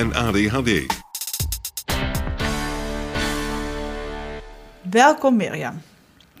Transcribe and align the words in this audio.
en 0.00 0.14
ADHD. 0.14 0.86
Welkom 4.90 5.36
Mirjam 5.36 5.80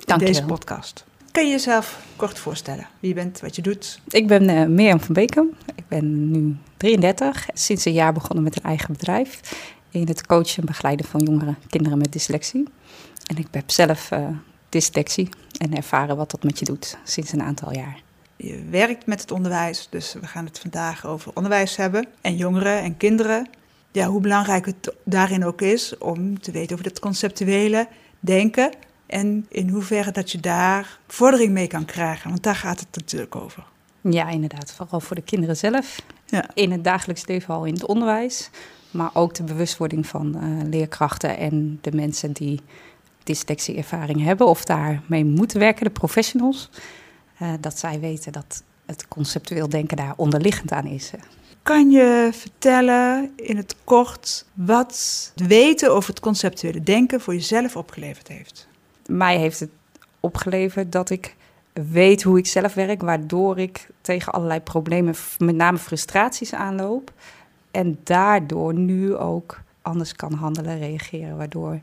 Dank 0.04 0.20
in 0.20 0.26
je 0.26 0.32
deze 0.32 0.46
wel. 0.46 0.56
podcast. 0.56 1.04
Kan 1.32 1.44
je 1.44 1.50
jezelf 1.50 2.02
kort 2.16 2.38
voorstellen? 2.38 2.86
Wie 3.00 3.08
je 3.08 3.14
bent, 3.14 3.40
wat 3.40 3.56
je 3.56 3.62
doet? 3.62 4.00
Ik 4.08 4.26
ben 4.26 4.48
eh 4.48 4.66
Mirjam 4.66 5.00
van 5.00 5.14
Beekum. 5.14 5.50
Ik 5.74 5.88
ben 5.88 6.30
nu 6.30 6.56
33. 6.76 7.46
Sinds 7.52 7.84
een 7.84 7.92
jaar 7.92 8.12
begonnen 8.12 8.44
met 8.44 8.56
een 8.56 8.62
eigen 8.62 8.92
bedrijf. 8.92 9.40
In 9.90 10.08
het 10.08 10.26
coachen 10.26 10.60
en 10.60 10.66
begeleiden 10.66 11.06
van 11.06 11.20
jongeren, 11.20 11.58
kinderen 11.68 11.98
met 11.98 12.12
dyslexie. 12.12 12.68
En 13.26 13.36
ik 13.36 13.46
heb 13.50 13.70
zelf 13.70 14.10
eh, 14.10 14.26
dyslexie 14.68 15.28
en 15.58 15.76
ervaren 15.76 16.16
wat 16.16 16.30
dat 16.30 16.42
met 16.42 16.58
je 16.58 16.64
doet 16.64 16.98
sinds 17.04 17.32
een 17.32 17.42
aantal 17.42 17.72
jaar. 17.72 18.02
Je 18.42 18.64
werkt 18.70 19.06
met 19.06 19.20
het 19.20 19.30
onderwijs, 19.30 19.86
dus 19.90 20.12
we 20.20 20.26
gaan 20.26 20.44
het 20.44 20.58
vandaag 20.58 21.06
over 21.06 21.32
onderwijs 21.34 21.76
hebben. 21.76 22.06
En 22.20 22.36
jongeren 22.36 22.82
en 22.82 22.96
kinderen. 22.96 23.48
Ja, 23.92 24.06
hoe 24.06 24.20
belangrijk 24.20 24.66
het 24.66 24.94
daarin 25.04 25.44
ook 25.44 25.60
is 25.60 25.98
om 25.98 26.40
te 26.40 26.50
weten 26.50 26.72
over 26.72 26.86
het 26.86 26.98
conceptuele 26.98 27.88
denken. 28.20 28.70
En 29.06 29.46
in 29.48 29.68
hoeverre 29.68 30.10
dat 30.10 30.32
je 30.32 30.40
daar 30.40 30.98
vordering 31.06 31.52
mee 31.52 31.66
kan 31.66 31.84
krijgen. 31.84 32.30
Want 32.30 32.42
daar 32.42 32.54
gaat 32.54 32.80
het 32.80 32.88
natuurlijk 32.92 33.36
over. 33.36 33.64
Ja, 34.00 34.28
inderdaad. 34.28 34.72
Vooral 34.72 35.00
voor 35.00 35.16
de 35.16 35.22
kinderen 35.22 35.56
zelf. 35.56 36.02
Ja. 36.26 36.50
In 36.54 36.72
het 36.72 36.84
dagelijks 36.84 37.26
leven 37.26 37.54
al 37.54 37.64
in 37.64 37.74
het 37.74 37.86
onderwijs. 37.86 38.50
Maar 38.90 39.10
ook 39.12 39.34
de 39.34 39.42
bewustwording 39.42 40.06
van 40.06 40.34
eh, 40.34 40.68
leerkrachten 40.68 41.36
en 41.36 41.78
de 41.80 41.92
mensen 41.92 42.32
die 42.32 42.60
dyslexie-ervaring 43.22 44.24
hebben 44.24 44.46
of 44.46 44.64
daarmee 44.64 45.24
moeten 45.24 45.58
werken, 45.58 45.84
de 45.84 45.90
professionals. 45.90 46.70
Eh, 47.40 47.52
dat 47.60 47.78
zij 47.78 48.00
weten 48.00 48.32
dat 48.32 48.62
het 48.86 49.08
conceptueel 49.08 49.68
denken 49.68 49.96
daar 49.96 50.12
onderliggend 50.16 50.72
aan 50.72 50.86
is. 50.86 51.10
Kan 51.62 51.90
je 51.90 52.30
vertellen 52.32 53.32
in 53.36 53.56
het 53.56 53.76
kort 53.84 54.46
wat 54.54 55.32
weten 55.34 55.92
over 55.92 56.10
het 56.10 56.20
conceptuele 56.20 56.82
denken 56.82 57.20
voor 57.20 57.34
jezelf 57.34 57.76
opgeleverd 57.76 58.28
heeft? 58.28 58.68
Mij 59.06 59.38
heeft 59.38 59.60
het 59.60 59.70
opgeleverd 60.20 60.92
dat 60.92 61.10
ik 61.10 61.36
weet 61.72 62.22
hoe 62.22 62.38
ik 62.38 62.46
zelf 62.46 62.74
werk, 62.74 63.02
waardoor 63.02 63.58
ik 63.58 63.88
tegen 64.00 64.32
allerlei 64.32 64.60
problemen, 64.60 65.14
met 65.38 65.54
name 65.54 65.78
frustraties 65.78 66.54
aanloop. 66.54 67.12
En 67.70 67.98
daardoor 68.04 68.74
nu 68.74 69.16
ook 69.16 69.60
anders 69.82 70.16
kan 70.16 70.32
handelen, 70.32 70.78
reageren, 70.78 71.36
waardoor 71.36 71.80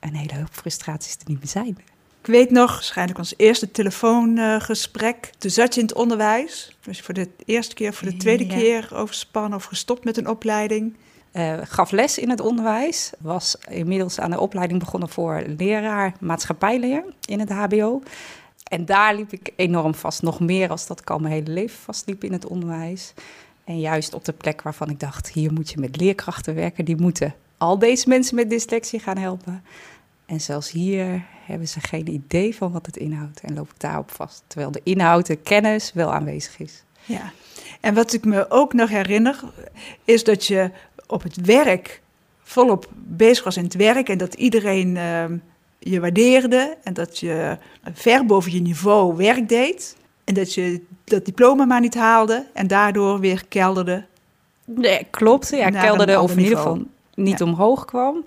een 0.00 0.14
hele 0.14 0.38
hoop 0.38 0.52
frustraties 0.52 1.14
er 1.14 1.24
niet 1.26 1.38
meer 1.38 1.48
zijn. 1.48 1.78
Ik 2.24 2.30
weet 2.30 2.50
nog, 2.50 2.72
waarschijnlijk 2.72 3.18
ons 3.18 3.34
eerste 3.36 3.70
telefoongesprek. 3.70 5.30
Toen 5.38 5.50
zat 5.50 5.74
je 5.74 5.80
in 5.80 5.86
het 5.86 5.96
onderwijs. 5.96 6.76
Je 6.80 7.02
voor 7.02 7.14
de 7.14 7.28
eerste 7.44 7.74
keer, 7.74 7.94
voor 7.94 8.08
de 8.08 8.16
tweede 8.16 8.46
Ja. 8.46 8.54
keer 8.54 8.88
overspannen 8.94 9.58
of 9.58 9.64
gestopt 9.64 10.04
met 10.04 10.16
een 10.16 10.28
opleiding. 10.28 10.96
Eh, 11.32 11.58
gaf 11.62 11.90
les 11.90 12.18
in 12.18 12.30
het 12.30 12.40
onderwijs, 12.40 13.12
was 13.18 13.56
inmiddels 13.70 14.20
aan 14.20 14.30
de 14.30 14.40
opleiding 14.40 14.78
begonnen 14.80 15.08
voor 15.08 15.42
leraar 15.56 16.14
maatschappijleer 16.20 17.04
in 17.24 17.40
het 17.40 17.50
HBO. 17.50 18.02
En 18.70 18.84
daar 18.84 19.14
liep 19.14 19.32
ik 19.32 19.52
enorm 19.56 19.94
vast, 19.94 20.22
nog 20.22 20.40
meer 20.40 20.70
als 20.70 20.86
dat 20.86 21.00
ik 21.00 21.10
al 21.10 21.18
mijn 21.18 21.32
hele 21.32 21.50
leven 21.50 21.78
vastliep 21.78 22.24
in 22.24 22.32
het 22.32 22.46
onderwijs. 22.46 23.12
En 23.64 23.80
juist 23.80 24.14
op 24.14 24.24
de 24.24 24.32
plek 24.32 24.62
waarvan 24.62 24.90
ik 24.90 25.00
dacht, 25.00 25.32
hier 25.32 25.52
moet 25.52 25.70
je 25.70 25.80
met 25.80 25.96
leerkrachten 25.96 26.54
werken, 26.54 26.84
die 26.84 26.96
moeten 26.96 27.34
al 27.58 27.78
deze 27.78 28.08
mensen 28.08 28.34
met 28.34 28.50
dyslexie 28.50 29.00
gaan 29.00 29.18
helpen. 29.18 29.62
En 30.26 30.40
zelfs 30.40 30.70
hier 30.70 31.24
hebben 31.46 31.68
ze 31.68 31.80
geen 31.80 32.08
idee 32.08 32.56
van 32.56 32.72
wat 32.72 32.86
het 32.86 32.96
inhoudt 32.96 33.40
en 33.40 33.54
loop 33.54 33.68
ik 33.70 33.80
daarop 33.80 34.10
vast. 34.10 34.42
Terwijl 34.46 34.70
de 34.70 34.80
inhoud, 34.82 35.26
de 35.26 35.36
kennis 35.36 35.92
wel 35.92 36.12
aanwezig 36.12 36.58
is. 36.58 36.82
Ja. 37.04 37.32
En 37.80 37.94
wat 37.94 38.12
ik 38.12 38.24
me 38.24 38.50
ook 38.50 38.72
nog 38.72 38.88
herinner, 38.88 39.40
is 40.04 40.24
dat 40.24 40.46
je 40.46 40.70
op 41.06 41.22
het 41.22 41.46
werk 41.46 42.02
volop 42.42 42.88
bezig 42.94 43.44
was 43.44 43.56
in 43.56 43.64
het 43.64 43.74
werk. 43.74 44.08
En 44.08 44.18
dat 44.18 44.34
iedereen 44.34 44.96
ehm, 44.96 45.36
je 45.78 46.00
waardeerde. 46.00 46.76
En 46.82 46.94
dat 46.94 47.18
je 47.18 47.58
ver 47.92 48.26
boven 48.26 48.52
je 48.52 48.60
niveau 48.60 49.16
werk 49.16 49.48
deed. 49.48 49.96
En 50.24 50.34
dat 50.34 50.54
je 50.54 50.80
dat 51.04 51.24
diploma 51.24 51.64
maar 51.64 51.80
niet 51.80 51.94
haalde. 51.94 52.46
En 52.52 52.66
daardoor 52.66 53.20
weer 53.20 53.44
kelderde. 53.48 54.04
Nee, 54.64 55.06
klopt. 55.10 55.50
Ja, 55.50 55.70
kelderde 55.70 56.20
of 56.20 56.32
in 56.32 56.38
ieder 56.38 56.56
geval 56.56 56.82
niet 57.14 57.38
Ja. 57.38 57.44
omhoog 57.44 57.84
kwam. 57.84 58.24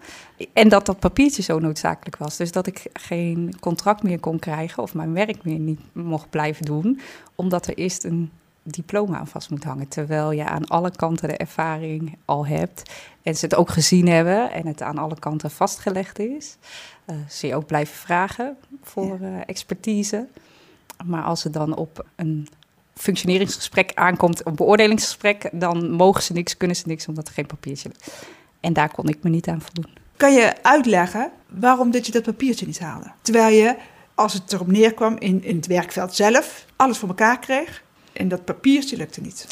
En 0.53 0.69
dat 0.69 0.85
dat 0.85 0.99
papiertje 0.99 1.41
zo 1.41 1.59
noodzakelijk 1.59 2.17
was. 2.17 2.37
Dus 2.37 2.51
dat 2.51 2.67
ik 2.67 2.85
geen 2.93 3.53
contract 3.59 4.03
meer 4.03 4.19
kon 4.19 4.39
krijgen 4.39 4.83
of 4.83 4.93
mijn 4.93 5.13
werk 5.13 5.43
meer 5.43 5.59
niet 5.59 5.79
mocht 5.91 6.29
blijven 6.29 6.65
doen. 6.65 6.99
Omdat 7.35 7.67
er 7.67 7.77
eerst 7.77 8.03
een 8.03 8.31
diploma 8.63 9.17
aan 9.17 9.27
vast 9.27 9.49
moet 9.49 9.63
hangen. 9.63 9.87
Terwijl 9.87 10.31
je 10.31 10.45
aan 10.45 10.67
alle 10.67 10.91
kanten 10.91 11.27
de 11.27 11.37
ervaring 11.37 12.17
al 12.25 12.47
hebt. 12.47 12.91
En 13.23 13.35
ze 13.35 13.45
het 13.45 13.55
ook 13.55 13.69
gezien 13.69 14.07
hebben 14.07 14.51
en 14.51 14.67
het 14.67 14.81
aan 14.81 14.97
alle 14.97 15.19
kanten 15.19 15.51
vastgelegd 15.51 16.19
is. 16.19 16.57
Eh 17.05 17.15
ze 17.29 17.47
je 17.47 17.55
ook 17.55 17.65
blijven 17.65 17.95
vragen 17.95 18.57
voor 18.83 19.19
eh, 19.21 19.27
expertise. 19.45 20.27
Maar 21.05 21.23
als 21.23 21.43
het 21.43 21.53
dan 21.53 21.75
op 21.75 22.05
een 22.15 22.47
functioneringsgesprek 22.93 23.91
aankomt, 23.93 24.45
een 24.45 24.55
beoordelingsgesprek, 24.55 25.49
dan 25.51 25.91
mogen 25.91 26.23
ze 26.23 26.33
niks, 26.33 26.57
kunnen 26.57 26.77
ze 26.77 26.83
niks, 26.87 27.07
omdat 27.07 27.27
er 27.27 27.33
geen 27.33 27.45
papiertje 27.45 27.89
ligt. 27.89 28.25
En 28.59 28.73
daar 28.73 28.91
kon 28.91 29.07
ik 29.07 29.17
me 29.21 29.29
niet 29.29 29.47
aan 29.47 29.61
voldoen. 29.61 29.93
Kan 30.17 30.33
je 30.33 30.53
uitleggen 30.61 31.31
waarom 31.47 31.91
dat 31.91 32.05
je 32.05 32.11
dat 32.11 32.23
papiertje 32.23 32.65
niet 32.65 32.79
haalde? 32.79 33.11
Terwijl 33.21 33.55
je, 33.55 33.75
als 34.15 34.33
het 34.33 34.53
erop 34.53 34.67
neerkwam 34.67 35.15
in, 35.19 35.43
in 35.43 35.55
het 35.55 35.67
werkveld 35.67 36.15
zelf, 36.15 36.65
alles 36.75 36.97
voor 36.97 37.09
elkaar 37.09 37.39
kreeg. 37.39 37.83
En 38.13 38.27
dat 38.27 38.45
papiertje 38.45 38.97
lukte 38.97 39.21
niet. 39.21 39.47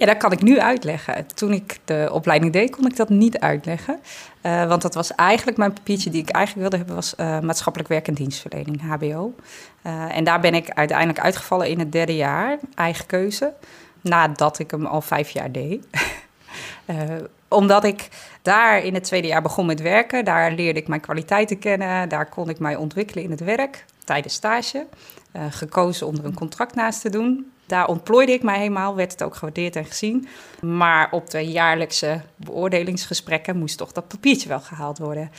Ja, 0.00 0.06
dat 0.06 0.16
kan 0.16 0.32
ik 0.32 0.42
nu 0.42 0.60
uitleggen. 0.60 1.26
Toen 1.34 1.52
ik 1.52 1.78
de 1.84 2.08
opleiding 2.12 2.52
deed, 2.52 2.70
kon 2.70 2.86
ik 2.86 2.96
dat 2.96 3.08
niet 3.08 3.38
uitleggen. 3.38 4.00
Eh, 4.40 4.66
want 4.68 4.82
dat 4.82 4.94
was 4.94 5.14
eigenlijk 5.14 5.56
mijn 5.56 5.72
papiertje 5.72 6.10
die 6.10 6.22
ik 6.22 6.30
eigenlijk 6.30 6.60
wilde 6.60 6.76
hebben, 6.76 6.94
was 6.94 7.14
eh, 7.14 7.40
maatschappelijk 7.40 7.88
werk 7.90 8.08
en 8.08 8.14
dienstverlening, 8.14 8.82
HBO. 8.82 9.34
Eh, 9.82 10.16
en 10.16 10.24
daar 10.24 10.40
ben 10.40 10.54
ik 10.54 10.70
uiteindelijk 10.70 11.20
uitgevallen 11.20 11.68
in 11.68 11.78
het 11.78 11.92
derde 11.92 12.16
jaar, 12.16 12.58
eigen 12.74 13.06
keuze, 13.06 13.52
nadat 14.00 14.58
ik 14.58 14.70
hem 14.70 14.86
al 14.86 15.00
vijf 15.00 15.30
jaar 15.30 15.52
deed. 15.52 15.86
Omdat 17.50 17.84
ik 17.84 18.08
daar 18.42 18.84
in 18.84 18.94
het 18.94 19.04
tweede 19.04 19.26
jaar 19.28 19.42
begon 19.42 19.66
met 19.66 19.80
werken, 19.80 20.24
daar 20.24 20.52
leerde 20.52 20.80
ik 20.80 20.88
mijn 20.88 21.00
kwaliteiten 21.00 21.58
kennen, 21.58 22.08
daar 22.08 22.28
kon 22.28 22.48
ik 22.48 22.58
mij 22.58 22.76
ontwikkelen 22.76 23.24
in 23.24 23.30
het 23.30 23.40
werk 23.40 23.84
tijdens 24.04 24.34
stage. 24.34 24.86
Eh, 25.32 25.42
gekozen 25.50 26.06
om 26.06 26.14
er 26.16 26.24
een 26.24 26.34
contract 26.34 26.74
naast 26.74 27.00
te 27.00 27.10
doen. 27.10 27.52
Daar 27.66 27.86
ontplooide 27.86 28.32
ik 28.32 28.42
mij 28.42 28.58
helemaal, 28.58 28.94
werd 28.96 29.12
het 29.12 29.22
ook 29.22 29.34
gewaardeerd 29.34 29.76
en 29.76 29.84
gezien. 29.84 30.28
Maar 30.60 31.08
op 31.10 31.30
de 31.30 31.40
jaarlijkse 31.50 32.20
beoordelingsgesprekken 32.36 33.58
moest 33.58 33.78
toch 33.78 33.92
dat 33.92 34.08
papiertje 34.08 34.48
wel 34.48 34.60
gehaald 34.60 34.98
worden. 34.98 35.30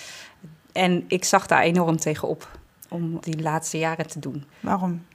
En 0.72 1.04
ik 1.08 1.24
zag 1.24 1.48
daar 1.48 1.62
enorm 1.62 1.98
tegenop 1.98 2.48
om 2.90 3.18
die 3.22 3.42
laatste 3.42 3.78
jaren 3.78 4.08
te 4.08 4.20
doen. 4.20 4.46
Waarom? 4.60 5.06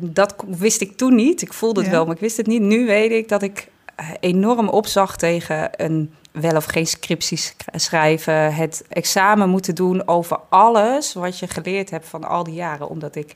Dat 0.00 0.34
wist 0.46 0.80
ik 0.80 0.96
toen 0.96 1.14
niet. 1.14 1.42
Ik 1.42 1.52
voelde 1.52 1.80
het 1.80 1.88
Ja. 1.90 1.94
wel, 1.96 2.04
maar 2.06 2.14
ik 2.14 2.20
wist 2.20 2.36
het 2.36 2.46
niet. 2.46 2.62
Nu 2.62 2.86
weet 2.86 3.10
ik 3.10 3.28
dat 3.28 3.42
ik 3.42 3.68
eh, 3.94 4.08
enorm 4.20 4.68
opzag 4.68 5.16
tegen 5.16 5.70
een 5.84 6.14
wel 6.30 6.56
of 6.56 6.64
geen 6.64 6.86
scripties 6.86 7.46
sch- 7.46 7.54
schrijven. 7.72 8.54
Het 8.54 8.84
examen 8.88 9.48
moeten 9.48 9.74
doen 9.74 10.08
over 10.08 10.38
alles 10.48 11.14
wat 11.14 11.38
je 11.38 11.46
geleerd 11.46 11.90
hebt 11.90 12.06
van 12.06 12.24
al 12.24 12.44
die 12.44 12.54
jaren. 12.54 12.88
Omdat 12.88 13.14
ik 13.14 13.34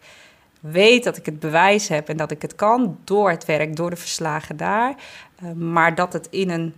weet 0.60 1.04
dat 1.04 1.16
ik 1.16 1.26
het 1.26 1.40
bewijs 1.40 1.88
heb 1.88 2.08
en 2.08 2.16
dat 2.16 2.30
ik 2.30 2.42
het 2.42 2.54
kan 2.54 2.98
door 3.04 3.30
het 3.30 3.44
werk, 3.44 3.76
door 3.76 3.90
de 3.90 3.96
verslagen 3.96 4.56
daar. 4.56 4.94
Eh, 5.36 5.52
maar 5.52 5.94
dat 5.94 6.12
het 6.12 6.28
in 6.30 6.50
een 6.50 6.74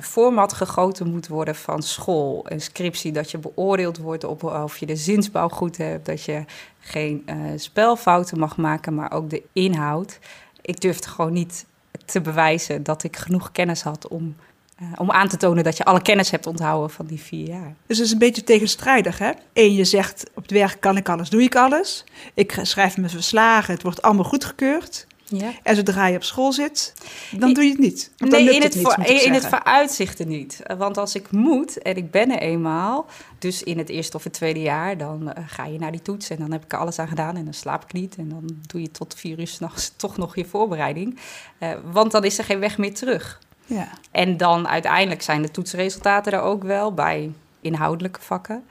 format 0.00 0.52
gegoten 0.52 1.10
moet 1.10 1.28
worden 1.28 1.54
van 1.54 1.82
school, 1.82 2.44
een 2.44 2.60
scriptie, 2.60 3.12
dat 3.12 3.30
je 3.30 3.38
beoordeeld 3.38 3.98
wordt 3.98 4.24
op 4.24 4.42
of 4.44 4.78
je 4.78 4.86
de 4.86 4.96
zinsbouw 4.96 5.48
goed 5.48 5.76
hebt, 5.76 6.06
dat 6.06 6.24
je 6.24 6.44
geen 6.80 7.22
uh, 7.26 7.36
spelfouten 7.56 8.38
mag 8.38 8.56
maken, 8.56 8.94
maar 8.94 9.12
ook 9.12 9.30
de 9.30 9.42
inhoud. 9.52 10.18
Ik 10.60 10.80
durfde 10.80 11.08
gewoon 11.08 11.32
niet 11.32 11.66
te 12.04 12.20
bewijzen 12.20 12.82
dat 12.82 13.02
ik 13.02 13.16
genoeg 13.16 13.52
kennis 13.52 13.82
had 13.82 14.08
om, 14.08 14.36
uh, 14.82 14.88
om 14.96 15.10
aan 15.10 15.28
te 15.28 15.36
tonen 15.36 15.64
dat 15.64 15.76
je 15.76 15.84
alle 15.84 16.02
kennis 16.02 16.30
hebt 16.30 16.46
onthouden 16.46 16.90
van 16.90 17.06
die 17.06 17.20
vier 17.20 17.48
jaar. 17.48 17.74
Dus 17.86 17.96
het 17.96 18.06
is 18.06 18.12
een 18.12 18.18
beetje 18.18 18.44
tegenstrijdig, 18.44 19.18
hè? 19.18 19.30
Eén, 19.52 19.74
je 19.74 19.84
zegt 19.84 20.30
op 20.34 20.42
het 20.42 20.50
werk 20.50 20.80
kan 20.80 20.96
ik 20.96 21.08
alles, 21.08 21.30
doe 21.30 21.42
ik 21.42 21.56
alles. 21.56 22.04
Ik 22.34 22.58
schrijf 22.62 22.96
mijn 22.96 23.10
verslagen, 23.10 23.74
het 23.74 23.82
wordt 23.82 24.02
allemaal 24.02 24.24
goedgekeurd. 24.24 25.06
Ja. 25.30 25.52
En 25.62 25.76
zodra 25.76 26.06
je 26.06 26.16
op 26.16 26.24
school 26.24 26.52
zit, 26.52 26.94
dan 27.30 27.54
doe 27.54 27.64
je 27.64 27.70
het 27.70 27.78
niet. 27.78 28.10
nee, 28.16 28.54
in 28.54 28.62
het, 28.62 28.74
niet, 28.74 28.84
voor, 28.84 29.04
in 29.06 29.32
het 29.32 29.46
vooruitzichten 29.46 30.28
niet. 30.28 30.60
Want 30.78 30.98
als 30.98 31.14
ik 31.14 31.30
moet 31.30 31.78
en 31.78 31.96
ik 31.96 32.10
ben 32.10 32.30
er 32.30 32.38
eenmaal, 32.38 33.06
dus 33.38 33.62
in 33.62 33.78
het 33.78 33.88
eerste 33.88 34.16
of 34.16 34.24
het 34.24 34.32
tweede 34.32 34.60
jaar, 34.60 34.98
dan 34.98 35.22
uh, 35.22 35.44
ga 35.46 35.64
je 35.66 35.78
naar 35.78 35.90
die 35.90 36.02
toets 36.02 36.30
en 36.30 36.36
dan 36.36 36.52
heb 36.52 36.64
ik 36.64 36.72
er 36.72 36.78
alles 36.78 36.98
aan 36.98 37.08
gedaan 37.08 37.36
en 37.36 37.44
dan 37.44 37.54
slaap 37.54 37.82
ik 37.82 37.92
niet. 37.92 38.16
En 38.16 38.28
dan 38.28 38.50
doe 38.66 38.80
je 38.80 38.90
tot 38.90 39.14
vier 39.14 39.38
uur 39.38 39.46
s'nachts 39.46 39.92
toch 39.96 40.16
nog 40.16 40.36
je 40.36 40.44
voorbereiding. 40.44 41.18
Uh, 41.58 41.72
want 41.92 42.12
dan 42.12 42.24
is 42.24 42.38
er 42.38 42.44
geen 42.44 42.60
weg 42.60 42.78
meer 42.78 42.94
terug. 42.94 43.40
Ja. 43.74 43.88
En 44.10 44.36
dan 44.36 44.68
uiteindelijk 44.68 45.22
zijn 45.22 45.42
de 45.42 45.50
toetsresultaten 45.50 46.32
er 46.32 46.40
ook 46.40 46.62
wel 46.62 46.94
bij 46.94 47.32
inhoudelijke 47.60 48.20
vakken. 48.20 48.64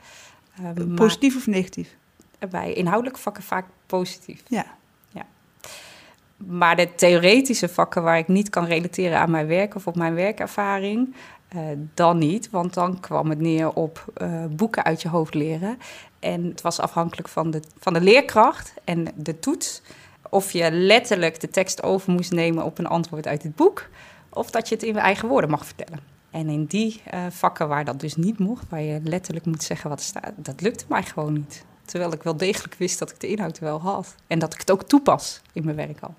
Uh, 0.60 0.94
positief 0.94 1.36
of 1.36 1.46
negatief? 1.46 1.96
Bij 2.50 2.72
inhoudelijke 2.72 3.20
vakken 3.20 3.42
vaak 3.42 3.66
positief. 3.86 4.42
Ja. 4.48 4.66
Maar 6.46 6.76
de 6.76 6.94
theoretische 6.94 7.68
vakken 7.68 8.02
waar 8.02 8.18
ik 8.18 8.28
niet 8.28 8.50
kan 8.50 8.64
relateren 8.64 9.18
aan 9.18 9.30
mijn 9.30 9.46
werk 9.46 9.74
of 9.74 9.86
op 9.86 9.96
mijn 9.96 10.14
werkervaring, 10.14 11.14
uh, 11.56 11.62
dan 11.94 12.18
niet. 12.18 12.50
Want 12.50 12.74
dan 12.74 13.00
kwam 13.00 13.30
het 13.30 13.40
neer 13.40 13.72
op 13.72 14.04
uh, 14.22 14.44
boeken 14.50 14.84
uit 14.84 15.02
je 15.02 15.08
hoofd 15.08 15.34
leren. 15.34 15.78
En 16.18 16.44
het 16.44 16.60
was 16.60 16.80
afhankelijk 16.80 17.28
van 17.28 17.50
de, 17.50 17.62
van 17.78 17.92
de 17.92 18.00
leerkracht 18.00 18.74
en 18.84 19.06
de 19.14 19.38
toets. 19.38 19.82
Of 20.30 20.52
je 20.52 20.70
letterlijk 20.70 21.40
de 21.40 21.50
tekst 21.50 21.82
over 21.82 22.12
moest 22.12 22.32
nemen 22.32 22.64
op 22.64 22.78
een 22.78 22.86
antwoord 22.86 23.26
uit 23.26 23.42
het 23.42 23.56
boek. 23.56 23.88
Of 24.32 24.50
dat 24.50 24.68
je 24.68 24.74
het 24.74 24.84
in 24.84 24.94
je 24.94 25.00
eigen 25.00 25.28
woorden 25.28 25.50
mag 25.50 25.66
vertellen. 25.66 26.00
En 26.30 26.48
in 26.48 26.64
die 26.64 27.02
uh, 27.14 27.26
vakken 27.30 27.68
waar 27.68 27.84
dat 27.84 28.00
dus 28.00 28.16
niet 28.16 28.38
mocht, 28.38 28.68
waar 28.68 28.82
je 28.82 29.00
letterlijk 29.04 29.46
moet 29.46 29.62
zeggen 29.62 29.90
wat 29.90 29.98
er 29.98 30.04
staat, 30.04 30.32
dat 30.36 30.60
lukte 30.60 30.84
mij 30.88 31.02
gewoon 31.02 31.32
niet. 31.32 31.64
Terwijl 31.84 32.12
ik 32.12 32.22
wel 32.22 32.36
degelijk 32.36 32.74
wist 32.74 32.98
dat 32.98 33.10
ik 33.10 33.20
de 33.20 33.26
inhoud 33.26 33.58
wel 33.58 33.80
had. 33.80 34.14
En 34.26 34.38
dat 34.38 34.54
ik 34.54 34.60
het 34.60 34.70
ook 34.70 34.82
toepas 34.82 35.40
in 35.52 35.64
mijn 35.64 35.76
werk 35.76 36.00
al 36.00 36.14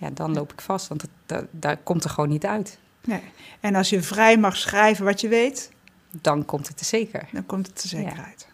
ja, 0.00 0.10
dan 0.10 0.32
loop 0.32 0.52
ik 0.52 0.60
vast, 0.60 0.88
want 0.88 1.04
dat, 1.26 1.44
daar 1.50 1.76
komt 1.76 2.04
er 2.04 2.10
gewoon 2.10 2.28
niet 2.28 2.46
uit. 2.46 2.78
Nee. 3.04 3.22
En 3.60 3.74
als 3.74 3.90
je 3.90 4.02
vrij 4.02 4.38
mag 4.38 4.56
schrijven 4.56 5.04
wat 5.04 5.20
je 5.20 5.28
weet... 5.28 5.70
Dan 6.10 6.44
komt 6.44 6.68
het 6.68 6.80
er 6.80 6.86
zeker. 6.86 7.28
Dan 7.32 7.46
komt 7.46 7.66
het 7.66 7.82
er 7.82 7.88
zeker 7.88 8.22
uit. 8.24 8.48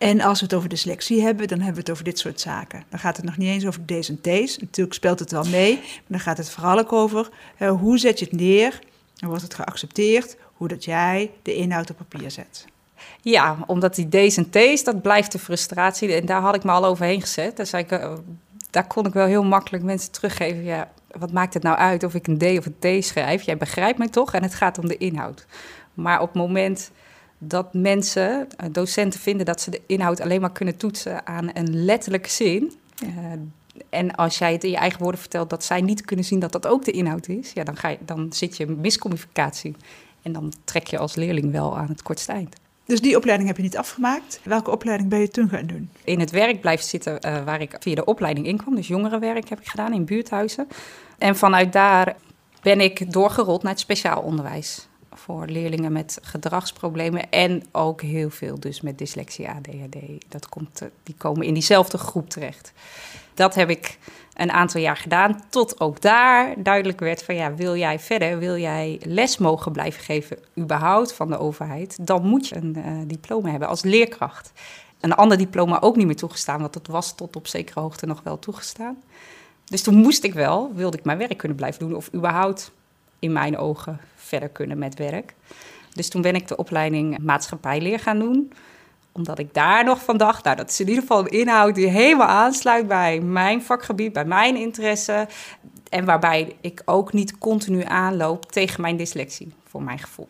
En 0.00 0.20
als 0.20 0.38
we 0.38 0.44
het 0.44 0.54
over 0.54 0.68
dyslexie 0.68 1.22
hebben, 1.22 1.48
dan 1.48 1.58
hebben 1.58 1.74
we 1.74 1.80
het 1.80 1.90
over 1.90 2.04
dit 2.04 2.18
soort 2.18 2.40
zaken. 2.40 2.84
Dan 2.88 2.98
gaat 2.98 3.16
het 3.16 3.24
nog 3.24 3.36
niet 3.36 3.48
eens 3.48 3.66
over 3.66 3.86
D's 3.86 4.08
en 4.08 4.20
T's. 4.20 4.58
Natuurlijk 4.58 4.94
speelt 4.94 5.18
het 5.18 5.30
wel 5.30 5.44
mee, 5.44 5.74
maar 5.74 6.02
dan 6.06 6.20
gaat 6.20 6.36
het 6.36 6.50
vooral 6.50 6.78
ook 6.78 6.92
over 6.92 7.28
hoe 7.58 7.98
zet 7.98 8.18
je 8.18 8.24
het 8.24 8.34
neer 8.34 8.78
en 9.18 9.28
wordt 9.28 9.42
het 9.42 9.54
geaccepteerd, 9.54 10.36
hoe 10.54 10.68
dat 10.68 10.84
jij 10.84 11.30
de 11.42 11.54
inhoud 11.54 11.90
op 11.90 11.96
papier 11.96 12.30
zet. 12.30 12.66
Ja, 13.20 13.56
omdat 13.66 13.94
die 13.94 14.08
D's 14.08 14.36
en 14.36 14.50
T's, 14.50 14.84
dat 14.84 15.02
blijft 15.02 15.32
de 15.32 15.38
frustratie. 15.38 16.12
En 16.14 16.26
daar 16.26 16.40
had 16.40 16.54
ik 16.54 16.64
me 16.64 16.70
al 16.70 16.84
overheen 16.84 17.20
gezet. 17.20 17.72
Ik, 17.72 17.90
eh, 17.90 18.12
daar 18.70 18.86
kon 18.86 19.06
ik 19.06 19.12
wel 19.12 19.26
heel 19.26 19.44
makkelijk 19.44 19.84
mensen 19.84 20.10
teruggeven. 20.10 20.64
Ja, 20.64 20.90
wat 21.10 21.32
maakt 21.32 21.54
het 21.54 21.62
nou 21.62 21.76
uit 21.76 22.04
of 22.04 22.14
ik 22.14 22.26
een 22.26 22.38
D 22.38 22.42
of 22.42 22.66
een 22.66 23.00
T 23.00 23.04
schrijf? 23.04 23.42
Jij 23.42 23.56
begrijpt 23.56 23.98
mij 23.98 24.08
toch? 24.08 24.34
En 24.34 24.42
het 24.42 24.54
gaat 24.54 24.78
om 24.78 24.88
de 24.88 24.96
inhoud. 24.96 25.46
Maar 25.94 26.20
op 26.20 26.28
het 26.28 26.36
moment 26.36 26.90
dat 27.42 27.74
mensen, 27.74 28.48
eh, 28.56 28.66
docenten 28.72 29.20
vinden 29.20 29.46
dat 29.46 29.60
ze 29.60 29.70
de 29.70 29.80
inhoud 29.86 30.20
alleen 30.20 30.40
maar 30.40 30.52
kunnen 30.52 30.76
toetsen 30.76 31.26
aan 31.26 31.50
een 31.52 31.84
letterlijke 31.84 32.30
zin. 32.30 32.72
Uh, 33.04 33.08
en 33.88 34.14
als 34.14 34.38
jij 34.38 34.52
het 34.52 34.64
in 34.64 34.70
je 34.70 34.76
eigen 34.76 35.02
woorden 35.02 35.20
vertelt 35.20 35.50
dat 35.50 35.64
zij 35.64 35.80
niet 35.80 36.04
kunnen 36.04 36.24
zien 36.24 36.38
dat 36.38 36.52
dat 36.52 36.66
ook 36.66 36.84
de 36.84 36.90
inhoud 36.90 37.28
is, 37.28 37.52
ja, 37.52 37.64
dan, 37.64 37.76
ga 37.76 37.88
je, 37.88 37.98
dan 38.00 38.32
zit 38.32 38.56
je 38.56 38.64
in 38.64 38.80
miscommunicatie. 38.80 39.76
En 40.22 40.32
dan 40.32 40.52
trek 40.64 40.86
je 40.86 40.98
als 40.98 41.14
leerling 41.14 41.52
wel 41.52 41.78
aan 41.78 41.88
het 41.88 42.02
kortste 42.02 42.32
eind. 42.32 42.56
Dus 42.84 43.00
die 43.00 43.16
opleiding 43.16 43.48
heb 43.48 43.56
je 43.56 43.62
niet 43.62 43.76
afgemaakt. 43.76 44.40
Welke 44.42 44.70
opleiding 44.70 45.10
ben 45.10 45.20
je 45.20 45.28
toen 45.28 45.48
gaan 45.48 45.66
doen? 45.66 45.90
In 46.04 46.20
het 46.20 46.30
werk 46.30 46.60
blijven 46.60 46.86
zitten 46.86 47.18
uh, 47.26 47.44
waar 47.44 47.60
ik 47.60 47.76
via 47.80 47.94
de 47.94 48.04
opleiding 48.04 48.46
inkwam. 48.46 48.74
Dus 48.74 48.88
jongerenwerk 48.88 49.48
heb 49.48 49.60
ik 49.60 49.68
gedaan 49.68 49.92
in 49.92 50.04
buurthuizen. 50.04 50.68
En 51.18 51.36
vanuit 51.36 51.72
daar 51.72 52.16
ben 52.62 52.80
ik 52.80 53.12
doorgerold 53.12 53.62
naar 53.62 53.72
het 53.72 53.80
speciaal 53.80 54.22
onderwijs. 54.22 54.88
Voor 55.24 55.46
leerlingen 55.46 55.92
met 55.92 56.18
gedragsproblemen 56.22 57.30
en 57.30 57.62
ook 57.72 58.00
heel 58.02 58.30
veel 58.30 58.60
dus 58.60 58.80
met 58.80 58.98
dyslexie, 58.98 59.48
ADHD. 59.48 59.96
Dat 60.28 60.48
komt, 60.48 60.80
eh, 60.80 60.88
die 61.02 61.14
komen 61.18 61.46
in 61.46 61.54
diezelfde 61.54 61.98
groep 61.98 62.30
terecht. 62.30 62.72
Dat 63.34 63.54
heb 63.54 63.70
ik 63.70 63.98
een 64.34 64.50
aantal 64.50 64.80
jaar 64.80 64.96
gedaan, 64.96 65.42
tot 65.48 65.80
ook 65.80 66.00
daar 66.00 66.54
duidelijk 66.62 67.00
werd 67.00 67.22
van 67.22 67.34
ja, 67.34 67.54
wil 67.54 67.76
jij 67.76 67.98
verder, 67.98 68.38
wil 68.38 68.56
jij 68.56 69.00
les 69.02 69.38
mogen 69.38 69.72
blijven 69.72 70.02
geven, 70.02 70.38
überhaupt 70.58 71.12
van 71.12 71.28
de 71.28 71.38
overheid, 71.38 72.06
dan 72.06 72.26
moet 72.26 72.48
je 72.48 72.56
een 72.56 72.76
uh, 72.78 72.84
diploma 73.06 73.50
hebben 73.50 73.68
als 73.68 73.82
leerkracht. 73.82 74.52
Een 75.00 75.14
ander 75.14 75.38
diploma 75.38 75.80
ook 75.80 75.96
niet 75.96 76.06
meer 76.06 76.16
toegestaan, 76.16 76.60
want 76.60 76.72
dat 76.72 76.86
was 76.86 77.14
tot 77.14 77.36
op 77.36 77.46
zekere 77.46 77.80
hoogte 77.80 78.06
nog 78.06 78.20
wel 78.22 78.38
toegestaan. 78.38 79.02
Dus 79.64 79.82
toen 79.82 79.94
moest 79.94 80.24
ik 80.24 80.34
wel, 80.34 80.72
wilde 80.74 80.98
ik 80.98 81.04
mijn 81.04 81.18
werk 81.18 81.38
kunnen 81.38 81.56
blijven 81.56 81.88
doen, 81.88 81.96
of 81.96 82.14
überhaupt 82.14 82.72
in 83.20 83.32
mijn 83.32 83.58
ogen 83.58 84.00
verder 84.16 84.48
kunnen 84.48 84.78
met 84.78 84.94
werk. 84.94 85.34
Dus 85.92 86.08
toen 86.08 86.22
ben 86.22 86.34
ik 86.34 86.48
de 86.48 86.56
opleiding 86.56 87.18
maatschappijleer 87.18 87.98
gaan 87.98 88.18
doen 88.18 88.52
omdat 89.12 89.38
ik 89.38 89.54
daar 89.54 89.84
nog 89.84 90.02
van 90.04 90.16
dacht, 90.16 90.44
nou, 90.44 90.56
dat 90.56 90.70
is 90.70 90.80
in 90.80 90.88
ieder 90.88 91.02
geval 91.02 91.20
een 91.20 91.30
inhoud 91.30 91.74
die 91.74 91.86
helemaal 91.86 92.26
aansluit 92.26 92.88
bij 92.88 93.20
mijn 93.20 93.62
vakgebied, 93.62 94.12
bij 94.12 94.24
mijn 94.24 94.56
interesse. 94.56 95.28
En 95.88 96.04
waarbij 96.04 96.56
ik 96.60 96.82
ook 96.84 97.12
niet 97.12 97.38
continu 97.38 97.82
aanloop 97.84 98.52
tegen 98.52 98.80
mijn 98.80 98.96
dyslexie, 98.96 99.54
voor 99.64 99.82
mijn 99.82 99.98
gevoel. 99.98 100.28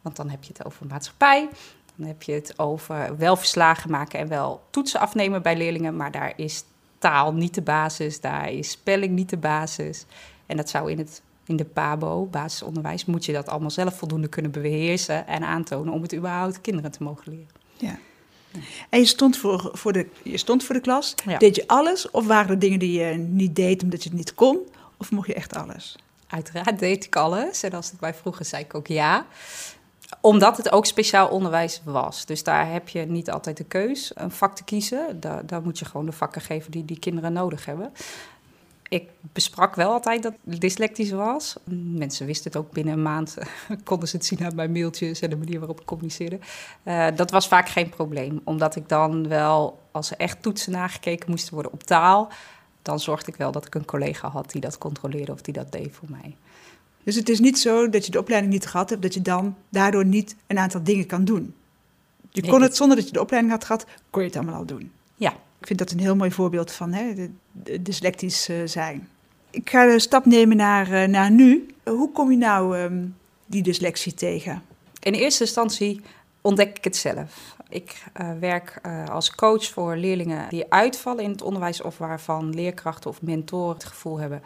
Want 0.00 0.16
dan 0.16 0.28
heb 0.28 0.44
je 0.44 0.52
het 0.56 0.64
over 0.66 0.86
maatschappij, 0.86 1.48
dan 1.96 2.06
heb 2.06 2.22
je 2.22 2.32
het 2.32 2.58
over 2.58 3.16
wel 3.16 3.36
verslagen 3.36 3.90
maken 3.90 4.18
en 4.18 4.28
wel 4.28 4.62
toetsen 4.70 5.00
afnemen 5.00 5.42
bij 5.42 5.56
leerlingen. 5.56 5.96
Maar 5.96 6.10
daar 6.10 6.32
is 6.36 6.64
taal 6.98 7.32
niet 7.32 7.54
de 7.54 7.62
basis, 7.62 8.20
daar 8.20 8.50
is 8.50 8.70
spelling 8.70 9.14
niet 9.14 9.30
de 9.30 9.36
basis. 9.36 10.06
En 10.46 10.56
dat 10.56 10.68
zou 10.68 10.90
in 10.90 10.98
het 10.98 11.22
in 11.48 11.56
de 11.56 11.64
PABO, 11.64 12.26
basisonderwijs, 12.26 13.04
moet 13.04 13.24
je 13.24 13.32
dat 13.32 13.48
allemaal 13.48 13.70
zelf 13.70 13.98
voldoende 13.98 14.28
kunnen 14.28 14.50
beheersen 14.50 15.26
en 15.26 15.42
aantonen 15.42 15.92
om 15.92 16.02
het 16.02 16.14
überhaupt 16.14 16.60
kinderen 16.60 16.90
te 16.90 17.02
mogen 17.02 17.32
leren. 17.32 17.48
Ja. 17.76 17.98
En 18.88 18.98
je 18.98 19.06
stond 19.06 19.36
voor, 19.36 19.70
voor, 19.72 19.92
de, 19.92 20.06
je 20.22 20.36
stond 20.36 20.64
voor 20.64 20.74
de 20.74 20.80
klas. 20.80 21.14
Deed 21.38 21.56
je 21.56 21.66
alles? 21.66 22.10
Of 22.10 22.26
waren 22.26 22.50
er 22.50 22.58
dingen 22.58 22.78
die 22.78 23.00
je 23.00 23.14
niet 23.16 23.56
deed 23.56 23.82
omdat 23.82 24.02
je 24.02 24.08
het 24.08 24.18
niet 24.18 24.34
kon? 24.34 24.58
Of 24.96 25.10
mocht 25.10 25.26
je 25.26 25.34
echt 25.34 25.56
alles? 25.56 25.96
Uiteraard 26.26 26.78
deed 26.78 27.04
ik 27.04 27.16
alles. 27.16 27.62
En 27.62 27.72
als 27.72 27.92
ik 27.92 28.00
mij 28.00 28.14
vroeger 28.14 28.44
zei 28.44 28.64
ik 28.64 28.74
ook 28.74 28.86
ja 28.86 29.26
omdat 30.20 30.56
het 30.56 30.72
ook 30.72 30.86
speciaal 30.86 31.28
onderwijs 31.28 31.80
was. 31.84 32.26
Dus 32.26 32.42
daar 32.42 32.70
heb 32.72 32.88
je 32.88 33.00
niet 33.00 33.30
altijd 33.30 33.56
de 33.56 33.64
keus 33.64 34.10
een 34.14 34.30
vak 34.30 34.56
te 34.56 34.64
kiezen. 34.64 35.20
Daar, 35.20 35.46
daar 35.46 35.62
moet 35.62 35.78
je 35.78 35.84
gewoon 35.84 36.06
de 36.06 36.12
vakken 36.12 36.40
geven 36.40 36.70
die 36.70 36.84
die 36.84 36.98
kinderen 36.98 37.32
nodig 37.32 37.64
hebben 37.64 37.92
ik 38.88 39.08
besprak 39.32 39.74
wel 39.74 39.92
altijd 39.92 40.22
dat 40.22 40.34
ik 40.44 40.60
dyslectisch 40.60 41.10
was. 41.10 41.56
Mensen 41.94 42.26
wisten 42.26 42.50
het 42.50 42.60
ook 42.60 42.72
binnen 42.72 42.94
een 42.94 43.02
maand. 43.02 43.36
konden 43.84 44.08
ze 44.08 44.16
het 44.16 44.26
zien 44.26 44.44
aan 44.44 44.54
mijn 44.54 44.72
mailtjes 44.72 45.20
en 45.20 45.30
de 45.30 45.36
manier 45.36 45.58
waarop 45.58 45.80
ik 45.80 45.86
communiceerde. 45.86 46.38
Uh, 46.84 47.06
dat 47.16 47.30
was 47.30 47.48
vaak 47.48 47.68
geen 47.68 47.88
probleem. 47.88 48.40
Omdat 48.44 48.76
ik 48.76 48.88
dan 48.88 49.28
wel, 49.28 49.82
als 49.90 50.10
er 50.10 50.16
echt 50.16 50.42
toetsen 50.42 50.72
nagekeken 50.72 51.30
moesten 51.30 51.54
worden 51.54 51.72
op 51.72 51.82
taal... 51.82 52.28
dan 52.82 53.00
zorgde 53.00 53.32
ik 53.32 53.36
wel 53.36 53.52
dat 53.52 53.66
ik 53.66 53.74
een 53.74 53.84
collega 53.84 54.28
had 54.28 54.50
die 54.50 54.60
dat 54.60 54.78
controleerde 54.78 55.32
of 55.32 55.40
die 55.40 55.54
dat 55.54 55.72
deed 55.72 55.92
voor 55.92 56.08
mij. 56.10 56.36
Dus 57.02 57.14
het 57.14 57.28
is 57.28 57.40
niet 57.40 57.58
zo 57.58 57.88
dat 57.88 58.04
je 58.04 58.10
de 58.10 58.18
opleiding 58.18 58.52
niet 58.52 58.66
gehad 58.66 58.90
hebt... 58.90 59.02
dat 59.02 59.14
je 59.14 59.22
dan 59.22 59.56
daardoor 59.68 60.04
niet 60.04 60.36
een 60.46 60.58
aantal 60.58 60.82
dingen 60.82 61.06
kan 61.06 61.24
doen? 61.24 61.54
Je 62.30 62.48
kon 62.48 62.62
het 62.62 62.76
zonder 62.76 62.96
dat 62.96 63.06
je 63.06 63.12
de 63.12 63.20
opleiding 63.20 63.54
had 63.54 63.64
gehad, 63.64 63.86
kon 64.10 64.22
je 64.22 64.28
het 64.28 64.36
allemaal 64.36 64.54
al 64.54 64.64
doen? 64.64 64.92
Ja, 65.14 65.34
ik 65.60 65.66
vind 65.66 65.78
dat 65.78 65.90
een 65.90 66.00
heel 66.00 66.16
mooi 66.16 66.30
voorbeeld 66.30 66.72
van 66.72 66.92
hè, 66.92 67.14
de, 67.52 67.82
dyslectisch 67.82 68.48
uh, 68.48 68.56
zijn. 68.64 69.08
Ik 69.50 69.70
ga 69.70 69.86
de 69.86 69.98
stap 69.98 70.26
nemen 70.26 70.56
naar, 70.56 70.90
uh, 70.90 71.04
naar 71.04 71.30
nu. 71.30 71.66
hoe 71.84 72.12
kom 72.12 72.30
je 72.30 72.36
nou 72.36 72.78
um, 72.78 73.16
die 73.46 73.62
dyslexie 73.62 74.14
tegen? 74.14 74.62
In 75.00 75.12
eerste 75.12 75.44
instantie 75.44 76.00
ontdek 76.40 76.76
ik 76.76 76.84
het 76.84 76.96
zelf. 76.96 77.56
Ik 77.68 78.04
uh, 78.20 78.30
werk 78.40 78.80
als 79.10 79.34
coach 79.34 79.64
voor 79.64 79.96
leerlingen 79.96 80.48
die 80.48 80.72
uitvallen 80.72 81.24
in 81.24 81.30
het 81.30 81.42
onderwijs 81.42 81.82
of 81.82 81.98
waarvan 81.98 82.54
leerkrachten 82.54 83.10
of 83.10 83.22
mentoren 83.22 83.74
het 83.74 83.84
gevoel 83.84 84.18
hebben 84.18 84.42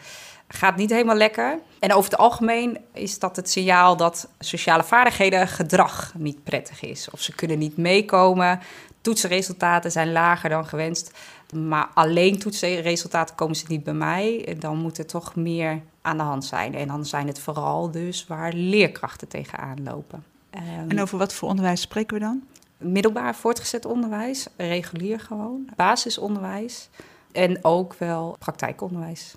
gaat 0.55 0.77
niet 0.77 0.91
helemaal 0.91 1.17
lekker. 1.17 1.59
En 1.79 1.93
over 1.93 2.11
het 2.11 2.21
algemeen 2.21 2.79
is 2.93 3.19
dat 3.19 3.37
het 3.37 3.51
signaal 3.51 3.97
dat 3.97 4.29
sociale 4.39 4.85
vaardigheden 4.85 5.49
gedrag 5.49 6.13
niet 6.17 6.45
prettig 6.45 6.83
is. 6.83 7.11
Of 7.11 7.21
ze 7.21 7.35
kunnen 7.35 7.59
niet 7.59 7.77
meekomen 7.77 8.61
toetsenresultaten 9.03 9.91
zijn 9.91 10.13
lager 10.13 10.51
dan 10.51 10.67
gewenst. 10.67 11.13
Maar 11.55 11.89
alleen 11.95 12.39
toetsresultaten 12.39 13.35
komen 13.35 13.57
ze 13.57 13.65
niet 13.69 13.85
bij 13.85 13.95
mij. 13.95 14.57
Dan 14.59 14.77
moet 14.77 14.99
er 14.99 15.07
toch 15.07 15.35
meer 15.37 15.81
aan 16.03 16.17
de 16.17 16.23
hand 16.23 16.45
zijn. 16.45 16.75
En 16.75 16.87
dan 16.87 17.07
zijn 17.07 17.27
het 17.27 17.41
vooral 17.41 17.91
dus 17.91 18.27
waar 18.27 18.53
leerkrachten 18.53 19.29
tegenaan 19.29 19.83
lopen. 19.83 20.25
Ehm, 20.51 20.91
en 20.91 21.01
over 21.01 21.19
wat 21.19 21.35
voor 21.35 21.49
onderwijs 21.49 21.81
spreken 21.81 22.15
we 22.15 22.25
dan? 22.25 22.43
Middelbaar 22.77 23.35
voortgezet 23.35 23.85
onderwijs, 23.85 24.47
regulier 24.57 25.21
gewoon, 25.21 25.69
basisonderwijs 25.77 26.89
en 27.33 27.65
ook 27.65 27.95
wel 27.95 28.37
praktijkonderwijs. 28.39 29.35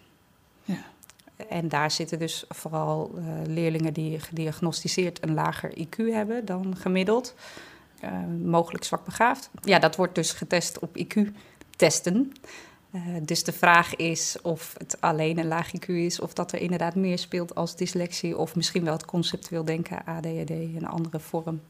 Ja. 0.63 0.84
En 1.50 1.69
daar 1.69 1.91
zitten 1.91 2.19
dus 2.19 2.45
vooral 2.50 3.12
uh, 3.17 3.24
leerlingen 3.48 3.93
die 3.93 4.19
gediagnosticeerd 4.19 5.24
een 5.24 5.34
lager 5.34 5.77
IQ 5.77 5.95
hebben 5.95 6.45
dan 6.45 6.75
gemiddeld. 6.77 7.34
Uh, 8.03 8.11
mogelijk 8.43 8.83
zwak 8.83 9.05
begaafd. 9.05 9.49
Ja, 9.61 9.79
dat 9.79 9.95
wordt 9.95 10.15
dus 10.15 10.31
getest 10.31 10.79
op 10.79 10.97
IQ-testen. 10.97 12.33
Uh, 12.91 13.01
dus 13.21 13.43
de 13.43 13.51
vraag 13.51 13.95
is 13.95 14.37
of 14.41 14.75
het 14.77 15.01
alleen 15.01 15.37
een 15.37 15.47
laag 15.47 15.71
IQ 15.75 15.85
is, 15.85 16.19
of 16.19 16.33
dat 16.33 16.51
er 16.51 16.59
inderdaad 16.59 16.95
meer 16.95 17.19
speelt 17.19 17.55
als 17.55 17.75
dyslexie, 17.75 18.37
of 18.37 18.55
misschien 18.55 18.83
wel 18.83 18.93
het 18.93 19.05
conceptueel 19.05 19.65
denken, 19.65 20.05
ADHD, 20.05 20.49
een 20.49 20.87
andere 20.87 21.19
vorm. 21.19 21.61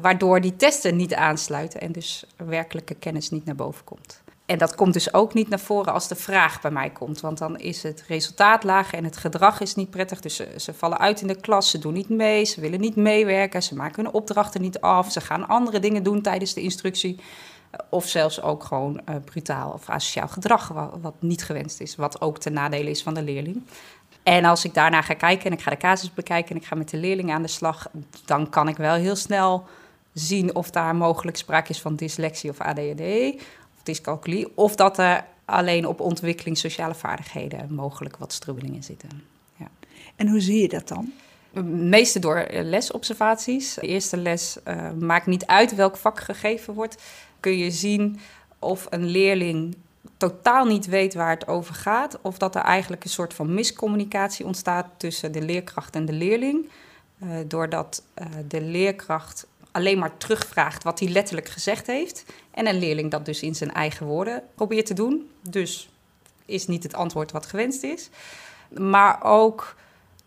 waardoor 0.00 0.40
die 0.40 0.56
testen 0.56 0.96
niet 0.96 1.14
aansluiten 1.14 1.80
en 1.80 1.92
dus 1.92 2.24
werkelijke 2.36 2.94
kennis 2.94 3.30
niet 3.30 3.44
naar 3.44 3.54
boven 3.54 3.84
komt. 3.84 4.22
En 4.46 4.58
dat 4.58 4.74
komt 4.74 4.92
dus 4.92 5.14
ook 5.14 5.34
niet 5.34 5.48
naar 5.48 5.60
voren 5.60 5.92
als 5.92 6.08
de 6.08 6.14
vraag 6.14 6.60
bij 6.60 6.70
mij 6.70 6.90
komt. 6.90 7.20
Want 7.20 7.38
dan 7.38 7.58
is 7.58 7.82
het 7.82 8.04
resultaat 8.08 8.64
laag 8.64 8.92
en 8.92 9.04
het 9.04 9.16
gedrag 9.16 9.60
is 9.60 9.74
niet 9.74 9.90
prettig. 9.90 10.20
Dus 10.20 10.40
ze, 10.56 10.74
vallen 10.74 10.98
uit 10.98 11.20
in 11.20 11.26
de 11.26 11.40
klas, 11.40 11.70
ze 11.70 11.78
doen 11.78 11.92
niet 11.92 12.08
mee, 12.08 12.44
ze 12.44 12.60
willen 12.60 12.80
niet 12.80 12.96
meewerken, 12.96 13.62
ze 13.62 13.74
maken 13.74 14.04
hun 14.04 14.12
opdrachten 14.12 14.60
niet 14.60 14.80
af, 14.80 15.12
ze 15.12 15.20
gaan 15.20 15.48
andere 15.48 15.80
dingen 15.80 16.02
doen 16.02 16.22
tijdens 16.22 16.54
de 16.54 16.60
instructie. 16.60 17.20
Of 17.90 18.06
zelfs 18.06 18.42
ook 18.42 18.64
gewoon 18.64 19.00
uh, 19.08 19.16
brutaal 19.24 19.70
of 19.72 19.88
asociaal 19.88 20.28
gedrag, 20.28 20.68
wat, 20.68 20.98
wat, 21.00 21.14
niet 21.18 21.44
gewenst 21.44 21.80
is. 21.80 21.96
Wat 21.96 22.20
ook 22.20 22.38
ten 22.38 22.52
nadele 22.52 22.90
is 22.90 23.02
van 23.02 23.14
de 23.14 23.22
leerling. 23.22 23.62
En 24.22 24.44
als 24.44 24.64
ik 24.64 24.74
daarna 24.74 25.02
ga 25.02 25.14
kijken 25.14 25.46
en 25.46 25.52
ik 25.52 25.62
ga 25.62 25.70
de 25.70 25.76
casus 25.76 26.14
bekijken 26.14 26.50
en 26.50 26.56
ik 26.56 26.66
ga 26.66 26.74
met 26.74 26.90
de 26.90 26.96
leerling 26.96 27.32
aan 27.32 27.42
de 27.42 27.48
slag, 27.48 27.88
dan 28.24 28.48
kan 28.48 28.68
ik 28.68 28.76
wel 28.76 28.94
heel 28.94 29.16
snel 29.16 29.64
zien 30.12 30.54
of 30.54 30.70
daar 30.70 30.96
mogelijk 30.96 31.36
sprake 31.36 31.70
is 31.70 31.80
van 31.80 31.96
dyslexie 31.96 32.50
of 32.50 32.60
ADHD 32.60 33.02
dyscalculie, 33.86 34.56
of 34.56 34.74
dat 34.74 34.98
er 34.98 35.24
alleen 35.44 35.86
op 35.86 36.00
ontwikkeling 36.00 36.58
sociale 36.58 36.94
vaardigheden 36.94 37.74
mogelijk 37.74 38.16
wat 38.16 38.32
strubbelingen 38.32 38.82
zitten. 38.82 39.08
Ja. 39.56 39.68
En 40.16 40.28
hoe 40.28 40.40
zie 40.40 40.60
je 40.60 40.68
dat 40.68 40.88
dan? 40.88 41.12
Meeste 41.64 42.18
door 42.18 42.46
lesobservaties. 42.50 43.74
De 43.74 43.80
eerste 43.80 44.16
les 44.16 44.56
uh, 44.68 44.90
maakt 44.92 45.26
niet 45.26 45.46
uit 45.46 45.74
welk 45.74 45.96
vak 45.96 46.20
gegeven 46.20 46.74
wordt. 46.74 47.02
Kun 47.40 47.58
je 47.58 47.70
zien 47.70 48.18
of 48.58 48.86
een 48.90 49.04
leerling 49.04 49.76
totaal 50.16 50.64
niet 50.64 50.86
weet 50.86 51.14
waar 51.14 51.30
het 51.30 51.48
over 51.48 51.74
gaat, 51.74 52.18
of 52.22 52.38
dat 52.38 52.54
er 52.54 52.62
eigenlijk 52.62 53.04
een 53.04 53.10
soort 53.10 53.34
van 53.34 53.54
miscommunicatie 53.54 54.46
ontstaat 54.46 54.86
tussen 54.96 55.32
de 55.32 55.42
leerkracht 55.42 55.94
en 55.94 56.04
de 56.04 56.12
leerling. 56.12 56.68
Uh, 57.22 57.30
doordat 57.46 58.02
uh, 58.18 58.26
de 58.48 58.60
leerkracht 58.60 59.46
alleen 59.76 59.98
maar 59.98 60.16
terugvraagt 60.16 60.82
wat 60.82 60.98
hij 60.98 61.08
letterlijk 61.08 61.48
gezegd 61.48 61.86
heeft. 61.86 62.24
En 62.50 62.66
een 62.66 62.78
leerling 62.78 63.10
dat 63.10 63.24
dus 63.24 63.42
in 63.42 63.54
zijn 63.54 63.72
eigen 63.72 64.06
woorden 64.06 64.42
probeert 64.54 64.86
te 64.86 64.94
doen. 64.94 65.30
Dus 65.40 65.88
is 66.44 66.66
niet 66.66 66.82
het 66.82 66.94
antwoord 66.94 67.32
wat 67.32 67.46
gewenst 67.46 67.82
is. 67.82 68.08
Maar 68.68 69.24
ook 69.24 69.76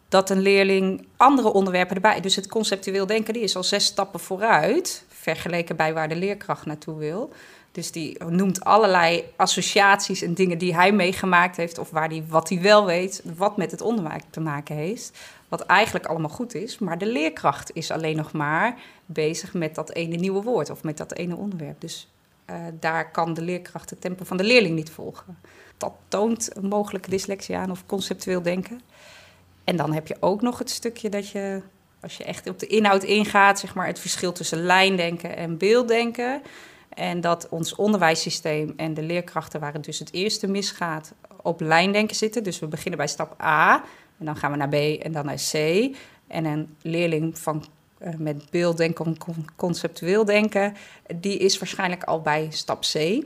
dat 0.10 0.29
een 0.29 0.41
leerling 0.41 1.08
andere 1.18 1.53
onderwerpen 1.53 1.96
erbij. 1.96 2.22
Dus 2.22 2.36
het 2.36 2.48
conceptueel 2.48 3.06
denken 3.06 3.34
die 3.34 3.44
is 3.44 3.56
al 3.56 3.63
zes 3.63 3.86
stappen 3.86 4.20
vooruit. 4.20 5.03
Vergeleken 5.08 5.75
bij 5.75 5.94
waar 5.94 6.10
de 6.10 6.15
leerkracht 6.15 6.65
naartoe 6.65 6.98
wil. 6.98 7.32
Dus 7.79 7.91
die 7.91 8.24
noemt 8.24 8.63
allerlei 8.63 9.24
associaties 9.36 10.21
en 10.21 10.33
dingen 10.33 10.57
die 10.57 10.75
hij 10.75 10.91
meegemaakt 10.91 11.57
heeft. 11.57 11.77
Of 11.77 11.89
waar 11.89 12.09
die, 12.09 12.24
wat 12.27 12.50
hij 12.50 12.62
wel 12.62 12.86
weet, 12.86 13.21
wat 13.36 13.57
met 13.57 13.71
het 13.71 13.81
onderwijs 13.81 14.21
te 14.29 14.39
maken 14.39 14.75
heeft. 14.75 15.12
Wat 15.48 15.62
eigenlijk 15.62 16.05
allemaal 16.05 16.29
goed 16.29 16.55
is. 16.55 16.79
Maar 16.79 16.98
de 16.98 17.05
leerkracht 17.05 17.71
is 17.74 17.91
alleen 17.91 18.15
nog 18.15 18.31
maar 18.31 18.75
bezig 19.05 19.53
met 19.53 19.75
dat 19.75 19.91
ene 19.91 20.15
nieuwe 20.15 20.41
woord 20.41 20.69
of 20.69 20.83
met 20.83 20.98
dat 20.98 21.13
ene 21.13 21.36
onderwerp. 21.36 21.81
Dus 21.81 22.07
uh, 22.50 22.55
daar 22.79 23.12
kan 23.12 23.33
de 23.33 23.41
leerkracht 23.41 23.89
het 23.89 24.01
tempo 24.01 24.24
van 24.24 24.38
de 24.38 24.43
leerling 24.43 24.75
niet 24.75 24.91
volgen. 24.91 25.38
Dat 25.77 25.93
toont 26.07 26.55
een 26.55 26.67
mogelijke 26.67 27.09
dyslexie 27.09 27.57
aan 27.57 27.71
of 27.71 27.86
conceptueel 27.86 28.41
denken. 28.41 28.81
En 29.63 29.75
dan 29.75 29.93
heb 29.93 30.07
je 30.07 30.17
ook 30.19 30.41
nog 30.41 30.59
het 30.59 30.69
stukje 30.69 31.09
dat 31.09 31.29
je, 31.29 31.62
als 32.01 32.17
je 32.17 32.24
echt 32.24 32.50
op 32.50 32.59
de 32.59 32.67
inhoud 32.67 33.03
ingaat, 33.03 33.59
zeg 33.59 33.75
maar 33.75 33.88
het 33.88 34.00
verschil 34.00 34.31
tussen 34.31 34.63
lijndenken 34.63 35.38
en 35.38 35.57
beelddenken. 35.57 36.41
En 36.89 37.22
dat 37.22 37.50
ons 37.50 37.75
onderwijssysteem 37.75 38.74
en 38.75 38.93
de 38.93 39.03
leerkrachten 39.03 39.60
waar 39.60 39.74
het 39.74 39.84
dus 39.84 40.00
het 40.00 40.13
eerste 40.13 40.48
misgaat, 40.48 41.13
op 41.41 41.62
lijndenken 41.62 42.15
zitten. 42.15 42.43
Dus 42.43 42.60
we 42.60 42.67
beginnen 42.67 42.98
bij 42.98 43.08
stap 43.08 43.41
A 43.41 43.84
en 44.17 44.25
dan 44.25 44.36
gaan 44.36 44.51
we 44.51 44.58
naar 44.58 44.69
B 44.69 44.74
en 44.74 45.12
dan 45.12 45.25
naar 45.25 45.41
C. 45.51 45.53
En 46.27 46.46
een 46.46 46.75
leerling 46.81 47.39
van 47.39 47.65
uh, 48.01 48.13
met 48.17 48.50
beelddenken 48.50 49.17
conceptueel 49.55 50.25
denken, 50.25 50.75
die 51.15 51.38
is 51.38 51.60
waarschijnlijk 51.60 52.03
al 52.03 52.22
bij 52.22 52.48
stap 52.50 52.81
C. 52.81 53.24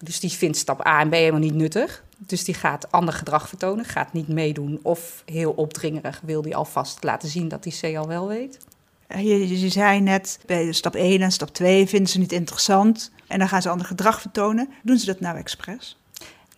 Dus 0.00 0.20
die 0.20 0.30
vindt 0.30 0.56
stap 0.56 0.86
A 0.86 1.00
en 1.00 1.08
B 1.08 1.12
helemaal 1.12 1.40
niet 1.40 1.54
nuttig. 1.54 2.04
Dus 2.16 2.44
die 2.44 2.54
gaat 2.54 2.90
ander 2.92 3.14
gedrag 3.14 3.48
vertonen, 3.48 3.84
gaat 3.84 4.12
niet 4.12 4.28
meedoen 4.28 4.80
of 4.82 5.22
heel 5.24 5.52
opdringerig 5.52 6.20
wil 6.24 6.42
die 6.42 6.56
alvast 6.56 7.04
laten 7.04 7.28
zien 7.28 7.48
dat 7.48 7.62
die 7.62 7.78
C 7.80 7.96
al 7.96 8.06
wel 8.06 8.28
weet. 8.28 8.58
Je, 9.16 9.60
je 9.60 9.68
zei 9.68 10.00
net, 10.00 10.40
bij 10.46 10.72
stap 10.72 10.94
1 10.94 11.20
en 11.20 11.32
stap 11.32 11.54
2 11.54 11.86
vinden 11.86 12.08
ze 12.08 12.18
niet 12.18 12.32
interessant 12.32 13.10
en 13.26 13.38
dan 13.38 13.48
gaan 13.48 13.62
ze 13.62 13.68
ander 13.68 13.86
gedrag 13.86 14.20
vertonen. 14.20 14.68
Doen 14.82 14.98
ze 14.98 15.06
dat 15.06 15.20
nou 15.20 15.36
expres? 15.36 15.98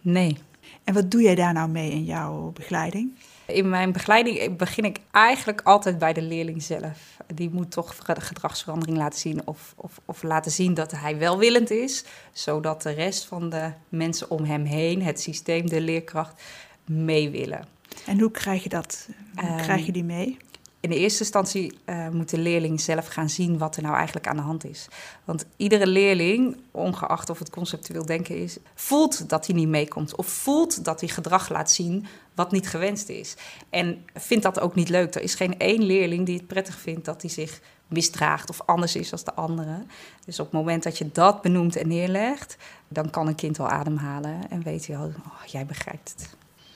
Nee. 0.01 0.39
En 0.85 0.95
wat 0.95 1.11
doe 1.11 1.23
jij 1.23 1.35
daar 1.35 1.53
nou 1.53 1.69
mee 1.69 1.91
in 1.91 2.05
jouw 2.05 2.51
begeleiding? 2.55 3.13
In 3.47 3.69
mijn 3.69 3.93
begeleiding 3.93 4.57
begin 4.57 4.85
ik 4.85 4.99
eigenlijk 5.11 5.61
altijd 5.61 5.99
bij 5.99 6.13
de 6.13 6.23
leerling 6.23 6.63
zelf. 6.63 7.17
Die 7.35 7.51
moet 7.51 7.71
toch 7.71 7.97
gedragsverandering 8.07 8.99
laten 8.99 9.19
zien 9.19 9.47
of, 9.47 9.75
of, 9.77 10.01
of 10.05 10.23
laten 10.23 10.51
zien 10.51 10.75
dat 10.75 10.91
hij 10.91 11.19
welwillend 11.19 11.71
is, 11.71 12.05
zodat 12.33 12.83
de 12.83 12.91
rest 12.91 13.25
van 13.25 13.51
de 13.51 13.71
mensen 13.89 14.31
om 14.31 14.45
hem 14.45 14.65
heen, 14.65 15.03
het 15.03 15.21
systeem, 15.21 15.69
de 15.69 15.81
leerkracht, 15.81 16.43
mee 16.85 17.31
willen. 17.31 17.65
En 18.07 18.21
hoe 18.21 18.31
krijg 18.31 18.63
je 18.63 18.69
dat? 18.69 19.09
Hoe 19.35 19.57
krijg 19.57 19.81
je 19.81 19.85
ehm, 19.85 19.93
die 19.93 20.05
mee? 20.05 20.37
In 20.80 20.90
de 20.90 20.99
eerste 20.99 21.21
instantie 21.21 21.78
uh, 21.87 22.09
moet 22.09 22.30
de 22.30 22.38
leerling 22.38 22.80
zelf 22.80 23.06
gaan 23.06 23.30
zien 23.30 23.59
wat 23.59 23.76
er 23.76 23.83
nou 23.83 23.95
eigenlijk 23.95 24.26
aan 24.26 24.37
de 24.37 24.42
hand 24.42 24.64
is. 24.64 24.88
Want 25.25 25.47
iedere 25.56 25.87
leerling, 25.87 26.56
ongeacht 26.71 27.30
of 27.30 27.38
het 27.38 27.50
conceptueel 27.50 28.06
denken 28.06 28.37
is, 28.37 28.56
voelt 28.75 29.28
dat 29.28 29.47
hij 29.47 29.54
niet 29.54 29.68
meekomt. 29.68 30.16
Of 30.16 30.26
voelt 30.26 30.85
dat 30.85 31.00
hij 31.00 31.09
gedrag 31.09 31.49
laat 31.49 31.71
zien 31.71 32.06
wat 32.35 32.52
niet 32.52 32.68
gewenst 32.68 33.09
is. 33.09 33.35
En 33.71 34.04
vindt 34.14 34.42
dat 34.45 34.61
ook 34.61 34.75
niet 34.75 34.88
leuk. 34.88 35.14
Er 35.14 35.23
is 35.23 35.35
geen 35.35 35.59
één 35.59 35.83
leerling 35.83 36.26
die 36.26 36.37
het 36.37 36.47
prettig 36.47 36.78
vindt 36.78 37.04
dat 37.04 37.23
hij 37.23 37.30
zich 37.30 37.61
misdraagt 37.87 38.50
of 38.50 38.61
anders 38.66 38.97
is 38.97 39.11
dan 39.11 39.21
de 39.25 39.35
andere. 39.35 39.85
Dus 40.25 40.40
op 40.40 40.45
het 40.47 40.54
moment 40.54 40.83
dat 40.83 40.99
je 40.99 41.11
dat 41.12 41.42
benoemt 41.42 41.76
en 41.76 41.88
neerlegt, 41.88 42.56
dan 42.88 43.11
kan 43.11 43.26
een 43.26 43.35
kind 43.35 43.56
wel 43.56 43.68
ademhalen 43.68 44.50
en 44.50 44.62
weet 44.62 44.87
hij 44.87 44.97
al, 44.97 45.06
oh, 45.06 45.45
jij 45.47 45.66
begrijpt 45.66 46.14
het. 46.16 46.30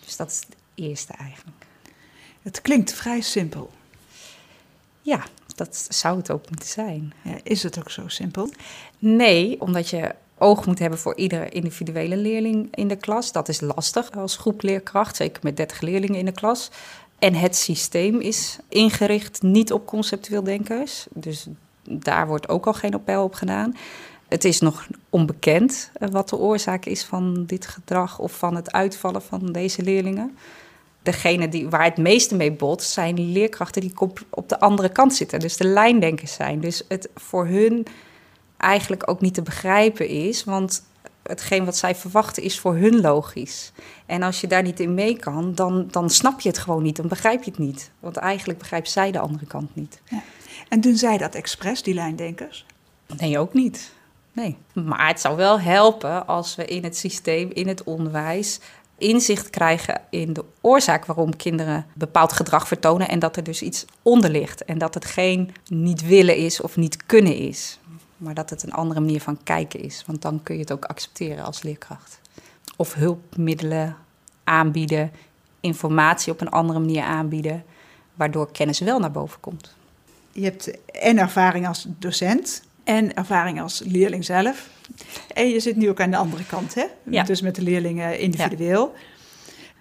Dus 0.04 0.16
dat 0.16 0.30
is 0.30 0.40
het 0.40 0.56
eerste 0.74 1.12
eigenlijk. 1.12 1.66
Het 2.42 2.60
klinkt 2.60 2.92
vrij 2.92 3.20
simpel. 3.20 3.70
Ja, 5.10 5.24
dat 5.54 5.86
zou 5.88 6.16
het 6.16 6.30
ook 6.30 6.48
moeten 6.48 6.68
zijn. 6.68 7.12
Ja, 7.22 7.38
is 7.42 7.62
het 7.62 7.78
ook 7.78 7.90
zo 7.90 8.08
simpel? 8.08 8.50
Nee, 8.98 9.60
omdat 9.60 9.88
je 9.88 10.14
oog 10.38 10.66
moet 10.66 10.78
hebben 10.78 10.98
voor 10.98 11.16
iedere 11.16 11.48
individuele 11.48 12.16
leerling 12.16 12.68
in 12.74 12.88
de 12.88 12.96
klas. 12.96 13.32
Dat 13.32 13.48
is 13.48 13.60
lastig 13.60 14.10
als 14.10 14.36
groepleerkracht, 14.36 15.16
zeker 15.16 15.42
met 15.42 15.56
30 15.56 15.80
leerlingen 15.80 16.18
in 16.18 16.24
de 16.24 16.32
klas. 16.32 16.70
En 17.18 17.34
het 17.34 17.56
systeem 17.56 18.20
is 18.20 18.58
ingericht 18.68 19.42
niet 19.42 19.72
op 19.72 19.86
conceptueel 19.86 20.42
denkers. 20.42 21.06
Dus 21.12 21.46
daar 21.82 22.26
wordt 22.26 22.48
ook 22.48 22.66
al 22.66 22.74
geen 22.74 22.94
appel 22.94 23.24
op 23.24 23.34
gedaan. 23.34 23.76
Het 24.28 24.44
is 24.44 24.60
nog 24.60 24.86
onbekend 25.08 25.90
eh, 25.92 26.08
wat 26.08 26.28
de 26.28 26.36
oorzaak 26.36 26.84
is 26.84 27.04
van 27.04 27.44
dit 27.46 27.66
gedrag 27.66 28.18
of 28.18 28.32
van 28.32 28.56
het 28.56 28.72
uitvallen 28.72 29.22
van 29.22 29.52
deze 29.52 29.82
leerlingen 29.82 30.36
degene 31.02 31.48
die, 31.48 31.68
waar 31.68 31.84
het 31.84 31.96
meeste 31.96 32.36
mee 32.36 32.52
bot, 32.52 32.82
zijn 32.82 33.32
leerkrachten 33.32 33.80
die 33.80 33.92
op, 34.00 34.24
op 34.30 34.48
de 34.48 34.60
andere 34.60 34.88
kant 34.88 35.14
zitten. 35.14 35.40
Dus 35.40 35.56
de 35.56 35.66
lijndenkers 35.66 36.32
zijn. 36.32 36.60
Dus 36.60 36.82
het 36.88 37.08
voor 37.14 37.46
hun 37.46 37.86
eigenlijk 38.56 39.10
ook 39.10 39.20
niet 39.20 39.34
te 39.34 39.42
begrijpen 39.42 40.08
is. 40.08 40.44
Want 40.44 40.82
hetgeen 41.22 41.64
wat 41.64 41.76
zij 41.76 41.94
verwachten 41.94 42.42
is 42.42 42.60
voor 42.60 42.76
hun 42.76 43.00
logisch. 43.00 43.72
En 44.06 44.22
als 44.22 44.40
je 44.40 44.46
daar 44.46 44.62
niet 44.62 44.80
in 44.80 44.94
mee 44.94 45.16
kan, 45.16 45.54
dan, 45.54 45.88
dan 45.90 46.10
snap 46.10 46.40
je 46.40 46.48
het 46.48 46.58
gewoon 46.58 46.82
niet. 46.82 46.96
Dan 46.96 47.08
begrijp 47.08 47.42
je 47.42 47.50
het 47.50 47.60
niet. 47.60 47.90
Want 48.00 48.16
eigenlijk 48.16 48.58
begrijpt 48.58 48.90
zij 48.90 49.10
de 49.10 49.18
andere 49.18 49.46
kant 49.46 49.74
niet. 49.74 50.00
Ja. 50.04 50.22
En 50.68 50.80
doen 50.80 50.96
zij 50.96 51.18
dat 51.18 51.34
expres, 51.34 51.82
die 51.82 51.94
lijndenkers? 51.94 52.66
Nee, 53.16 53.38
ook 53.38 53.54
niet. 53.54 53.92
Nee. 54.32 54.56
Maar 54.72 55.08
het 55.08 55.20
zou 55.20 55.36
wel 55.36 55.60
helpen 55.60 56.26
als 56.26 56.56
we 56.56 56.64
in 56.64 56.84
het 56.84 56.96
systeem, 56.96 57.50
in 57.50 57.68
het 57.68 57.84
onderwijs, 57.84 58.60
inzicht 59.00 59.50
krijgen 59.50 60.00
in 60.10 60.32
de 60.32 60.44
oorzaak 60.60 61.04
waarom 61.04 61.36
kinderen 61.36 61.86
bepaald 61.94 62.32
gedrag 62.32 62.68
vertonen 62.68 63.08
en 63.08 63.18
dat 63.18 63.36
er 63.36 63.42
dus 63.42 63.62
iets 63.62 63.84
onder 64.02 64.30
ligt. 64.30 64.64
En 64.64 64.78
dat 64.78 64.94
het 64.94 65.04
geen 65.04 65.54
niet 65.68 66.06
willen 66.06 66.36
is 66.36 66.60
of 66.60 66.76
niet 66.76 67.06
kunnen 67.06 67.36
is, 67.36 67.78
maar 68.16 68.34
dat 68.34 68.50
het 68.50 68.62
een 68.62 68.72
andere 68.72 69.00
manier 69.00 69.20
van 69.20 69.42
kijken 69.42 69.80
is. 69.80 70.04
Want 70.06 70.22
dan 70.22 70.42
kun 70.42 70.54
je 70.54 70.60
het 70.60 70.72
ook 70.72 70.84
accepteren 70.84 71.44
als 71.44 71.62
leerkracht. 71.62 72.20
of 72.76 72.94
hulpmiddelen 72.94 73.96
aanbieden, 74.44 75.12
informatie 75.60 76.32
op 76.32 76.40
een 76.40 76.50
andere 76.50 76.78
manier 76.78 77.02
aanbieden, 77.02 77.64
waardoor 78.14 78.52
kennis 78.52 78.78
wel 78.78 78.98
naar 78.98 79.10
boven 79.10 79.40
komt. 79.40 79.74
Je 80.32 80.44
hebt 80.44 80.70
en 80.86 81.18
ervaring 81.18 81.68
als 81.68 81.86
docent 81.88 82.62
en 82.84 83.14
ervaring 83.14 83.60
als 83.60 83.82
leerling 83.84 84.24
zelf. 84.24 84.68
En 85.34 85.48
je 85.48 85.60
zit 85.60 85.76
nu 85.76 85.88
ook 85.88 86.00
aan 86.00 86.10
de 86.10 86.16
andere 86.16 86.46
kant, 86.46 86.74
hè? 86.74 86.84
Ja. 87.02 87.22
Dus 87.22 87.40
met 87.40 87.54
de 87.54 87.62
leerlingen 87.62 88.18
individueel. 88.18 88.94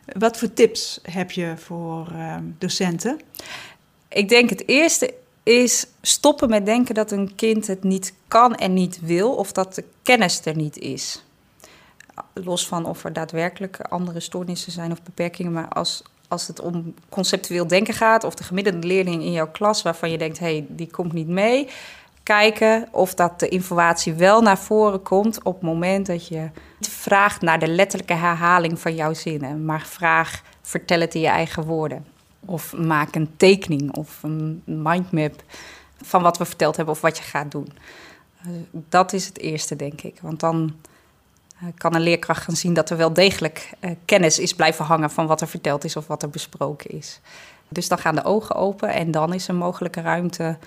Wat 0.05 0.37
voor 0.37 0.53
tips 0.53 0.99
heb 1.03 1.31
je 1.31 1.53
voor 1.57 2.07
ehm, 2.11 2.43
docenten? 2.57 3.19
Ik 4.07 4.29
denk 4.29 4.49
het 4.49 4.67
eerste 4.67 5.13
is 5.43 5.87
stoppen 6.01 6.49
met 6.49 6.65
denken 6.65 6.95
dat 6.95 7.11
een 7.11 7.35
kind 7.35 7.67
het 7.67 7.83
niet 7.83 8.13
kan 8.27 8.55
en 8.55 8.73
niet 8.73 8.99
wil, 9.01 9.35
of 9.35 9.51
dat 9.51 9.75
de 9.75 9.83
kennis 10.03 10.45
er 10.45 10.55
niet 10.55 10.77
is. 10.77 11.23
Los 12.33 12.67
van 12.67 12.85
of 12.85 13.03
er 13.03 13.13
daadwerkelijk 13.13 13.79
andere 13.81 14.19
stoornissen 14.19 14.71
zijn 14.71 14.91
of 14.91 15.03
beperkingen, 15.03 15.51
maar 15.51 15.67
als, 15.67 16.03
als 16.27 16.47
het 16.47 16.59
om 16.59 16.93
conceptueel 17.09 17.67
denken 17.67 17.93
gaat, 17.93 18.23
of 18.23 18.35
de 18.35 18.43
gemiddelde 18.43 18.87
leerling 18.87 19.23
in 19.23 19.31
jouw 19.31 19.51
klas 19.51 19.81
waarvan 19.81 20.11
je 20.11 20.17
denkt, 20.17 20.39
hé, 20.39 20.45
hey, 20.45 20.65
die 20.69 20.89
komt 20.91 21.13
niet 21.13 21.27
mee, 21.27 21.67
kijken 22.29 22.87
of 22.91 23.13
dat 23.13 23.39
de 23.39 23.47
informatie 23.47 24.13
wel 24.13 24.41
naar 24.41 24.57
voren 24.57 25.01
komt 25.01 25.43
op 25.43 25.53
het 25.53 25.63
moment 25.63 26.05
dat 26.05 26.27
je 26.27 26.49
niet 26.77 26.89
vraagt 26.89 27.41
naar 27.41 27.59
de 27.59 27.67
letterlijke 27.67 28.13
herhaling 28.13 28.79
van 28.79 28.95
jouw 28.95 29.13
zinnen, 29.13 29.65
maar 29.65 29.81
vraag, 29.81 30.41
vertel 30.61 30.99
het 30.99 31.15
in 31.15 31.21
je 31.21 31.27
eigen 31.27 31.63
woorden. 31.63 32.05
Of 32.45 32.75
maak 32.75 33.15
een 33.15 33.29
tekening 33.37 33.95
of 33.95 34.23
een 34.23 34.61
mindmap 34.65 35.43
van 36.01 36.21
wat 36.21 36.37
we 36.37 36.45
verteld 36.45 36.75
hebben 36.75 36.93
of 36.93 37.01
wat 37.01 37.17
je 37.17 37.23
gaat 37.23 37.51
doen. 37.51 37.67
Uh, 38.47 38.51
dat 38.71 39.13
is 39.13 39.25
het 39.25 39.39
eerste, 39.39 39.75
denk 39.75 40.01
ik. 40.01 40.17
Want 40.21 40.39
dan 40.39 40.75
uh, 41.63 41.69
kan 41.77 41.95
een 41.95 42.01
leerkracht 42.01 42.43
gaan 42.43 42.55
zien 42.55 42.73
dat 42.73 42.89
er 42.89 42.97
wel 42.97 43.13
degelijk 43.13 43.69
uh, 43.79 43.91
kennis 44.05 44.39
is 44.39 44.53
blijven 44.53 44.85
hangen 44.85 45.11
van 45.11 45.27
wat 45.27 45.41
er 45.41 45.47
verteld 45.47 45.83
is 45.83 45.95
of 45.95 46.07
wat 46.07 46.23
er 46.23 46.29
besproken 46.29 46.89
is. 46.89 47.19
Dus 47.69 47.87
dan 47.87 47.97
gaan 47.97 48.15
de 48.15 48.23
ogen 48.23 48.55
open 48.55 48.89
en 48.89 49.11
dan 49.11 49.33
is 49.33 49.47
er 49.47 49.55
mogelijke 49.55 50.01
ruimte 50.01 50.57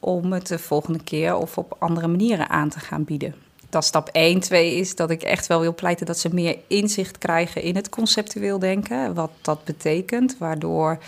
om 0.00 0.32
het 0.32 0.46
de 0.46 0.58
volgende 0.58 1.02
keer 1.02 1.36
of 1.36 1.58
op 1.58 1.76
andere 1.78 2.08
manieren 2.08 2.48
aan 2.48 2.68
te 2.68 2.80
gaan 2.80 3.04
bieden. 3.04 3.34
Dat 3.68 3.84
stap 3.84 4.08
1. 4.08 4.40
2 4.40 4.74
is 4.74 4.94
dat 4.94 5.10
ik 5.10 5.22
echt 5.22 5.46
wel 5.46 5.60
wil 5.60 5.74
pleiten 5.74 6.06
dat 6.06 6.18
ze 6.18 6.34
meer 6.34 6.58
inzicht 6.66 7.18
krijgen 7.18 7.62
in 7.62 7.76
het 7.76 7.88
conceptueel 7.88 8.58
denken. 8.58 9.14
Wat 9.14 9.30
dat 9.40 9.64
betekent, 9.64 10.38
waardoor 10.38 10.98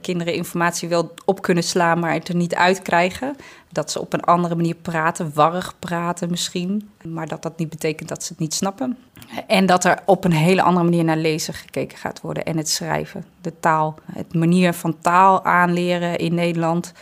kinderen 0.00 0.34
informatie 0.34 0.88
wel 0.88 1.14
op 1.24 1.42
kunnen 1.42 1.64
slaan, 1.64 1.98
maar 1.98 2.12
het 2.12 2.28
er 2.28 2.36
niet 2.36 2.54
uit 2.54 2.82
krijgen. 2.82 3.36
Dat 3.72 3.90
ze 3.90 4.00
op 4.00 4.12
een 4.12 4.24
andere 4.24 4.54
manier 4.54 4.74
praten, 4.74 5.30
warrig 5.34 5.74
praten 5.78 6.30
misschien. 6.30 6.90
Maar 7.02 7.28
dat 7.28 7.42
dat 7.42 7.58
niet 7.58 7.70
betekent 7.70 8.08
dat 8.08 8.22
ze 8.22 8.28
het 8.28 8.40
niet 8.40 8.54
snappen. 8.54 8.98
En 9.46 9.66
dat 9.66 9.84
er 9.84 9.98
op 10.04 10.24
een 10.24 10.32
hele 10.32 10.62
andere 10.62 10.84
manier 10.84 11.04
naar 11.04 11.16
lezen 11.16 11.54
gekeken 11.54 11.98
gaat 11.98 12.20
worden 12.20 12.44
en 12.44 12.56
het 12.56 12.68
schrijven. 12.68 13.24
De 13.40 13.52
taal, 13.60 13.94
het 14.12 14.34
manier 14.34 14.72
van 14.72 14.98
taal 14.98 15.44
aanleren 15.44 16.18
in 16.18 16.34
Nederland. 16.34 16.92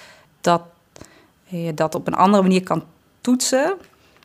Dat 0.41 0.63
je 1.63 1.75
dat 1.75 1.95
op 1.95 2.07
een 2.07 2.15
andere 2.15 2.43
manier 2.43 2.63
kan 2.63 2.85
toetsen 3.21 3.77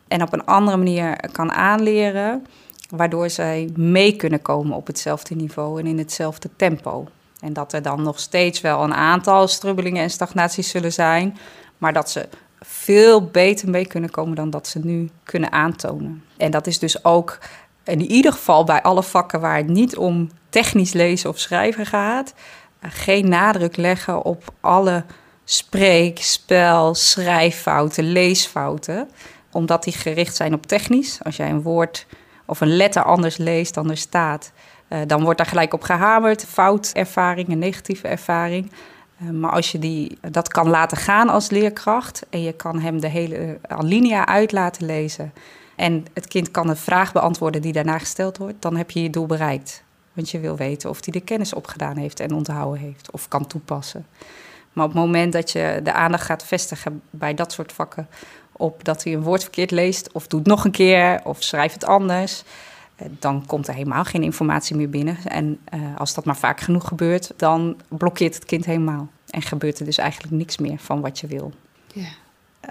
en 0.07 0.21
op 0.21 0.33
een 0.33 0.45
andere 0.45 0.77
manier 0.77 1.29
kan 1.31 1.51
aanleren, 1.51 2.45
waardoor 2.89 3.29
zij 3.29 3.69
mee 3.75 4.15
kunnen 4.15 4.41
komen 4.41 4.75
op 4.75 4.88
hetzelfde 4.88 5.36
niveau 5.36 5.79
en 5.79 5.86
in 5.86 5.98
hetzelfde 5.98 6.50
tempo. 6.55 7.07
En 7.39 7.53
dat 7.53 7.74
er 7.74 7.81
dan 7.81 8.01
nog 8.01 8.19
steeds 8.19 8.62
wel 8.62 8.83
een 8.83 8.93
aantal 8.93 9.48
strubbelingen 9.48 10.03
en 10.03 10.09
stagnaties 10.09 10.69
zullen 10.69 10.93
zijn, 10.93 11.38
maar 11.77 11.93
dat 11.93 12.09
ze 12.09 12.29
veel 12.59 13.25
beter 13.25 13.69
mee 13.69 13.88
kunnen 13.88 14.12
komen 14.12 14.36
dan 14.36 14.50
dat 14.50 14.67
ze 14.67 14.79
nu 14.79 15.09
kunnen 15.24 15.51
aantonen. 15.51 16.24
En 16.38 16.51
dat 16.51 16.67
is 16.67 16.79
dus 16.79 17.03
ook 17.03 17.38
in 17.83 18.01
ieder 18.01 18.31
geval 18.31 18.63
bij 18.63 18.81
alle 18.81 19.03
vakken 19.03 19.39
waar 19.39 19.57
het 19.57 19.67
niet 19.67 19.98
om 19.98 20.29
technisch 20.50 20.93
lezen 20.93 21.29
of 21.29 21.39
schrijven 21.39 21.86
gaat, 21.86 22.33
geen 22.81 23.29
nadruk 23.29 23.77
leggen 23.77 24.24
op 24.24 24.53
alle 24.59 25.03
spreek, 25.51 26.22
spel, 26.22 26.96
schrijffouten, 26.96 28.12
leesfouten 28.12 29.10
omdat 29.51 29.84
die 29.84 29.94
gericht 29.94 30.36
zijn 30.36 30.53
op 30.53 30.65
technisch. 30.65 31.20
Als 31.24 31.35
jij 31.35 31.50
een 31.50 31.62
woord 31.62 32.05
of 32.46 32.62
een 32.62 32.75
letter 32.75 33.03
anders 33.03 33.38
leest 33.38 33.74
dan 33.74 33.90
er 33.90 33.98
staat, 33.98 34.51
uh, 34.90 35.00
dan 35.07 35.24
wordt 35.24 35.38
daar 35.38 35.48
gelijk 35.48 35.74
op 35.74 35.81
gehamerd. 35.81 36.46
Foutervaring, 36.46 37.50
een 37.50 37.59
negatieve 37.59 38.07
ervaring. 38.07 38.72
Uh, 39.22 39.29
maar 39.29 39.51
als 39.51 39.72
je 39.72 39.79
die, 39.79 40.18
dat 40.31 40.48
kan 40.48 40.70
laten 40.70 40.98
gaan 40.98 41.29
als 41.29 41.50
leerkracht 41.50 42.25
en 42.29 42.42
je 42.42 42.53
kan 42.53 42.79
hem 42.79 43.00
de 43.00 43.09
hele 43.09 43.59
alinea 43.68 44.25
uit 44.25 44.51
laten 44.51 44.85
lezen 44.85 45.33
en 45.75 46.05
het 46.14 46.27
kind 46.27 46.51
kan 46.51 46.70
een 46.70 46.77
vraag 46.77 47.12
beantwoorden 47.12 47.62
die 47.62 47.74
daarna 47.74 47.98
gesteld 47.98 48.38
wordt, 48.38 48.62
dan 48.62 48.75
heb 48.75 48.92
je 48.92 49.01
je 49.01 49.09
doel 49.09 49.25
bereikt. 49.25 49.83
Want 50.14 50.29
je 50.29 50.40
wil 50.40 50.55
weten 50.55 50.90
of 50.90 51.00
hij 51.05 51.14
de 51.14 51.22
kennis 51.22 51.53
opgedaan 51.53 51.98
heeft 51.98 52.20
en 52.20 52.33
onthouden 52.33 52.81
heeft 52.81 53.12
of 53.12 53.27
kan 53.27 53.48
toepassen. 53.48 54.05
Maar 54.74 54.86
op 54.86 54.94
het 54.94 55.01
moment 55.01 55.34
dat 55.34 55.51
je 55.51 55.79
de 55.84 55.94
aandacht 55.94 56.25
gaat 56.25 56.46
vestigen 56.46 57.01
bij 57.10 57.34
dat 57.34 57.51
soort 57.51 57.74
vakken 57.74 58.08
op 58.60 58.84
dat 58.84 59.03
hij 59.03 59.14
een 59.14 59.24
woord 59.24 59.42
verkeerd 59.42 59.72
leest, 59.72 60.12
of 60.12 60.27
doet 60.27 60.46
nog 60.46 60.66
een 60.66 60.72
keer, 60.72 61.22
of 61.24 61.44
schrijft 61.44 61.74
het 61.74 61.86
anders, 61.86 62.44
dan 63.20 63.46
komt 63.46 63.68
er 63.68 63.74
helemaal 63.74 64.03
geen 64.03 64.24
informatie 64.24 64.75
meer 64.75 64.90
binnen. 64.90 65.18
En 65.25 65.60
uh, 65.74 65.98
als 65.98 66.14
dat 66.14 66.25
maar 66.25 66.38
vaak 66.38 66.60
genoeg 66.60 66.88
gebeurt, 66.88 67.32
dan 67.36 67.82
blokkeert 67.88 68.36
het 68.36 68.46
kind 68.46 68.66
helemaal. 68.66 69.08
En 69.29 69.42
gebeurt 69.42 69.79
er 69.79 69.86
dus 69.86 69.98
eigenlijk 69.98 70.34
niks 70.34 70.58
meer 70.58 70.77
van 70.77 71.01
wat 71.01 71.20
je 71.20 71.27
wil. 71.27 71.53
Ja. 71.94 72.08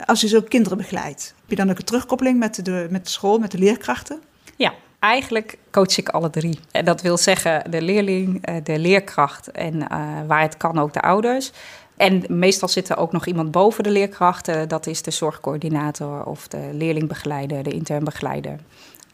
Als 0.04 0.20
je 0.20 0.28
zo 0.28 0.40
kinderen 0.40 0.78
begeleidt, 0.78 1.34
heb 1.40 1.50
je 1.50 1.56
dan 1.56 1.70
ook 1.70 1.78
een 1.78 1.84
terugkoppeling 1.84 2.38
met 2.38 2.64
de, 2.64 2.86
met 2.90 3.04
de 3.04 3.10
school, 3.10 3.38
met 3.38 3.50
de 3.50 3.58
leerkrachten? 3.58 4.20
Ja, 4.56 4.74
eigenlijk 4.98 5.58
coach 5.70 5.98
ik 5.98 6.08
alle 6.08 6.30
drie. 6.30 6.58
En 6.70 6.84
dat 6.84 7.02
wil 7.02 7.16
zeggen 7.16 7.70
de 7.70 7.82
leerling, 7.82 8.46
de 8.62 8.78
leerkracht 8.78 9.50
en 9.50 9.74
uh, 9.74 9.86
waar 10.26 10.40
het 10.40 10.56
kan 10.56 10.78
ook 10.78 10.92
de 10.92 11.00
ouders. 11.00 11.52
En 11.98 12.24
meestal 12.28 12.68
zit 12.68 12.88
er 12.88 12.96
ook 12.96 13.12
nog 13.12 13.26
iemand 13.26 13.50
boven 13.50 13.84
de 13.84 13.90
leerkrachten. 13.90 14.68
Dat 14.68 14.86
is 14.86 15.02
de 15.02 15.10
zorgcoördinator 15.10 16.24
of 16.24 16.48
de 16.48 16.68
leerlingbegeleider, 16.72 17.62
de 17.62 17.70
intern 17.70 18.04
begeleider. 18.04 18.58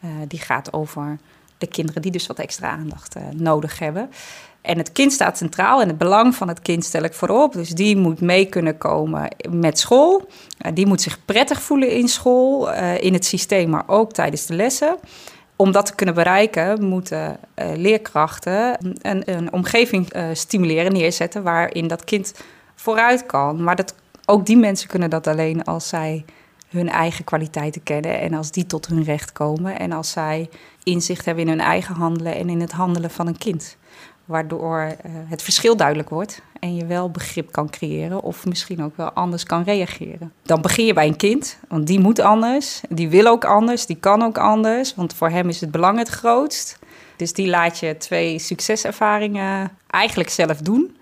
Uh, 0.03 0.11
die 0.27 0.39
gaat 0.39 0.73
over 0.73 1.17
de 1.57 1.67
kinderen 1.67 2.01
die 2.01 2.11
dus 2.11 2.27
wat 2.27 2.39
extra 2.39 2.69
aandacht 2.69 3.15
uh, 3.15 3.23
nodig 3.33 3.79
hebben. 3.79 4.09
En 4.61 4.77
het 4.77 4.91
kind 4.91 5.13
staat 5.13 5.37
centraal 5.37 5.81
en 5.81 5.87
het 5.87 5.97
belang 5.97 6.35
van 6.35 6.47
het 6.47 6.61
kind 6.61 6.83
stel 6.83 7.03
ik 7.03 7.13
voorop. 7.13 7.53
Dus 7.53 7.69
die 7.69 7.97
moet 7.97 8.21
mee 8.21 8.45
kunnen 8.45 8.77
komen 8.77 9.29
met 9.49 9.79
school. 9.79 10.29
Uh, 10.65 10.71
die 10.73 10.85
moet 10.85 11.01
zich 11.01 11.25
prettig 11.25 11.61
voelen 11.61 11.91
in 11.91 12.07
school, 12.07 12.71
in 12.99 13.13
het 13.13 13.25
systeem, 13.25 13.69
maar 13.69 13.83
ook 13.87 14.13
tijdens 14.13 14.45
de 14.45 14.55
lessen. 14.55 14.95
Om 15.55 15.71
dat 15.71 15.85
te 15.85 15.95
kunnen 15.95 16.15
bereiken, 16.15 16.83
moeten 16.83 17.39
leerkrachten 17.55 18.77
een, 19.01 19.21
een 19.25 19.53
omgeving 19.53 20.13
stimuleren, 20.33 20.93
neerzetten 20.93 21.43
waarin 21.43 21.87
dat 21.87 22.03
kind 22.03 22.33
vooruit 22.75 23.25
kan. 23.25 23.63
Maar 23.63 23.75
dat, 23.75 23.95
ook 24.25 24.45
die 24.45 24.57
mensen 24.57 24.87
kunnen 24.87 25.09
dat 25.09 25.27
alleen 25.27 25.63
als 25.63 25.87
zij 25.87 26.25
hun 26.69 26.89
eigen 26.89 27.23
kwaliteiten 27.23 27.83
kennen 27.83 28.19
en 28.19 28.33
als 28.33 28.51
die 28.51 28.65
tot 28.65 28.87
hun 28.87 29.03
recht 29.03 29.31
komen 29.31 29.79
en 29.79 29.91
als 29.91 30.11
zij 30.11 30.49
inzicht 30.83 31.25
hebben 31.25 31.43
in 31.43 31.49
hun 31.49 31.59
eigen 31.59 31.95
handelen 31.95 32.35
en 32.35 32.49
in 32.49 32.61
het 32.61 32.71
handelen 32.71 33.09
van 33.09 33.27
een 33.27 33.37
kind. 33.37 33.77
Waardoor 34.25 34.81
uh, 34.81 35.11
het 35.25 35.41
verschil 35.41 35.75
duidelijk 35.75 36.09
wordt 36.09 36.41
en 36.59 36.75
je 36.75 36.85
wel 36.85 37.11
begrip 37.11 37.51
kan 37.51 37.69
creëren 37.69 38.21
of 38.21 38.45
misschien 38.45 38.83
ook 38.83 38.97
wel 38.97 39.09
anders 39.09 39.43
kan 39.43 39.63
reageren. 39.63 40.33
Dan 40.43 40.61
begin 40.61 40.85
je 40.85 40.93
bij 40.93 41.07
een 41.07 41.15
kind, 41.15 41.57
want 41.67 41.87
die 41.87 41.99
moet 41.99 42.19
anders, 42.19 42.81
die 42.89 43.09
wil 43.09 43.27
ook 43.27 43.45
anders, 43.45 43.85
die 43.85 43.95
kan 43.95 44.23
ook 44.23 44.37
anders, 44.37 44.95
want 44.95 45.13
voor 45.13 45.29
hem 45.29 45.49
is 45.49 45.61
het 45.61 45.71
belang 45.71 45.97
het 45.97 46.09
grootst. 46.09 46.79
Dus 47.17 47.33
die 47.33 47.47
laat 47.47 47.79
je 47.79 47.97
twee 47.97 48.39
succeservaringen 48.39 49.71
eigenlijk 49.87 50.29
zelf 50.29 50.57
doen. 50.57 50.97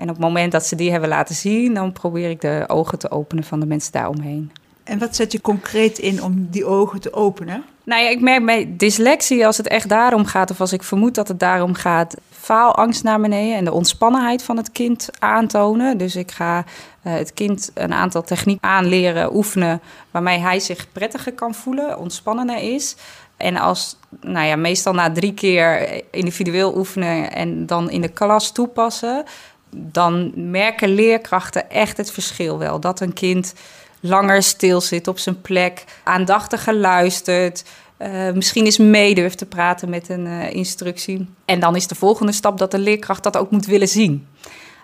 En 0.00 0.08
op 0.08 0.14
het 0.14 0.24
moment 0.24 0.52
dat 0.52 0.66
ze 0.66 0.76
die 0.76 0.90
hebben 0.90 1.08
laten 1.08 1.34
zien, 1.34 1.74
dan 1.74 1.92
probeer 1.92 2.30
ik 2.30 2.40
de 2.40 2.64
ogen 2.66 2.98
te 2.98 3.10
openen 3.10 3.44
van 3.44 3.60
de 3.60 3.66
mensen 3.66 3.92
daaromheen. 3.92 4.52
En 4.84 4.98
wat 4.98 5.16
zet 5.16 5.32
je 5.32 5.40
concreet 5.40 5.98
in 5.98 6.22
om 6.22 6.46
die 6.50 6.64
ogen 6.64 7.00
te 7.00 7.12
openen? 7.12 7.64
Nou 7.84 8.02
ja, 8.02 8.08
ik 8.08 8.20
merk 8.20 8.44
bij 8.44 8.74
dyslexie, 8.76 9.46
als 9.46 9.56
het 9.56 9.68
echt 9.68 9.88
daarom 9.88 10.24
gaat, 10.24 10.50
of 10.50 10.60
als 10.60 10.72
ik 10.72 10.82
vermoed 10.82 11.14
dat 11.14 11.28
het 11.28 11.40
daarom 11.40 11.74
gaat, 11.74 12.16
faalangst 12.30 13.02
naar 13.02 13.20
beneden 13.20 13.56
en 13.56 13.64
de 13.64 13.72
ontspannenheid 13.72 14.42
van 14.42 14.56
het 14.56 14.72
kind 14.72 15.08
aantonen. 15.18 15.98
Dus 15.98 16.16
ik 16.16 16.30
ga 16.30 16.58
uh, 16.58 17.12
het 17.12 17.34
kind 17.34 17.70
een 17.74 17.92
aantal 17.92 18.22
technieken 18.22 18.68
aanleren, 18.68 19.34
oefenen, 19.36 19.80
waarmee 20.10 20.38
hij 20.38 20.60
zich 20.60 20.92
prettiger 20.92 21.32
kan 21.32 21.54
voelen, 21.54 21.98
ontspannender 21.98 22.72
is. 22.72 22.96
En 23.36 23.56
als, 23.56 23.96
nou 24.20 24.46
ja, 24.46 24.56
meestal 24.56 24.92
na 24.92 25.12
drie 25.12 25.34
keer 25.34 26.00
individueel 26.10 26.76
oefenen 26.76 27.32
en 27.32 27.66
dan 27.66 27.90
in 27.90 28.00
de 28.00 28.08
klas 28.08 28.52
toepassen, 28.52 29.24
dan 29.70 30.32
merken 30.50 30.88
leerkrachten 30.88 31.70
echt 31.70 31.96
het 31.96 32.10
verschil 32.10 32.58
wel. 32.58 32.80
Dat 32.80 33.00
een 33.00 33.12
kind 33.12 33.54
langer 34.00 34.42
stil 34.42 34.80
zit 34.80 35.08
op 35.08 35.18
zijn 35.18 35.40
plek, 35.40 35.84
aandachtiger 36.04 36.74
luistert, 36.74 37.64
uh, 37.98 38.32
misschien 38.32 38.64
eens 38.64 38.78
mee 38.78 39.14
durft 39.14 39.38
te 39.38 39.46
praten 39.46 39.88
met 39.88 40.08
een 40.08 40.26
uh, 40.26 40.52
instructie. 40.52 41.28
En 41.44 41.60
dan 41.60 41.76
is 41.76 41.86
de 41.86 41.94
volgende 41.94 42.32
stap 42.32 42.58
dat 42.58 42.70
de 42.70 42.78
leerkracht 42.78 43.22
dat 43.22 43.36
ook 43.36 43.50
moet 43.50 43.66
willen 43.66 43.88
zien. 43.88 44.26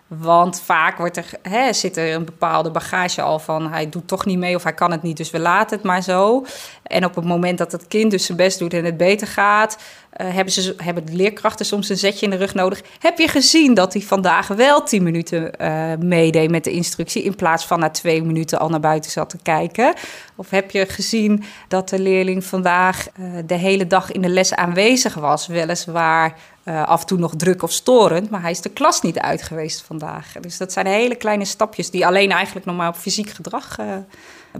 Want 0.06 0.60
vaak 0.60 0.98
wordt 0.98 1.16
er, 1.16 1.30
hè, 1.42 1.72
zit 1.72 1.96
er 1.96 2.14
een 2.14 2.24
bepaalde 2.24 2.70
bagage 2.70 3.22
al 3.22 3.38
van 3.38 3.70
hij 3.70 3.88
doet 3.88 4.08
toch 4.08 4.24
niet 4.24 4.38
mee 4.38 4.54
of 4.54 4.62
hij 4.62 4.74
kan 4.74 4.90
het 4.90 5.02
niet, 5.02 5.16
dus 5.16 5.30
we 5.30 5.38
laten 5.38 5.76
het 5.76 5.86
maar 5.86 6.02
zo. 6.02 6.44
En 6.82 7.04
op 7.04 7.14
het 7.14 7.24
moment 7.24 7.58
dat 7.58 7.72
het 7.72 7.88
kind 7.88 8.10
dus 8.10 8.26
zijn 8.26 8.38
best 8.38 8.58
doet 8.58 8.74
en 8.74 8.84
het 8.84 8.96
beter 8.96 9.26
gaat, 9.26 9.78
uh, 10.20 10.34
hebben, 10.34 10.52
ze, 10.52 10.74
hebben 10.76 11.06
de 11.06 11.12
leerkrachten 11.12 11.66
soms 11.66 11.88
een 11.88 11.96
zetje 11.96 12.26
in 12.26 12.30
de 12.30 12.36
rug 12.36 12.54
nodig. 12.54 12.82
Heb 12.98 13.18
je 13.18 13.28
gezien 13.28 13.74
dat 13.74 13.92
hij 13.92 14.02
vandaag 14.02 14.46
wel 14.46 14.82
tien 14.82 15.02
minuten 15.02 15.50
uh, 15.60 15.92
meedeed 15.98 16.50
met 16.50 16.64
de 16.64 16.70
instructie... 16.70 17.22
in 17.22 17.34
plaats 17.34 17.66
van 17.66 17.78
na 17.78 17.90
twee 17.90 18.22
minuten 18.22 18.58
al 18.58 18.68
naar 18.68 18.80
buiten 18.80 19.10
zat 19.10 19.30
te 19.30 19.38
kijken? 19.42 19.94
Of 20.36 20.50
heb 20.50 20.70
je 20.70 20.86
gezien 20.86 21.44
dat 21.68 21.88
de 21.88 21.98
leerling 21.98 22.44
vandaag 22.44 23.06
uh, 23.20 23.38
de 23.46 23.54
hele 23.54 23.86
dag 23.86 24.12
in 24.12 24.22
de 24.22 24.28
les 24.28 24.54
aanwezig 24.54 25.14
was? 25.14 25.46
Weliswaar 25.46 26.34
af 26.64 27.00
en 27.00 27.06
toe 27.06 27.18
nog 27.18 27.36
druk 27.36 27.62
of 27.62 27.72
storend, 27.72 28.30
maar 28.30 28.40
hij 28.40 28.50
is 28.50 28.60
de 28.60 28.68
klas 28.68 29.00
niet 29.00 29.18
uit 29.18 29.42
geweest 29.42 29.82
vandaag. 29.82 30.32
Dus 30.40 30.56
dat 30.56 30.72
zijn 30.72 30.86
hele 30.86 31.14
kleine 31.14 31.44
stapjes 31.44 31.90
die 31.90 32.06
alleen 32.06 32.30
eigenlijk 32.30 32.66
nog 32.66 32.76
maar 32.76 32.88
op 32.88 32.96
fysiek 32.96 33.30
gedrag 33.30 33.76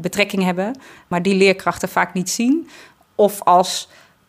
betrekking 0.01 0.43
hebben... 0.43 0.79
maar 1.09 1.23
die 1.23 1.35
leerkrachten 1.35 1.89
vaak 1.89 2.15
niet 2.15 2.31
zien. 2.31 2.69
Of 3.15 3.43
als 3.43 3.89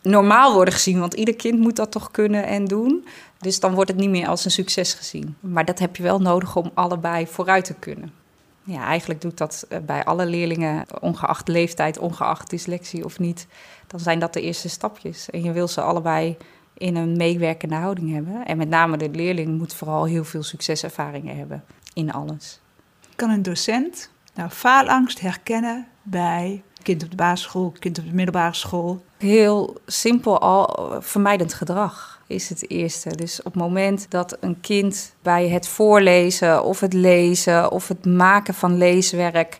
normaal 0.09 0.53
worden 0.53 0.73
gezien. 0.73 0.99
Want 0.99 1.13
ieder 1.13 1.35
kind 1.35 1.59
moet 1.59 1.75
dat 1.75 1.91
toch 1.91 2.11
kunnen 2.11 2.45
en 2.45 2.65
doen. 2.65 3.07
Dus 3.39 3.59
dan 3.59 3.73
wordt 3.73 3.89
het 3.89 3.99
niet 3.99 4.09
meer 4.09 4.27
als 4.27 4.45
een 4.45 4.51
succes 4.51 4.93
gezien. 4.93 5.35
Maar 5.39 5.65
dat 5.65 5.79
heb 5.79 5.95
je 5.95 6.03
wel 6.03 6.19
nodig 6.19 6.55
om 6.55 6.71
allebei 6.73 7.27
vooruit 7.27 7.65
te 7.65 7.73
kunnen. 7.73 8.11
Ja, 8.63 8.85
eigenlijk 8.85 9.21
doet 9.21 9.37
dat 9.37 9.65
eh, 9.69 9.79
bij 9.79 10.05
alle 10.05 10.25
leerlingen, 10.25 10.85
ongeacht 10.99 11.47
leeftijd, 11.47 11.97
ongeacht 11.99 12.49
dyslexie 12.49 13.05
of 13.05 13.19
niet. 13.19 13.47
Dan 13.87 13.99
zijn 13.99 14.19
dat 14.19 14.33
de 14.33 14.41
eerste 14.41 14.69
stapjes. 14.69 15.29
En 15.29 15.43
je 15.43 15.51
wil 15.51 15.67
ze 15.67 15.81
allebei 15.81 16.37
in 16.73 16.95
een 16.95 17.17
meewerkende 17.17 17.75
houding 17.75 18.13
hebben. 18.13 18.45
En 18.45 18.57
met 18.57 18.69
name 18.69 18.97
de 18.97 19.09
leerling 19.09 19.57
moet 19.57 19.73
vooral 19.73 20.05
heel 20.05 20.23
veel 20.23 20.43
succeservaringen 20.43 21.37
hebben 21.37 21.63
in 21.93 22.11
alles. 22.11 22.59
Kan 23.15 23.29
een 23.29 23.43
docent 23.43 24.09
nou 24.33 24.49
faalangst 24.49 25.19
herkennen 25.19 25.87
bij 26.01 26.63
kind 26.83 27.03
op 27.03 27.09
de 27.09 27.15
basisschool, 27.15 27.73
kind 27.79 27.99
op 27.99 28.05
de 28.05 28.13
middelbare 28.13 28.53
school? 28.53 29.03
Heel 29.17 29.75
simpel 29.85 30.39
al, 30.39 30.95
vermijdend 30.99 31.53
gedrag 31.53 32.21
is 32.27 32.49
het 32.49 32.69
eerste. 32.69 33.15
Dus 33.15 33.39
op 33.39 33.53
het 33.53 33.61
moment 33.61 34.05
dat 34.09 34.37
een 34.39 34.61
kind 34.61 35.13
bij 35.21 35.47
het 35.47 35.67
voorlezen 35.67 36.63
of 36.63 36.79
het 36.79 36.93
lezen 36.93 37.71
of 37.71 37.87
het 37.87 38.05
maken 38.05 38.53
van 38.53 38.77
leeswerk 38.77 39.57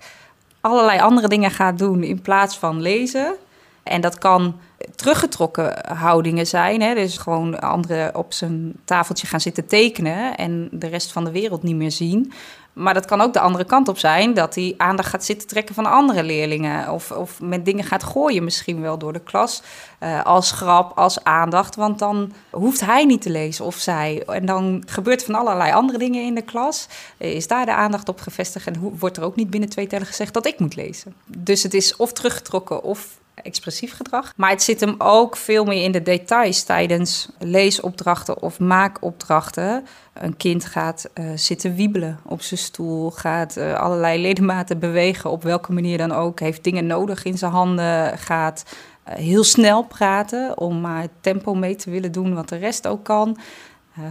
allerlei 0.62 1.00
andere 1.00 1.28
dingen 1.28 1.52
gaat 1.52 1.78
doen 1.78 2.04
in 2.04 2.22
plaats 2.22 2.58
van 2.58 2.82
lezen. 2.82 3.36
En 3.84 4.02
dat 4.02 4.18
kan 4.18 4.60
teruggetrokken 4.96 5.96
houdingen 5.96 6.48
zijn. 6.48 6.82
Hè? 6.82 6.94
Dus 6.94 7.18
gewoon 7.18 7.60
anderen 7.60 8.16
op 8.16 8.34
zijn 8.34 8.74
tafeltje 8.86 9.28
gaan 9.28 9.42
zitten 9.42 9.68
tekenen 9.68 10.38
en 10.38 10.70
de 10.72 10.88
rest 10.88 11.12
van 11.12 11.24
de 11.24 11.32
wereld 11.32 11.64
niet 11.64 11.76
meer 11.76 11.92
zien. 11.92 12.34
Maar 12.78 12.94
dat 12.94 13.06
kan 13.06 13.22
ook 13.22 13.34
de 13.34 13.40
andere 13.40 13.64
kant 13.64 13.88
op 13.88 13.98
zijn, 13.98 14.34
dat 14.34 14.56
hij 14.56 14.74
aandacht 14.78 15.10
gaat 15.10 15.26
zitten 15.26 15.48
trekken 15.48 15.76
van 15.76 15.86
andere 15.86 16.24
leerlingen. 16.24 16.90
Of, 16.92 17.12
of 17.12 17.42
met 17.42 17.66
dingen 17.66 17.84
gaat 17.84 18.04
gooien, 18.04 18.44
misschien 18.44 18.82
wel 18.82 18.98
door 18.98 19.14
de 19.14 19.20
klas. 19.20 19.62
Uh, 20.00 20.24
als 20.24 20.52
grap, 20.52 20.98
als 20.98 21.24
aandacht. 21.24 21.76
Want 21.76 22.00
dan 22.00 22.34
hoeft 22.52 22.82
hij 22.82 23.06
niet 23.06 23.22
te 23.22 23.30
lezen 23.30 23.66
of 23.66 23.76
zij. 23.76 24.24
En 24.26 24.46
dan 24.46 24.84
gebeurt 24.86 25.24
van 25.24 25.36
allerlei 25.36 25.72
andere 25.72 25.98
dingen 25.98 26.26
in 26.26 26.36
de 26.36 26.42
klas. 26.42 26.88
Is 27.18 27.48
daar 27.48 27.66
de 27.66 27.74
aandacht 27.74 28.10
op 28.10 28.20
gevestigd? 28.20 28.68
En 28.68 28.98
wordt 29.00 29.18
er 29.18 29.24
ook 29.24 29.36
niet 29.36 29.50
binnen 29.50 29.70
twee 29.70 29.88
tellen 29.88 30.08
gezegd 30.08 30.34
dat 30.34 30.46
ik 30.46 30.60
moet 30.60 30.76
lezen? 30.76 31.14
Dus 31.26 31.64
het 31.64 31.74
is 31.74 31.96
of 31.96 32.14
teruggetrokken 32.14 32.84
of 32.84 33.20
expressief 33.44 33.96
gedrag. 33.96 34.34
Maar 34.36 34.50
het 34.50 34.64
zit 34.64 34.80
hem 34.80 34.96
ook 34.98 35.38
veel 35.38 35.66
meer 35.66 35.84
in 35.84 35.92
de 35.92 36.02
details 36.02 36.64
tijdens 36.64 37.30
leesopdrachten 37.40 38.42
of 38.42 38.60
maakopdrachten. 38.60 39.86
Een 40.14 40.38
kind 40.38 40.66
gaat 40.66 41.10
uh, 41.14 41.26
zitten 41.36 41.76
wiebelen 41.76 42.20
op 42.24 42.42
zijn 42.42 42.60
stoel, 42.60 43.12
gaat 43.12 43.58
uh, 43.58 43.74
allerlei 43.74 44.22
ledematen 44.22 44.80
bewegen, 44.80 45.30
op 45.30 45.44
welke 45.44 45.74
manier 45.74 45.98
dan 45.98 46.12
ook, 46.12 46.40
heeft 46.40 46.64
dingen 46.64 46.86
nodig 46.86 47.24
in 47.24 47.38
zijn 47.38 47.52
handen, 47.52 48.18
gaat 48.18 48.64
uh, 49.08 49.14
heel 49.14 49.44
snel 49.44 49.84
praten 49.84 50.58
om 50.58 50.82
maar 50.82 51.02
het 51.02 51.12
tempo 51.22 51.54
mee 51.54 51.76
te 51.76 51.90
willen 51.90 52.12
doen 52.12 52.34
wat 52.34 52.50
de 52.50 52.58
rest 52.58 52.88
ook 52.88 53.04
kan. 53.04 53.38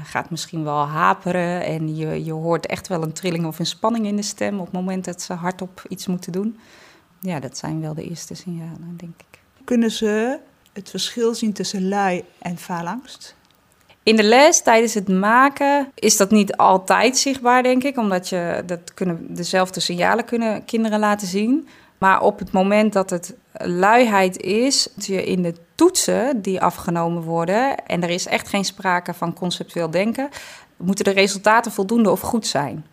gaat 0.02 0.30
misschien 0.30 0.64
wel 0.64 0.86
haperen 0.86 1.64
en 1.64 1.96
je, 1.96 2.24
je 2.24 2.32
hoort 2.32 2.66
echt 2.66 2.88
wel 2.88 3.02
een 3.02 3.12
trilling 3.12 3.46
of 3.46 3.58
een 3.58 3.66
spanning 3.66 4.06
in 4.06 4.16
de 4.16 4.22
stem 4.22 4.58
op 4.58 4.64
het 4.64 4.74
moment 4.74 5.04
dat 5.04 5.22
ze 5.22 5.32
hardop 5.32 5.84
iets 5.88 6.06
moeten 6.06 6.32
doen 6.32 6.58
ja, 7.26 7.40
dat 7.40 7.58
zijn 7.58 7.80
wel 7.80 7.94
de 7.94 8.08
eerste 8.08 8.34
signalen, 8.34 8.96
denk 8.96 9.14
ik. 9.30 9.38
Kunnen 9.64 9.90
ze 9.90 10.38
het 10.72 10.90
verschil 10.90 11.34
zien 11.34 11.52
tussen 11.52 11.88
lui 11.88 12.24
en 12.38 12.58
faalangst? 12.58 13.34
In 14.02 14.16
de 14.16 14.22
les 14.22 14.62
tijdens 14.62 14.94
het 14.94 15.08
maken 15.08 15.90
is 15.94 16.16
dat 16.16 16.30
niet 16.30 16.56
altijd 16.56 17.16
zichtbaar, 17.18 17.62
denk 17.62 17.84
ik, 17.84 17.96
omdat 17.96 18.28
je 18.28 18.62
dat 18.66 18.94
kunnen 18.94 19.34
dezelfde 19.34 19.80
signalen 19.80 20.24
kunnen 20.24 20.64
kinderen 20.64 20.98
laten 20.98 21.26
zien. 21.26 21.68
Maar 21.98 22.22
op 22.22 22.38
het 22.38 22.52
moment 22.52 22.92
dat 22.92 23.10
het 23.10 23.34
luiheid 23.52 24.36
is, 24.36 24.88
je 24.96 25.24
in 25.24 25.42
de 25.42 25.54
toetsen 25.74 26.42
die 26.42 26.60
afgenomen 26.60 27.22
worden 27.22 27.84
en 27.86 28.02
er 28.02 28.10
is 28.10 28.26
echt 28.26 28.48
geen 28.48 28.64
sprake 28.64 29.14
van 29.14 29.34
conceptueel 29.34 29.90
denken, 29.90 30.28
moeten 30.76 31.04
de 31.04 31.10
resultaten 31.10 31.72
voldoende 31.72 32.10
of 32.10 32.20
goed 32.20 32.46
zijn. 32.46 32.84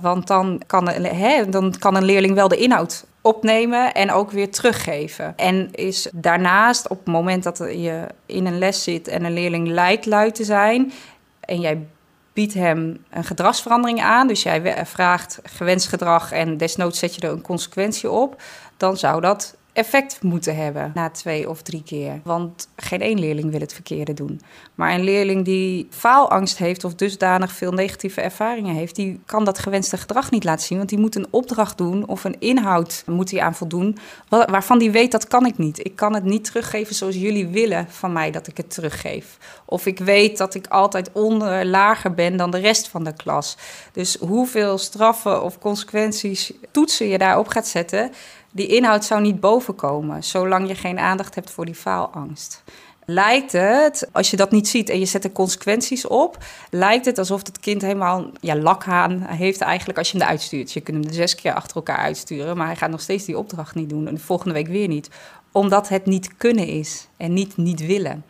Want 0.00 0.26
dan 0.26 0.62
kan, 0.66 0.88
hè, 0.88 1.48
dan 1.48 1.74
kan 1.78 1.96
een 1.96 2.04
leerling 2.04 2.34
wel 2.34 2.48
de 2.48 2.56
inhoud 2.56 3.04
opnemen 3.20 3.94
en 3.94 4.12
ook 4.12 4.30
weer 4.30 4.50
teruggeven. 4.50 5.36
En 5.36 5.68
is 5.72 6.08
daarnaast 6.12 6.88
op 6.88 6.98
het 6.98 7.06
moment 7.06 7.42
dat 7.42 7.58
je 7.58 8.06
in 8.26 8.46
een 8.46 8.58
les 8.58 8.82
zit 8.82 9.08
en 9.08 9.24
een 9.24 9.32
leerling 9.32 9.68
lijkt 9.68 10.06
lui 10.06 10.30
te 10.30 10.44
zijn 10.44 10.92
en 11.40 11.60
jij 11.60 11.86
biedt 12.32 12.54
hem 12.54 13.04
een 13.10 13.24
gedragsverandering 13.24 14.02
aan, 14.02 14.26
dus 14.26 14.42
jij 14.42 14.86
vraagt 14.86 15.40
gewenst 15.42 15.88
gedrag 15.88 16.32
en 16.32 16.56
desnoods 16.56 16.98
zet 16.98 17.14
je 17.14 17.20
er 17.20 17.32
een 17.32 17.42
consequentie 17.42 18.10
op, 18.10 18.42
dan 18.76 18.96
zou 18.96 19.20
dat 19.20 19.56
effect 19.72 20.22
moeten 20.22 20.56
hebben 20.56 20.90
na 20.94 21.10
twee 21.10 21.48
of 21.48 21.62
drie 21.62 21.82
keer. 21.82 22.20
Want 22.24 22.68
geen 22.76 23.00
één 23.00 23.18
leerling 23.18 23.50
wil 23.50 23.60
het 23.60 23.72
verkeerde 23.72 24.14
doen. 24.14 24.40
Maar 24.74 24.94
een 24.94 25.04
leerling 25.04 25.44
die 25.44 25.86
faalangst 25.90 26.58
heeft 26.58 26.84
of 26.84 26.94
dusdanig 26.94 27.52
veel 27.52 27.72
negatieve 27.72 28.20
ervaringen 28.20 28.74
heeft, 28.74 28.96
die 28.96 29.20
kan 29.26 29.44
dat 29.44 29.58
gewenste 29.58 29.96
gedrag 29.96 30.30
niet 30.30 30.44
laten 30.44 30.66
zien. 30.66 30.78
Want 30.78 30.90
die 30.90 30.98
moet 30.98 31.14
een 31.14 31.26
opdracht 31.30 31.78
doen 31.78 32.08
of 32.08 32.24
een 32.24 32.36
inhoud 32.38 33.02
moet 33.06 33.30
hij 33.30 33.40
aan 33.40 33.54
voldoen, 33.54 33.96
waarvan 34.28 34.78
die 34.78 34.90
weet 34.90 35.12
dat 35.12 35.28
kan 35.28 35.46
ik 35.46 35.58
niet. 35.58 35.86
Ik 35.86 35.96
kan 35.96 36.14
het 36.14 36.24
niet 36.24 36.44
teruggeven 36.44 36.94
zoals 36.94 37.16
jullie 37.16 37.48
willen 37.48 37.86
van 37.88 38.12
mij 38.12 38.30
dat 38.30 38.46
ik 38.46 38.56
het 38.56 38.70
teruggeef. 38.70 39.38
Of 39.64 39.86
ik 39.86 39.98
weet 39.98 40.38
dat 40.38 40.54
ik 40.54 40.66
altijd 40.66 41.10
onder 41.12 41.66
lager 41.66 42.14
ben 42.14 42.36
dan 42.36 42.50
de 42.50 42.58
rest 42.58 42.88
van 42.88 43.04
de 43.04 43.12
klas. 43.12 43.56
Dus 43.92 44.16
hoeveel 44.20 44.78
straffen 44.78 45.42
of 45.42 45.58
consequenties 45.58 46.52
toetsen 46.70 47.08
je 47.08 47.18
daarop 47.18 47.48
gaat 47.48 47.66
zetten 47.66 48.10
die 48.52 48.66
inhoud 48.66 49.04
zou 49.04 49.20
niet 49.20 49.40
bovenkomen, 49.40 50.24
zolang 50.24 50.68
je 50.68 50.74
geen 50.74 50.98
aandacht 50.98 51.34
hebt 51.34 51.50
voor 51.50 51.64
die 51.64 51.74
faalangst. 51.74 52.62
Lijkt 53.04 53.52
het, 53.52 54.08
als 54.12 54.30
je 54.30 54.36
dat 54.36 54.50
niet 54.50 54.68
ziet 54.68 54.88
en 54.88 54.98
je 54.98 55.06
zet 55.06 55.24
er 55.24 55.32
consequenties 55.32 56.06
op, 56.06 56.38
lijkt 56.70 57.04
het 57.04 57.18
alsof 57.18 57.46
het 57.46 57.60
kind 57.60 57.82
helemaal 57.82 58.30
ja, 58.40 58.56
lakhaan 58.56 59.20
heeft 59.20 59.60
eigenlijk 59.60 59.98
als 59.98 60.10
je 60.10 60.16
hem 60.16 60.26
eruit 60.26 60.40
stuurt. 60.40 60.72
Je 60.72 60.80
kunt 60.80 60.96
hem 60.96 61.06
de 61.06 61.12
zes 61.14 61.34
keer 61.34 61.54
achter 61.54 61.76
elkaar 61.76 61.96
uitsturen, 61.96 62.56
maar 62.56 62.66
hij 62.66 62.76
gaat 62.76 62.90
nog 62.90 63.00
steeds 63.00 63.24
die 63.24 63.38
opdracht 63.38 63.74
niet 63.74 63.88
doen 63.88 64.06
en 64.06 64.14
de 64.14 64.20
volgende 64.20 64.54
week 64.54 64.66
weer 64.66 64.88
niet. 64.88 65.10
Omdat 65.52 65.88
het 65.88 66.06
niet 66.06 66.36
kunnen 66.36 66.66
is 66.66 67.08
en 67.16 67.32
niet 67.32 67.56
niet 67.56 67.86
willen. 67.86 68.24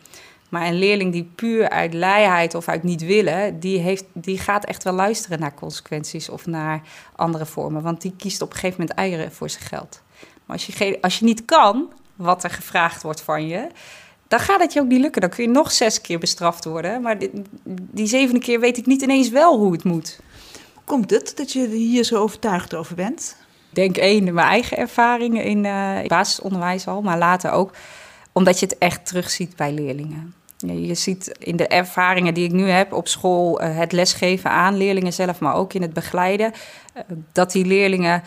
Maar 0.49 0.67
een 0.67 0.79
leerling 0.79 1.11
die 1.11 1.31
puur 1.35 1.69
uit 1.69 1.93
leiheid 1.93 2.55
of 2.55 2.67
uit 2.67 2.83
niet 2.83 3.05
willen, 3.05 3.59
die, 3.59 3.79
heeft, 3.79 4.05
die 4.13 4.37
gaat 4.37 4.65
echt 4.65 4.83
wel 4.83 4.93
luisteren 4.93 5.39
naar 5.39 5.53
consequenties 5.53 6.29
of 6.29 6.45
naar 6.45 6.81
andere 7.15 7.45
vormen. 7.45 7.81
Want 7.81 8.01
die 8.01 8.13
kiest 8.17 8.41
op 8.41 8.49
een 8.49 8.55
gegeven 8.55 8.79
moment 8.79 8.97
eieren 8.97 9.31
voor 9.31 9.49
zijn 9.49 9.63
geld. 9.63 10.02
Als 10.53 10.65
je, 10.65 10.97
als 11.01 11.19
je 11.19 11.25
niet 11.25 11.45
kan 11.45 11.91
wat 12.15 12.43
er 12.43 12.49
gevraagd 12.49 13.01
wordt 13.03 13.21
van 13.21 13.47
je, 13.47 13.67
dan 14.27 14.39
gaat 14.39 14.59
het 14.59 14.73
je 14.73 14.79
ook 14.79 14.87
niet 14.87 15.01
lukken. 15.01 15.21
Dan 15.21 15.29
kun 15.29 15.43
je 15.43 15.49
nog 15.49 15.71
zes 15.71 16.01
keer 16.01 16.19
bestraft 16.19 16.65
worden. 16.65 17.01
Maar 17.01 17.19
die, 17.19 17.31
die 17.65 18.07
zevende 18.07 18.39
keer 18.39 18.59
weet 18.59 18.77
ik 18.77 18.85
niet 18.85 19.01
ineens 19.01 19.29
wel 19.29 19.57
hoe 19.57 19.71
het 19.71 19.83
moet. 19.83 20.19
Komt 20.85 21.09
het 21.09 21.33
dat 21.35 21.51
je 21.51 21.67
hier 21.67 22.03
zo 22.03 22.21
overtuigd 22.21 22.75
over 22.75 22.95
bent? 22.95 23.35
Ik 23.69 23.75
denk 23.75 23.97
één, 23.97 24.33
mijn 24.33 24.47
eigen 24.47 24.77
ervaringen 24.77 25.43
in 25.43 25.63
uh, 25.63 26.07
basisonderwijs 26.07 26.87
al, 26.87 27.01
maar 27.01 27.17
later 27.17 27.51
ook 27.51 27.71
omdat 28.31 28.59
je 28.59 28.65
het 28.65 28.77
echt 28.77 29.05
terugziet 29.05 29.55
bij 29.55 29.71
leerlingen. 29.71 30.33
Je 30.57 30.93
ziet 30.93 31.35
in 31.39 31.55
de 31.55 31.67
ervaringen 31.67 32.33
die 32.33 32.45
ik 32.45 32.51
nu 32.51 32.69
heb 32.69 32.93
op 32.93 33.07
school, 33.07 33.61
uh, 33.61 33.77
het 33.77 33.91
lesgeven 33.91 34.49
aan 34.49 34.77
leerlingen 34.77 35.13
zelf, 35.13 35.39
maar 35.39 35.55
ook 35.55 35.73
in 35.73 35.81
het 35.81 35.93
begeleiden, 35.93 36.51
uh, 36.95 37.01
dat 37.31 37.51
die 37.51 37.65
leerlingen 37.65 38.23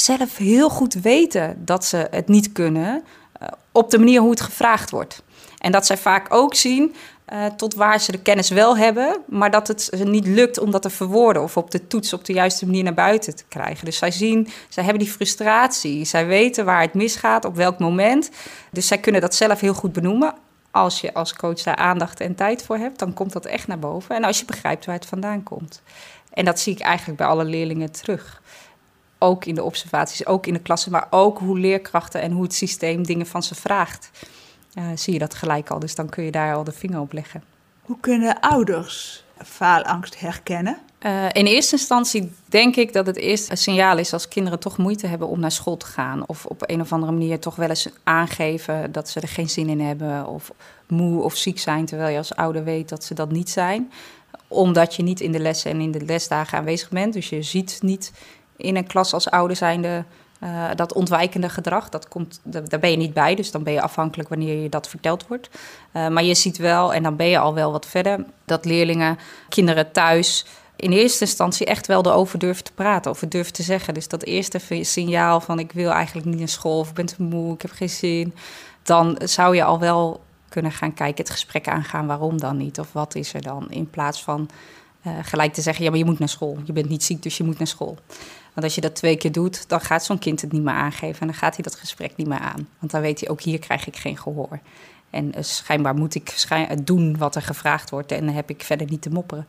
zelf 0.00 0.36
heel 0.36 0.70
goed 0.70 0.94
weten 0.94 1.64
dat 1.64 1.84
ze 1.84 2.06
het 2.10 2.28
niet 2.28 2.52
kunnen 2.52 3.04
uh, 3.42 3.48
op 3.72 3.90
de 3.90 3.98
manier 3.98 4.20
hoe 4.20 4.30
het 4.30 4.40
gevraagd 4.40 4.90
wordt. 4.90 5.22
En 5.58 5.72
dat 5.72 5.86
zij 5.86 5.96
vaak 5.96 6.34
ook 6.34 6.54
zien 6.54 6.94
uh, 7.32 7.46
tot 7.46 7.74
waar 7.74 8.00
ze 8.00 8.12
de 8.12 8.22
kennis 8.22 8.50
wel 8.50 8.76
hebben, 8.76 9.20
maar 9.26 9.50
dat 9.50 9.68
het 9.68 9.82
ze 9.82 10.04
niet 10.04 10.26
lukt 10.26 10.58
om 10.58 10.70
dat 10.70 10.82
te 10.82 10.90
verwoorden 10.90 11.42
of 11.42 11.56
op 11.56 11.70
de 11.70 11.86
toets 11.86 12.12
op 12.12 12.24
de 12.24 12.32
juiste 12.32 12.66
manier 12.66 12.82
naar 12.82 12.94
buiten 12.94 13.36
te 13.36 13.44
krijgen. 13.48 13.84
Dus 13.84 13.98
zij 13.98 14.10
zien, 14.10 14.48
zij 14.68 14.82
hebben 14.82 15.02
die 15.02 15.12
frustratie, 15.12 16.04
zij 16.04 16.26
weten 16.26 16.64
waar 16.64 16.80
het 16.80 16.94
misgaat, 16.94 17.44
op 17.44 17.56
welk 17.56 17.78
moment. 17.78 18.30
Dus 18.70 18.86
zij 18.86 18.98
kunnen 18.98 19.20
dat 19.20 19.34
zelf 19.34 19.60
heel 19.60 19.74
goed 19.74 19.92
benoemen. 19.92 20.34
Als 20.70 21.00
je 21.00 21.14
als 21.14 21.34
coach 21.34 21.62
daar 21.62 21.76
aandacht 21.76 22.20
en 22.20 22.34
tijd 22.34 22.62
voor 22.62 22.76
hebt, 22.76 22.98
dan 22.98 23.14
komt 23.14 23.32
dat 23.32 23.46
echt 23.46 23.66
naar 23.66 23.78
boven. 23.78 24.16
En 24.16 24.24
als 24.24 24.38
je 24.38 24.44
begrijpt 24.44 24.86
waar 24.86 24.94
het 24.94 25.06
vandaan 25.06 25.42
komt. 25.42 25.82
En 26.32 26.44
dat 26.44 26.60
zie 26.60 26.72
ik 26.72 26.80
eigenlijk 26.80 27.18
bij 27.18 27.26
alle 27.26 27.44
leerlingen 27.44 27.92
terug 27.92 28.42
ook 29.18 29.44
in 29.44 29.54
de 29.54 29.62
observaties, 29.62 30.26
ook 30.26 30.46
in 30.46 30.52
de 30.52 30.60
klassen, 30.60 30.92
maar 30.92 31.06
ook 31.10 31.38
hoe 31.38 31.58
leerkrachten 31.58 32.20
en 32.20 32.32
hoe 32.32 32.42
het 32.42 32.54
systeem 32.54 33.02
dingen 33.02 33.26
van 33.26 33.42
ze 33.42 33.54
vraagt. 33.54 34.10
zie 34.94 35.12
je 35.12 35.18
dat 35.18 35.34
gelijk 35.34 35.70
al. 35.70 35.78
Dus 35.78 35.94
dan 35.94 36.08
kun 36.08 36.24
je 36.24 36.30
daar 36.30 36.54
al 36.54 36.64
de 36.64 36.72
vinger 36.72 37.00
op 37.00 37.12
leggen. 37.12 37.42
Hoe 37.82 37.96
kunnen 38.00 38.40
ouders 38.40 39.24
faalangst 39.44 40.20
herkennen? 40.20 40.78
Uh, 41.06 41.24
in 41.32 41.46
eerste 41.46 41.76
instantie 41.76 42.32
denk 42.44 42.76
ik 42.76 42.92
dat 42.92 43.06
het 43.06 43.16
eerst 43.16 43.50
een 43.50 43.56
signaal 43.56 43.98
is 43.98 44.12
als 44.12 44.28
kinderen 44.28 44.58
toch 44.58 44.78
moeite 44.78 45.06
hebben 45.06 45.28
om 45.28 45.40
naar 45.40 45.50
school 45.50 45.76
te 45.76 45.86
gaan. 45.86 46.26
Of 46.26 46.46
op 46.46 46.62
een 46.66 46.80
of 46.80 46.92
andere 46.92 47.12
manier 47.12 47.38
toch 47.38 47.56
wel 47.56 47.68
eens 47.68 47.88
aangeven 48.02 48.92
dat 48.92 49.08
ze 49.08 49.20
er 49.20 49.28
geen 49.28 49.48
zin 49.48 49.68
in 49.68 49.80
hebben. 49.80 50.26
Of 50.26 50.52
moe 50.86 51.22
of 51.22 51.36
ziek 51.36 51.58
zijn, 51.58 51.84
terwijl 51.84 52.10
je 52.10 52.18
als 52.18 52.34
ouder 52.34 52.64
weet 52.64 52.88
dat 52.88 53.04
ze 53.04 53.14
dat 53.14 53.30
niet 53.30 53.50
zijn. 53.50 53.92
Omdat 54.48 54.94
je 54.94 55.02
niet 55.02 55.20
in 55.20 55.32
de 55.32 55.38
lessen 55.38 55.70
en 55.70 55.80
in 55.80 55.90
de 55.90 56.04
lesdagen 56.04 56.58
aanwezig 56.58 56.88
bent. 56.88 57.12
Dus 57.12 57.28
je 57.28 57.42
ziet 57.42 57.78
niet 57.82 58.12
in 58.58 58.76
een 58.76 58.86
klas 58.86 59.12
als 59.12 59.30
ouder 59.30 59.56
zijnde 59.56 60.04
uh, 60.44 60.64
dat 60.74 60.92
ontwijkende 60.92 61.48
gedrag, 61.48 61.88
dat 61.88 62.08
komt, 62.08 62.40
daar 62.42 62.80
ben 62.80 62.90
je 62.90 62.96
niet 62.96 63.12
bij, 63.12 63.34
dus 63.34 63.50
dan 63.50 63.62
ben 63.62 63.72
je 63.72 63.82
afhankelijk 63.82 64.28
wanneer 64.28 64.62
je 64.62 64.68
dat 64.68 64.88
verteld 64.88 65.26
wordt. 65.26 65.48
Uh, 65.92 66.08
maar 66.08 66.24
je 66.24 66.34
ziet 66.34 66.56
wel, 66.56 66.94
en 66.94 67.02
dan 67.02 67.16
ben 67.16 67.26
je 67.26 67.38
al 67.38 67.54
wel 67.54 67.72
wat 67.72 67.86
verder, 67.86 68.24
dat 68.44 68.64
leerlingen, 68.64 69.18
kinderen 69.48 69.92
thuis 69.92 70.44
in 70.78 70.92
eerste 70.92 71.24
instantie 71.24 71.66
echt 71.66 71.86
wel 71.86 72.06
erover 72.06 72.38
durven 72.38 72.64
te 72.64 72.72
praten, 72.72 73.10
over 73.10 73.28
durven 73.28 73.52
te 73.52 73.62
zeggen. 73.62 73.94
Dus 73.94 74.08
dat 74.08 74.22
eerste 74.22 74.60
signaal 74.80 75.40
van 75.40 75.58
ik 75.58 75.72
wil 75.72 75.90
eigenlijk 75.90 76.26
niet 76.26 76.38
naar 76.38 76.48
school 76.48 76.78
of 76.78 76.88
ik 76.88 76.94
ben 76.94 77.06
te 77.06 77.22
moe, 77.22 77.54
ik 77.54 77.62
heb 77.62 77.70
geen 77.70 77.90
zin, 77.90 78.34
dan 78.82 79.20
zou 79.24 79.56
je 79.56 79.64
al 79.64 79.78
wel 79.78 80.20
kunnen 80.48 80.72
gaan 80.72 80.94
kijken, 80.94 81.24
het 81.24 81.32
gesprek 81.32 81.68
aangaan, 81.68 82.06
waarom 82.06 82.40
dan 82.40 82.56
niet? 82.56 82.78
Of 82.80 82.92
wat 82.92 83.14
is 83.14 83.34
er 83.34 83.42
dan? 83.42 83.66
In 83.70 83.90
plaats 83.90 84.22
van 84.22 84.48
uh, 85.06 85.12
gelijk 85.22 85.52
te 85.52 85.60
zeggen, 85.60 85.84
ja, 85.84 85.90
maar 85.90 85.98
je 85.98 86.04
moet 86.04 86.18
naar 86.18 86.28
school. 86.28 86.58
Je 86.64 86.72
bent 86.72 86.88
niet 86.88 87.04
ziek, 87.04 87.22
dus 87.22 87.36
je 87.36 87.44
moet 87.44 87.58
naar 87.58 87.66
school. 87.66 87.96
Want 88.58 88.70
als 88.70 88.78
je 88.82 88.88
dat 88.88 88.96
twee 88.96 89.16
keer 89.16 89.32
doet, 89.32 89.68
dan 89.68 89.80
gaat 89.80 90.04
zo'n 90.04 90.18
kind 90.18 90.40
het 90.40 90.52
niet 90.52 90.62
meer 90.62 90.74
aangeven. 90.74 91.20
En 91.20 91.26
dan 91.26 91.36
gaat 91.36 91.54
hij 91.54 91.62
dat 91.62 91.74
gesprek 91.74 92.16
niet 92.16 92.26
meer 92.26 92.38
aan. 92.38 92.68
Want 92.78 92.92
dan 92.92 93.00
weet 93.00 93.20
hij, 93.20 93.28
ook 93.28 93.40
hier 93.40 93.58
krijg 93.58 93.86
ik 93.86 93.96
geen 93.96 94.16
gehoor. 94.16 94.60
En 95.10 95.24
uh, 95.24 95.42
schijnbaar 95.42 95.94
moet 95.94 96.14
ik 96.14 96.32
schijn, 96.34 96.84
doen 96.84 97.18
wat 97.18 97.34
er 97.34 97.42
gevraagd 97.42 97.90
wordt. 97.90 98.12
En 98.12 98.24
dan 98.24 98.34
heb 98.34 98.50
ik 98.50 98.62
verder 98.62 98.86
niet 98.90 99.02
te 99.02 99.10
mopperen. 99.10 99.48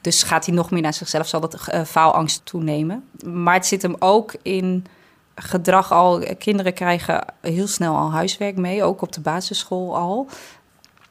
Dus 0.00 0.22
gaat 0.22 0.46
hij 0.46 0.54
nog 0.54 0.70
meer 0.70 0.82
naar 0.82 0.94
zichzelf, 0.94 1.28
zal 1.28 1.40
dat 1.40 1.68
uh, 1.74 1.84
faalangst 1.84 2.40
toenemen. 2.44 3.04
Maar 3.24 3.54
het 3.54 3.66
zit 3.66 3.82
hem 3.82 3.96
ook 3.98 4.34
in 4.42 4.86
gedrag 5.34 5.92
al. 5.92 6.22
Kinderen 6.38 6.74
krijgen 6.74 7.24
heel 7.40 7.66
snel 7.66 7.96
al 7.96 8.12
huiswerk 8.12 8.56
mee, 8.56 8.84
ook 8.84 9.02
op 9.02 9.12
de 9.12 9.20
basisschool 9.20 9.96
al. 9.96 10.28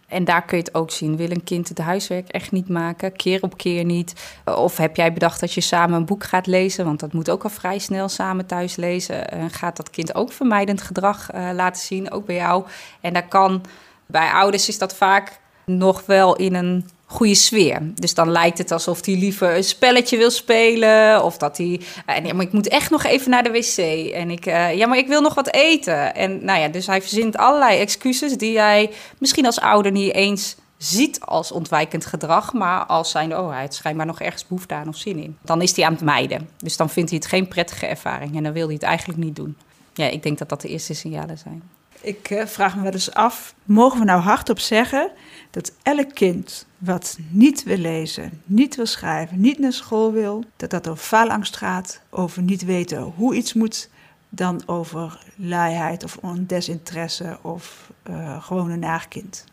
En 0.08 0.24
daar 0.24 0.46
kun 0.46 0.58
je 0.58 0.64
het 0.64 0.74
ook 0.74 0.92
zien. 0.92 1.18
Wil 1.18 1.32
een 1.32 1.44
kind 1.44 1.70
het 1.70 1.78
huiswerk 1.78 2.30
echt 2.30 2.52
niet 2.52 2.70
maken? 2.70 3.16
Keer 3.16 3.42
op 3.42 3.58
keer 3.58 3.86
niet? 3.86 4.40
Of 4.46 4.78
heb 4.78 4.96
jij 4.96 5.14
bedacht 5.14 5.40
dat 5.40 5.54
je 5.54 5.62
samen 5.62 5.98
een 5.98 6.06
boek 6.06 6.24
gaat 6.24 6.48
lezen? 6.48 6.86
Want 6.86 7.00
dat 7.00 7.14
moet 7.14 7.30
ook 7.30 7.44
al 7.44 7.50
vrij 7.50 7.80
snel 7.80 8.10
samen 8.10 8.46
thuis 8.46 8.76
lezen. 8.76 9.30
En 9.30 9.50
gaat 9.50 9.78
dat 9.78 9.90
kind 9.90 10.16
ook 10.16 10.32
vermijdend 10.32 10.82
gedrag 10.82 11.34
uh, 11.34 11.50
laten 11.54 11.82
zien, 11.82 12.12
ook 12.12 12.26
bij 12.26 12.36
jou? 12.36 12.66
En 13.02 13.14
daar 13.14 13.28
kan, 13.28 13.64
bij 14.06 14.32
ouders 14.32 14.68
is 14.68 14.78
dat 14.78 14.96
vaak 14.96 15.40
nog 15.66 16.06
wel 16.06 16.36
in 16.36 16.54
een 16.54 16.90
goede 17.10 17.36
sfeer. 17.36 17.80
Dus 17.94 18.14
dan 18.14 18.32
lijkt 18.32 18.58
het 18.58 18.72
alsof 18.72 19.06
hij 19.06 19.16
liever 19.16 19.56
een 19.56 19.64
spelletje 19.64 20.18
wil 20.18 20.32
spelen. 20.32 21.24
Of 21.24 21.38
dat 21.38 21.58
hij. 21.58 21.82
Uh, 22.10 22.26
ja, 22.26 22.34
maar 22.34 22.46
ik 22.46 22.52
moet 22.52 22.68
echt 22.68 22.90
nog 22.90 23.04
even 23.04 23.30
naar 23.30 23.44
de 23.44 23.52
wc. 23.52 23.78
En 24.14 24.32
ik. 24.32 24.46
Uh, 24.46 24.74
ja, 24.74 24.88
maar 24.88 24.98
ik 24.98 25.08
wil 25.08 25.22
nog 25.22 25.34
wat 25.34 25.54
eten. 25.54 26.16
En 26.16 26.46
nou 26.46 26.60
ja, 26.60 26.68
dus 26.68 26.88
hij 26.88 27.02
verzint 27.02 27.38
allerlei 27.38 27.80
excuses 27.80 28.38
die 28.38 28.60
hij 28.60 28.92
misschien 29.18 29.46
als 29.46 29.60
ouder 29.60 29.92
niet 29.92 30.14
eens 30.14 30.56
ziet 30.78 31.20
als 31.20 31.52
ontwijkend 31.52 32.06
gedrag, 32.06 32.54
maar 32.54 32.86
als 32.86 33.12
zijn, 33.12 33.38
oh, 33.38 33.50
hij 33.50 33.60
heeft 33.60 33.74
schijnbaar 33.74 34.06
nog 34.06 34.22
ergens 34.22 34.48
behoefte 34.48 34.74
aan 34.74 34.88
of 34.88 34.98
zin 34.98 35.18
in. 35.18 35.38
Dan 35.42 35.62
is 35.62 35.76
hij 35.76 35.86
aan 35.86 35.94
het 35.94 36.02
mijden. 36.02 36.50
Dus 36.58 36.78
dan 36.78 36.90
vindt 36.90 37.10
hij 37.10 37.20
het 37.20 37.28
geen 37.28 37.48
prettige 37.48 37.86
ervaring 37.86 38.36
en 38.36 38.44
dan 38.44 38.54
wil 38.54 38.66
hij 38.66 38.74
het 38.74 38.84
eigenlijk 38.84 39.20
niet 39.20 39.36
doen. 39.36 39.58
Ja, 39.94 40.06
ik 40.06 40.24
denk 40.24 40.38
dat 40.38 40.50
dat 40.50 40.62
de 40.62 40.68
eerste 40.68 40.94
signalen 40.94 41.38
zijn. 41.38 41.64
Ik 42.08 42.30
uh, 42.30 42.46
vraag 42.46 42.76
me 42.76 42.82
wel 42.82 42.92
eens 42.92 43.14
af, 43.14 43.56
mogen 43.64 44.00
we 44.00 44.06
nou 44.06 44.22
hardop 44.22 44.60
zeggen 44.60 45.12
dat 45.52 45.72
elk 45.84 46.14
kind 46.14 46.66
wat 46.78 47.18
niet 47.30 47.64
wil 47.64 47.78
lezen, 47.78 48.42
niet 48.46 48.76
wil 48.76 48.86
schrijven, 48.86 49.42
niet 49.42 49.60
naar 49.60 49.74
school 49.74 50.12
wil, 50.12 50.44
dat 50.56 50.70
dat 50.70 50.88
over 50.88 51.04
faalangst 51.04 51.58
gaat, 51.58 52.02
over 52.10 52.42
niet 52.42 52.66
weten 52.66 53.02
hoe 53.02 53.36
iets 53.36 53.54
moet, 53.54 53.90
dan 54.30 54.62
over 54.66 55.20
laaiheid 55.36 56.04
of 56.04 56.20
desinteresse 56.38 57.38
of 57.42 57.92
uh, 58.10 58.44
gewoon 58.44 58.70
een 58.70 58.80
naagkind? 58.80 59.46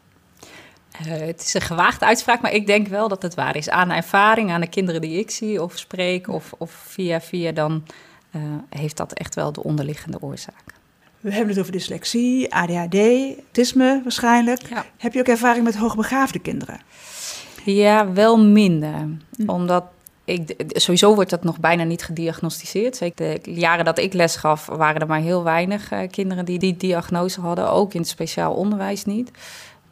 Uh, 1.06 1.12
het 1.12 1.40
is 1.40 1.54
een 1.54 1.60
gewaagde 1.60 2.04
uitspraak, 2.04 2.40
maar 2.40 2.52
ik 2.52 2.66
denk 2.66 2.88
wel 2.88 3.08
dat 3.08 3.22
het 3.22 3.34
waar 3.34 3.56
is. 3.56 3.70
Aan 3.70 3.90
ervaring, 3.90 4.50
aan 4.50 4.60
de 4.60 4.68
kinderen 4.68 5.00
die 5.00 5.18
ik 5.18 5.30
zie 5.30 5.62
of 5.62 5.78
spreek 5.78 6.28
of, 6.28 6.52
of 6.58 6.70
via 6.70 7.20
via, 7.20 7.52
dan 7.52 7.84
heeft 8.68 8.96
dat 8.96 9.12
echt 9.12 9.34
wel 9.34 9.52
de 9.52 9.62
onderliggende 9.62 10.20
oorzaak. 10.20 10.73
We 11.24 11.32
hebben 11.32 11.48
het 11.48 11.58
over 11.58 11.72
dyslexie, 11.72 12.54
ADHD, 12.54 12.94
autisme 12.94 14.00
waarschijnlijk. 14.02 14.68
Ja. 14.68 14.84
Heb 14.96 15.12
je 15.12 15.20
ook 15.20 15.26
ervaring 15.26 15.64
met 15.64 15.76
hoogbegaafde 15.76 16.38
kinderen? 16.38 16.80
Ja, 17.64 18.12
wel 18.12 18.38
minder. 18.38 19.08
Hm. 19.36 19.48
Omdat 19.48 19.84
ik, 20.24 20.54
sowieso 20.68 21.14
wordt 21.14 21.30
dat 21.30 21.44
nog 21.44 21.60
bijna 21.60 21.84
niet 21.84 22.02
gediagnosticeerd. 22.02 22.96
Zeker 22.96 23.42
de 23.42 23.52
jaren 23.52 23.84
dat 23.84 23.98
ik 23.98 24.12
les 24.12 24.36
gaf, 24.36 24.66
waren 24.66 25.00
er 25.00 25.06
maar 25.06 25.20
heel 25.20 25.42
weinig 25.42 25.92
uh, 25.92 25.98
kinderen 26.10 26.44
die 26.44 26.58
die 26.58 26.76
diagnose 26.76 27.40
hadden. 27.40 27.70
Ook 27.70 27.94
in 27.94 28.00
het 28.00 28.08
speciaal 28.08 28.54
onderwijs 28.54 29.04
niet. 29.04 29.30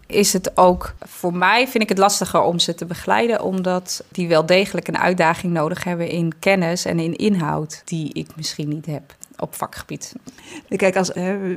Is 0.07 0.33
het 0.33 0.57
ook 0.57 0.95
voor 1.01 1.35
mij, 1.35 1.68
vind 1.68 1.83
ik 1.83 1.88
het 1.88 1.99
lastiger 1.99 2.40
om 2.40 2.59
ze 2.59 2.75
te 2.75 2.85
begeleiden, 2.85 3.42
omdat 3.42 4.05
die 4.09 4.29
wel 4.29 4.47
degelijk 4.47 4.88
een 4.88 4.99
uitdaging 4.99 5.53
nodig 5.53 5.85
hebben 5.85 6.09
in 6.09 6.38
kennis 6.38 6.85
en 6.85 6.99
in 6.99 7.16
inhoud 7.16 7.83
die 7.85 8.12
ik 8.12 8.37
misschien 8.37 8.68
niet 8.68 8.87
heb 8.87 9.14
op 9.42 9.55
vakgebied. 9.55 10.12
Kijk, 10.68 10.96
als 10.96 11.12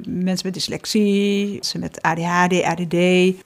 mensen 0.08 0.46
met 0.46 0.54
dyslexie, 0.54 1.52
mensen 1.52 1.80
met 1.80 2.02
ADHD, 2.02 2.64
ADD, 2.64 2.96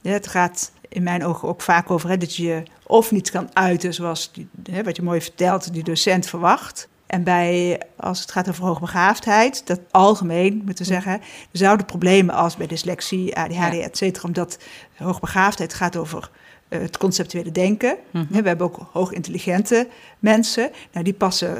het 0.02 0.26
gaat 0.26 0.72
in 0.88 1.02
mijn 1.02 1.24
ogen 1.24 1.48
ook 1.48 1.62
vaak 1.62 1.90
over 1.90 2.08
hè, 2.08 2.16
dat 2.16 2.36
je 2.36 2.62
of 2.86 3.10
niet 3.10 3.30
kan 3.30 3.48
uiten 3.52 3.94
zoals 3.94 4.32
die, 4.32 4.48
hè, 4.70 4.82
wat 4.82 4.96
je 4.96 5.02
mooi 5.02 5.20
vertelt, 5.20 5.72
die 5.72 5.84
docent 5.84 6.26
verwacht. 6.26 6.88
En 7.06 7.24
bij, 7.24 7.80
als 7.96 8.20
het 8.20 8.32
gaat 8.32 8.48
over 8.48 8.64
hoogbegaafdheid, 8.64 9.66
dat 9.66 9.80
algemeen 9.90 10.62
moeten 10.64 10.84
we 10.84 10.92
zeggen, 10.92 11.20
zouden 11.52 11.86
problemen 11.86 12.34
als 12.34 12.56
bij 12.56 12.66
dyslexie, 12.66 13.36
ADHD, 13.36 13.54
ja. 13.56 13.70
et 13.72 13.96
cetera, 13.96 14.26
omdat 14.26 14.58
hoogbegaafdheid 14.96 15.74
gaat 15.74 15.96
over 15.96 16.30
het 16.78 16.96
conceptuele 16.96 17.52
denken. 17.52 17.96
Mm 18.10 18.26
-hmm. 18.30 18.42
We 18.42 18.48
hebben 18.48 18.66
ook 18.66 18.88
hoogintelligente 18.92 19.88
mensen. 20.18 20.70
Nou, 20.92 21.04
die 21.04 21.14
passen 21.14 21.56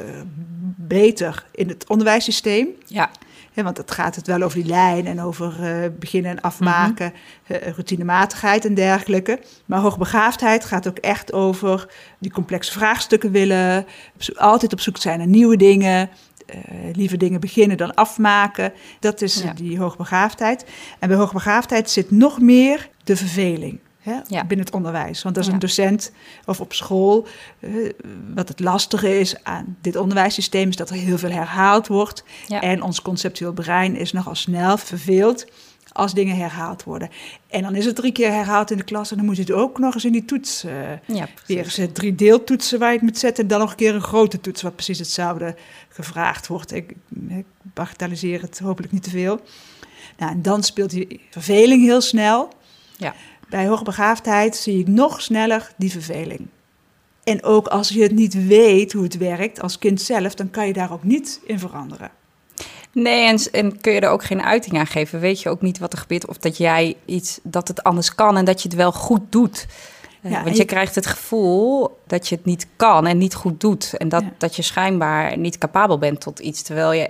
beter 0.77 1.45
in 1.51 1.67
het 1.67 1.87
onderwijssysteem. 1.87 2.67
Ja. 2.85 3.09
He, 3.53 3.63
want 3.63 3.77
het 3.77 3.91
gaat 3.91 4.15
het 4.15 4.27
wel 4.27 4.41
over 4.41 4.57
die 4.57 4.67
lijn 4.67 5.07
en 5.07 5.21
over 5.21 5.55
uh, 5.59 5.89
beginnen 5.99 6.31
en 6.31 6.41
afmaken, 6.41 7.05
mm 7.05 7.19
-hmm. 7.43 7.55
uh, 7.55 7.73
routinematigheid 7.73 8.65
en 8.65 8.73
dergelijke. 8.73 9.39
Maar 9.65 9.79
hoogbegaafdheid 9.79 10.65
gaat 10.65 10.87
ook 10.87 10.97
echt 10.97 11.33
over 11.33 11.87
die 12.19 12.31
complexe 12.31 12.71
vraagstukken 12.71 13.31
willen, 13.31 13.85
altijd 14.35 14.73
op 14.73 14.79
zoek 14.79 14.97
zijn 14.97 15.17
naar 15.17 15.27
nieuwe 15.27 15.57
dingen, 15.57 16.09
uh, 16.55 16.95
liever 16.95 17.17
dingen 17.17 17.39
beginnen 17.39 17.77
dan 17.77 17.93
afmaken. 17.93 18.73
Dat 18.99 19.21
is 19.21 19.41
ja. 19.41 19.53
die 19.53 19.79
hoogbegaafdheid. 19.79 20.65
En 20.99 21.07
bij 21.07 21.17
hoogbegaafdheid 21.17 21.89
zit 21.89 22.11
nog 22.11 22.39
meer 22.39 22.89
de 23.03 23.15
verveling. 23.15 23.79
Hè, 24.01 24.19
ja. 24.27 24.45
binnen 24.45 24.65
het 24.65 24.75
onderwijs. 24.75 25.23
Want 25.23 25.37
als 25.37 25.45
ja. 25.47 25.53
een 25.53 25.59
docent 25.59 26.11
of 26.45 26.59
op 26.59 26.73
school, 26.73 27.27
uh, 27.59 27.91
wat 28.35 28.47
het 28.47 28.59
lastige 28.59 29.19
is 29.19 29.43
aan 29.43 29.77
dit 29.81 29.95
onderwijssysteem, 29.95 30.69
is 30.69 30.75
dat 30.75 30.89
er 30.89 30.95
heel 30.95 31.17
veel 31.17 31.31
herhaald 31.31 31.87
wordt. 31.87 32.23
Ja. 32.47 32.61
En 32.61 32.81
ons 32.81 33.01
conceptueel 33.01 33.53
brein 33.53 33.95
is 33.95 34.11
nogal 34.11 34.35
snel 34.35 34.77
verveeld 34.77 35.45
als 35.91 36.13
dingen 36.13 36.35
herhaald 36.35 36.83
worden. 36.83 37.09
En 37.47 37.61
dan 37.61 37.75
is 37.75 37.85
het 37.85 37.95
drie 37.95 38.11
keer 38.11 38.31
herhaald 38.31 38.71
in 38.71 38.77
de 38.77 38.83
klas 38.83 39.11
en 39.11 39.17
dan 39.17 39.25
moet 39.25 39.35
je 39.35 39.41
het 39.41 39.51
ook 39.51 39.79
nog 39.79 39.93
eens 39.93 40.05
in 40.05 40.11
die 40.11 40.25
toets. 40.25 40.65
Uh, 40.65 40.71
ja, 41.05 41.27
weer 41.45 41.63
eens 41.63 41.79
drie 41.93 42.15
deeltoetsen 42.15 42.79
waar 42.79 42.89
je 42.89 42.95
het 42.95 43.03
moet 43.03 43.17
zetten 43.17 43.43
en 43.43 43.49
dan 43.49 43.59
nog 43.59 43.69
een 43.69 43.75
keer 43.75 43.95
een 43.95 44.01
grote 44.01 44.41
toets, 44.41 44.61
wat 44.61 44.75
precies 44.75 44.99
hetzelfde 44.99 45.55
gevraagd 45.89 46.47
wordt. 46.47 46.73
Ik, 46.73 46.95
ik 47.27 47.45
bagatelliseer 47.61 48.41
het 48.41 48.59
hopelijk 48.59 48.93
niet 48.93 49.03
te 49.03 49.09
veel. 49.09 49.41
Nou, 50.17 50.31
en 50.31 50.41
dan 50.41 50.63
speelt 50.63 50.89
die 50.89 51.21
verveling 51.29 51.83
heel 51.83 52.01
snel. 52.01 52.53
Ja. 52.97 53.15
Bij 53.51 53.67
hoogbegaafdheid 53.67 54.55
zie 54.55 54.79
ik 54.79 54.87
nog 54.87 55.21
sneller 55.21 55.71
die 55.77 55.91
verveling. 55.91 56.47
En 57.23 57.43
ook 57.43 57.67
als 57.67 57.89
je 57.89 58.01
het 58.01 58.11
niet 58.11 58.47
weet 58.47 58.93
hoe 58.93 59.03
het 59.03 59.17
werkt 59.17 59.61
als 59.61 59.77
kind 59.77 60.01
zelf, 60.01 60.33
dan 60.33 60.49
kan 60.49 60.67
je 60.67 60.73
daar 60.73 60.91
ook 60.91 61.03
niet 61.03 61.39
in 61.45 61.59
veranderen. 61.59 62.09
Nee, 62.91 63.27
en, 63.27 63.39
en, 63.51 63.81
kun 63.81 63.93
je 63.93 63.99
er 63.99 64.09
ook 64.09 64.23
geen 64.23 64.41
uiting 64.41 64.77
aan 64.77 64.87
geven. 64.87 65.19
Weet 65.19 65.41
je 65.41 65.49
ook 65.49 65.61
niet 65.61 65.79
wat 65.79 65.93
er 65.93 65.99
gebeurt 65.99 66.27
of 66.27 66.37
dat 66.37 66.57
jij 66.57 66.95
iets, 67.05 67.39
dat 67.43 67.67
het 67.67 67.83
anders 67.83 68.15
kan 68.15 68.37
en 68.37 68.45
dat 68.45 68.61
je 68.61 68.67
het 68.67 68.77
wel 68.77 68.91
goed 68.91 69.21
doet. 69.29 69.65
Ja, 70.21 70.29
uh, 70.29 70.43
want 70.43 70.55
je, 70.55 70.61
je, 70.61 70.67
krijgt 70.67 70.95
het 70.95 71.05
gevoel 71.05 71.97
dat 72.07 72.27
je 72.27 72.35
het 72.35 72.45
niet 72.45 72.67
kan 72.75 73.07
en 73.07 73.17
niet 73.17 73.33
goed 73.35 73.59
doet. 73.59 73.93
En 73.97 74.09
dat, 74.09 74.21
ja. 74.21 74.33
dat 74.37 74.55
je 74.55 74.61
schijnbaar 74.61 75.37
niet 75.37 75.57
capabel 75.57 75.97
bent 75.97 76.21
tot 76.21 76.39
iets. 76.39 76.61
Terwijl 76.61 76.93
je 76.93 77.09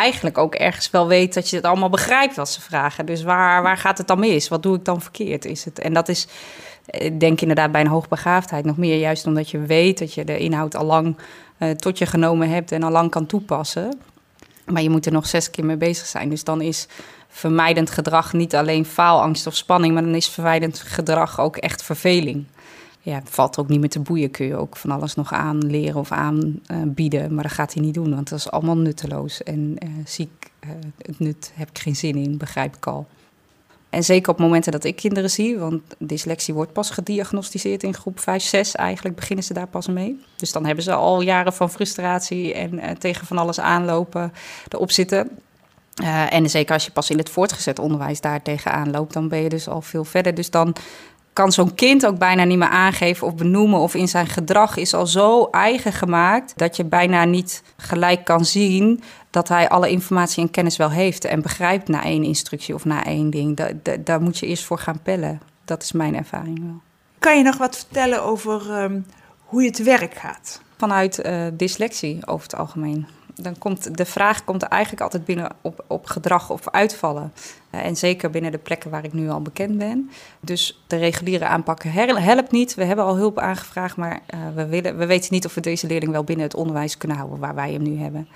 eigenlijk 0.00 0.38
ook 0.38 0.54
ergens 0.54 0.90
wel 0.90 1.06
weet 1.06 1.34
dat 1.34 1.50
je 1.50 1.56
het 1.56 1.64
allemaal 1.64 1.90
begrijpt 1.90 2.36
wat 2.36 2.48
ze 2.48 2.60
vragen. 2.60 3.06
Dus 3.06 3.22
waar, 3.22 3.62
waar 3.62 3.76
gaat 3.76 3.98
het 3.98 4.06
dan 4.06 4.18
mis? 4.18 4.48
Wat 4.48 4.62
doe 4.62 4.76
ik 4.76 4.84
dan 4.84 5.00
verkeerd? 5.00 5.44
Is 5.44 5.64
het? 5.64 5.78
En 5.78 5.92
dat 5.92 6.08
is, 6.08 6.26
ik 6.86 7.20
denk 7.20 7.40
inderdaad 7.40 7.72
bij 7.72 7.80
een 7.80 7.86
hoogbegaafdheid 7.86 8.64
nog 8.64 8.76
meer, 8.76 8.98
juist 8.98 9.26
omdat 9.26 9.50
je 9.50 9.58
weet 9.58 9.98
dat 9.98 10.14
je 10.14 10.24
de 10.24 10.38
inhoud 10.38 10.76
al 10.76 10.84
lang 10.84 11.16
uh, 11.58 11.70
tot 11.70 11.98
je 11.98 12.06
genomen 12.06 12.48
hebt 12.48 12.72
en 12.72 12.82
al 12.82 12.90
lang 12.90 13.10
kan 13.10 13.26
toepassen. 13.26 13.98
Maar 14.64 14.82
je 14.82 14.90
moet 14.90 15.06
er 15.06 15.12
nog 15.12 15.26
zes 15.26 15.50
keer 15.50 15.64
mee 15.64 15.76
bezig 15.76 16.06
zijn. 16.06 16.28
Dus 16.28 16.44
dan 16.44 16.60
is 16.60 16.88
vermijdend 17.28 17.90
gedrag 17.90 18.32
niet 18.32 18.54
alleen 18.54 18.84
faalangst 18.84 19.46
of 19.46 19.56
spanning, 19.56 19.94
maar 19.94 20.02
dan 20.02 20.14
is 20.14 20.28
vermijdend 20.28 20.78
gedrag 20.78 21.40
ook 21.40 21.56
echt 21.56 21.82
verveling. 21.82 22.46
Ja, 23.06 23.20
valt 23.24 23.58
ook 23.58 23.68
niet 23.68 23.80
meer 23.80 23.88
te 23.88 24.00
boeien. 24.00 24.30
Kun 24.30 24.46
je 24.46 24.56
ook 24.56 24.76
van 24.76 24.90
alles 24.90 25.14
nog 25.14 25.32
aanleren 25.32 26.00
of 26.00 26.12
aanbieden. 26.12 27.34
Maar 27.34 27.42
dat 27.42 27.52
gaat 27.52 27.74
hij 27.74 27.82
niet 27.82 27.94
doen, 27.94 28.14
want 28.14 28.28
dat 28.28 28.38
is 28.38 28.50
allemaal 28.50 28.76
nutteloos. 28.76 29.42
En 29.42 29.76
uh, 29.84 29.90
ziek, 30.04 30.50
uh, 30.64 30.70
het 30.98 31.18
nut 31.18 31.52
heb 31.54 31.68
ik 31.68 31.78
geen 31.78 31.96
zin 31.96 32.16
in, 32.16 32.38
begrijp 32.38 32.76
ik 32.76 32.86
al. 32.86 33.06
En 33.90 34.04
zeker 34.04 34.32
op 34.32 34.38
momenten 34.38 34.72
dat 34.72 34.84
ik 34.84 34.96
kinderen 34.96 35.30
zie, 35.30 35.58
want 35.58 35.82
dyslexie 35.98 36.54
wordt 36.54 36.72
pas 36.72 36.90
gediagnosticeerd 36.90 37.82
in 37.82 37.94
groep 37.94 38.20
5, 38.20 38.42
6 38.42 38.74
eigenlijk, 38.74 39.16
beginnen 39.16 39.44
ze 39.44 39.54
daar 39.54 39.68
pas 39.68 39.86
mee. 39.86 40.20
Dus 40.36 40.52
dan 40.52 40.66
hebben 40.66 40.84
ze 40.84 40.92
al 40.92 41.20
jaren 41.20 41.52
van 41.52 41.70
frustratie 41.70 42.54
en 42.54 42.74
uh, 42.74 42.90
tegen 42.90 43.26
van 43.26 43.38
alles 43.38 43.60
aanlopen 43.60 44.32
erop 44.68 44.90
zitten. 44.90 45.30
En 46.30 46.50
zeker 46.50 46.74
als 46.74 46.84
je 46.84 46.90
pas 46.90 47.10
in 47.10 47.18
het 47.18 47.30
voortgezet 47.30 47.78
onderwijs 47.78 48.20
daar 48.20 48.42
tegenaan 48.42 48.90
loopt, 48.90 49.12
dan 49.12 49.28
ben 49.28 49.42
je 49.42 49.48
dus 49.48 49.68
al 49.68 49.82
veel 49.82 50.04
verder. 50.04 50.34
Dus 50.34 50.50
dan 50.50 50.76
kan 51.36 51.52
zo'n 51.52 51.74
kind 51.74 52.06
ook 52.06 52.18
bijna 52.18 52.44
niet 52.44 52.58
meer 52.58 52.68
aangeven 52.68 53.26
of 53.26 53.34
benoemen. 53.34 53.78
Of 53.78 53.94
in 53.94 54.08
zijn 54.08 54.26
gedrag 54.26 54.76
is 54.76 54.94
al 54.94 55.06
zo 55.06 55.48
eigen 55.50 55.92
gemaakt 55.92 56.52
dat 56.56 56.76
je 56.76 56.84
bijna 56.84 57.24
niet 57.24 57.62
gelijk 57.76 58.24
kan 58.24 58.44
zien 58.44 59.02
dat 59.30 59.48
hij 59.48 59.68
alle 59.68 59.90
informatie 59.90 60.42
en 60.42 60.50
kennis 60.50 60.76
wel 60.76 60.90
heeft 60.90 61.24
en 61.24 61.42
begrijpt 61.42 61.88
na 61.88 62.04
één 62.04 62.22
instructie 62.22 62.74
of 62.74 62.84
na 62.84 63.04
één 63.04 63.30
ding. 63.30 63.56
Da 63.56 63.68
da 63.82 63.96
daar 63.96 64.20
moet 64.20 64.38
je 64.38 64.46
eerst 64.46 64.64
voor 64.64 64.78
gaan 64.78 65.00
pellen. 65.02 65.40
Dat 65.64 65.82
is 65.82 65.92
mijn 65.92 66.16
ervaring 66.16 66.60
wel. 66.60 66.80
Kan 67.18 67.36
je 67.36 67.42
nog 67.42 67.56
wat 67.56 67.76
vertellen 67.76 68.22
over 68.22 68.82
um, 68.82 69.06
hoe 69.38 69.62
je 69.62 69.70
te 69.70 69.82
werk 69.82 70.14
gaat? 70.14 70.60
Vanuit 70.76 71.26
uh, 71.26 71.46
dyslexie 71.52 72.26
over 72.26 72.42
het 72.42 72.56
algemeen 72.56 73.06
dan 73.36 73.58
komt 73.58 73.96
de 73.96 74.04
vraag 74.04 74.44
komt 74.44 74.62
eigenlijk 74.62 75.02
altijd 75.02 75.24
binnen 75.24 75.50
op, 75.60 75.84
op 75.86 76.06
gedrag 76.06 76.50
of 76.50 76.68
uitvallen. 76.70 77.32
Uh, 77.70 77.84
en 77.84 77.96
zeker 77.96 78.30
binnen 78.30 78.52
de 78.52 78.58
plekken 78.58 78.90
waar 78.90 79.04
ik 79.04 79.12
nu 79.12 79.30
al 79.30 79.42
bekend 79.42 79.78
ben. 79.78 80.10
Dus 80.40 80.82
de 80.86 80.96
reguliere 80.96 81.46
aanpakken 81.46 81.92
helpt 81.92 82.50
niet. 82.50 82.74
We 82.74 82.84
hebben 82.84 83.04
al 83.04 83.16
hulp 83.16 83.38
aangevraagd, 83.38 83.96
maar 83.96 84.20
uh, 84.34 84.40
we, 84.54 84.66
willen, 84.66 84.96
we 84.96 85.06
weten 85.06 85.34
niet 85.34 85.46
of 85.46 85.54
we 85.54 85.60
deze 85.60 85.86
leerling 85.86 86.12
wel 86.12 86.24
binnen 86.24 86.46
het 86.46 86.54
onderwijs 86.54 86.98
kunnen 86.98 87.16
houden 87.16 87.38
waar 87.38 87.54
wij 87.54 87.72
hem 87.72 87.82
nu 87.82 87.98
hebben. 87.98 88.28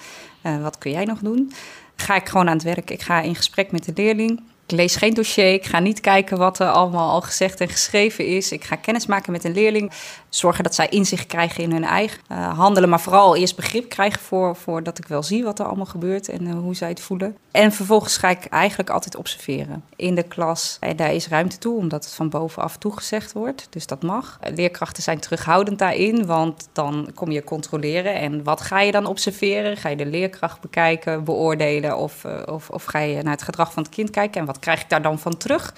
Uh, 0.42 0.62
wat 0.62 0.78
kun 0.78 0.90
jij 0.90 1.04
nog 1.04 1.18
doen? 1.18 1.52
Ga 1.96 2.14
ik 2.14 2.28
gewoon 2.28 2.48
aan 2.48 2.54
het 2.54 2.62
werk. 2.62 2.90
Ik 2.90 3.02
ga 3.02 3.20
in 3.20 3.34
gesprek 3.34 3.72
met 3.72 3.84
de 3.84 3.92
leerling. 3.94 4.42
Ik 4.70 4.76
lees 4.76 4.96
geen 4.96 5.14
dossier. 5.14 5.52
Ik 5.52 5.66
ga 5.66 5.78
niet 5.78 6.00
kijken 6.00 6.38
wat 6.38 6.58
er 6.58 6.70
allemaal 6.70 7.10
al 7.10 7.20
gezegd 7.20 7.60
en 7.60 7.68
geschreven 7.68 8.26
is. 8.26 8.52
Ik 8.52 8.64
ga 8.64 8.76
kennis 8.76 9.06
maken 9.06 9.32
met 9.32 9.44
een 9.44 9.52
leerling. 9.52 9.92
Zorgen 10.28 10.64
dat 10.64 10.74
zij 10.74 10.88
inzicht 10.88 11.26
krijgen 11.26 11.62
in 11.62 11.72
hun 11.72 11.84
eigen 11.84 12.18
uh, 12.32 12.58
handelen. 12.58 12.88
Maar 12.88 13.00
vooral 13.00 13.36
eerst 13.36 13.56
begrip 13.56 13.88
krijgen 13.88 14.20
voor, 14.20 14.56
voor 14.56 14.82
dat 14.82 14.98
ik 14.98 15.06
wel 15.06 15.22
zie 15.22 15.44
wat 15.44 15.58
er 15.58 15.66
allemaal 15.66 15.86
gebeurt 15.86 16.28
en 16.28 16.46
uh, 16.46 16.52
hoe 16.52 16.74
zij 16.74 16.88
het 16.88 17.00
voelen. 17.00 17.36
En 17.50 17.72
vervolgens 17.72 18.16
ga 18.16 18.28
ik 18.28 18.44
eigenlijk 18.44 18.90
altijd 18.90 19.16
observeren 19.16 19.84
in 19.96 20.14
de 20.14 20.22
klas. 20.22 20.76
En 20.80 20.96
daar 20.96 21.14
is 21.14 21.28
ruimte 21.28 21.58
toe, 21.58 21.76
omdat 21.76 22.04
het 22.04 22.14
van 22.14 22.28
bovenaf 22.28 22.76
toegezegd 22.76 23.32
wordt. 23.32 23.66
Dus 23.70 23.86
dat 23.86 24.02
mag. 24.02 24.38
Leerkrachten 24.54 25.02
zijn 25.02 25.20
terughoudend 25.20 25.78
daarin, 25.78 26.26
want 26.26 26.68
dan 26.72 27.10
kom 27.14 27.30
je 27.30 27.44
controleren. 27.44 28.14
En 28.14 28.44
wat 28.44 28.60
ga 28.60 28.80
je 28.80 28.92
dan 28.92 29.06
observeren? 29.06 29.76
Ga 29.76 29.88
je 29.88 29.96
de 29.96 30.06
leerkracht 30.06 30.60
bekijken, 30.60 31.24
beoordelen 31.24 31.96
of, 31.96 32.24
uh, 32.24 32.42
of, 32.46 32.70
of 32.70 32.84
ga 32.84 32.98
je 32.98 33.22
naar 33.22 33.32
het 33.32 33.42
gedrag 33.42 33.72
van 33.72 33.82
het 33.82 33.92
kind 33.92 34.10
kijken? 34.10 34.40
En 34.40 34.46
wat 34.46 34.58
krijg 34.60 34.80
ik 34.80 34.88
daar 34.88 35.02
dan 35.02 35.18
van 35.18 35.36
terug? 35.36 35.74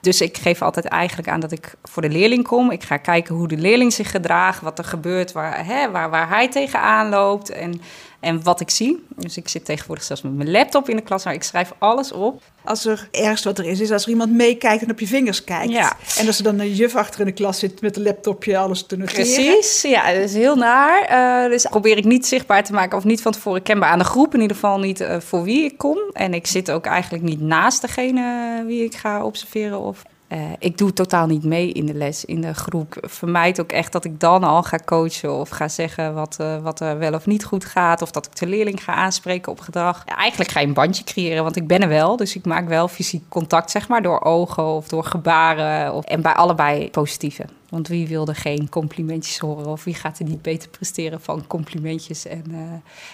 Dus 0.00 0.20
ik 0.20 0.38
geef 0.38 0.62
altijd 0.62 0.84
eigenlijk 0.84 1.28
aan 1.28 1.40
dat 1.40 1.52
ik 1.52 1.74
voor 1.82 2.02
de 2.02 2.08
leerling 2.08 2.46
kom. 2.46 2.70
Ik 2.70 2.82
ga 2.82 2.96
kijken 2.96 3.34
hoe 3.34 3.48
de 3.48 3.56
leerling 3.56 3.92
zich 3.92 4.10
gedraagt, 4.10 4.60
wat 4.60 4.78
er 4.78 4.84
gebeurt, 4.84 5.32
waar, 5.32 5.66
hè, 5.66 5.90
waar, 5.90 6.10
waar 6.10 6.28
hij 6.28 6.48
tegenaan 6.48 7.08
loopt 7.08 7.50
en, 7.50 7.80
en 8.24 8.42
wat 8.42 8.60
ik 8.60 8.70
zie. 8.70 9.04
Dus 9.16 9.36
ik 9.36 9.48
zit 9.48 9.64
tegenwoordig 9.64 10.04
zelfs 10.04 10.22
met 10.22 10.34
mijn 10.34 10.50
laptop 10.50 10.88
in 10.88 10.96
de 10.96 11.02
klas, 11.02 11.24
maar 11.24 11.34
ik 11.34 11.42
schrijf 11.42 11.72
alles 11.78 12.12
op. 12.12 12.42
Als 12.64 12.84
er 12.84 13.08
ergens 13.10 13.44
wat 13.44 13.58
er 13.58 13.64
is, 13.64 13.80
is 13.80 13.90
als 13.90 14.02
er 14.02 14.08
iemand 14.08 14.32
meekijkt 14.32 14.82
en 14.82 14.90
op 14.90 15.00
je 15.00 15.06
vingers 15.06 15.44
kijkt. 15.44 15.72
Ja. 15.72 15.96
En 16.18 16.26
als 16.26 16.38
er 16.38 16.44
dan 16.44 16.58
een 16.58 16.74
juf 16.74 16.94
achter 16.94 17.20
in 17.20 17.26
de 17.26 17.32
klas 17.32 17.58
zit 17.58 17.80
met 17.80 17.96
een 17.96 18.02
laptopje 18.02 18.58
alles 18.58 18.86
te 18.86 18.96
noteren. 18.96 19.24
Precies, 19.24 19.82
ja, 19.82 20.12
dat 20.12 20.22
is 20.22 20.34
heel 20.34 20.56
naar. 20.56 21.10
Uh, 21.44 21.50
dus 21.50 21.66
probeer 21.70 21.96
ik 21.96 22.04
niet 22.04 22.26
zichtbaar 22.26 22.64
te 22.64 22.72
maken 22.72 22.98
of 22.98 23.04
niet 23.04 23.22
van 23.22 23.32
tevoren 23.32 23.62
kenbaar 23.62 23.90
aan 23.90 23.98
de 23.98 24.04
groep. 24.04 24.34
In 24.34 24.40
ieder 24.40 24.56
geval 24.56 24.78
niet 24.78 25.00
uh, 25.00 25.20
voor 25.20 25.42
wie 25.42 25.64
ik 25.64 25.78
kom. 25.78 25.98
En 26.12 26.34
ik 26.34 26.46
zit 26.46 26.70
ook 26.70 26.86
eigenlijk 26.86 27.24
niet 27.24 27.40
naast 27.40 27.80
degene 27.80 28.62
wie 28.66 28.84
ik 28.84 28.94
ga 28.94 29.24
observeren 29.24 29.80
of 29.80 30.02
uh, 30.34 30.40
ik 30.58 30.78
doe 30.78 30.92
totaal 30.92 31.26
niet 31.26 31.44
mee 31.44 31.72
in 31.72 31.86
de 31.86 31.94
les, 31.94 32.24
in 32.24 32.40
de 32.40 32.54
groep. 32.54 32.96
Vermijd 33.00 33.60
ook 33.60 33.72
echt 33.72 33.92
dat 33.92 34.04
ik 34.04 34.20
dan 34.20 34.44
al 34.44 34.62
ga 34.62 34.78
coachen 34.84 35.32
of 35.32 35.48
ga 35.48 35.68
zeggen 35.68 36.14
wat, 36.14 36.36
uh, 36.40 36.56
wat 36.56 36.80
er 36.80 36.98
wel 36.98 37.14
of 37.14 37.26
niet 37.26 37.44
goed 37.44 37.64
gaat. 37.64 38.02
Of 38.02 38.10
dat 38.10 38.26
ik 38.26 38.36
de 38.36 38.46
leerling 38.46 38.84
ga 38.84 38.94
aanspreken 38.94 39.52
op 39.52 39.60
gedrag. 39.60 40.04
Eigenlijk 40.04 40.50
ga 40.50 40.60
je 40.60 40.66
een 40.66 40.72
bandje 40.72 41.04
creëren, 41.04 41.42
want 41.42 41.56
ik 41.56 41.66
ben 41.66 41.80
er 41.80 41.88
wel. 41.88 42.16
Dus 42.16 42.36
ik 42.36 42.44
maak 42.44 42.68
wel 42.68 42.88
fysiek 42.88 43.28
contact, 43.28 43.70
zeg 43.70 43.88
maar, 43.88 44.02
door 44.02 44.20
ogen 44.20 44.64
of 44.64 44.88
door 44.88 45.04
gebaren. 45.04 45.92
Of, 45.92 46.04
en 46.04 46.22
bij 46.22 46.32
allebei 46.32 46.90
positieve. 46.90 47.44
Want 47.74 47.88
wie 47.88 48.08
wilde 48.08 48.34
geen 48.34 48.68
complimentjes 48.68 49.38
horen? 49.38 49.66
Of 49.66 49.84
wie 49.84 49.94
gaat 49.94 50.18
er 50.18 50.24
niet 50.24 50.42
beter 50.42 50.68
presteren 50.68 51.20
van 51.20 51.46
complimentjes 51.46 52.26
en, 52.26 52.44
uh, 52.50 52.58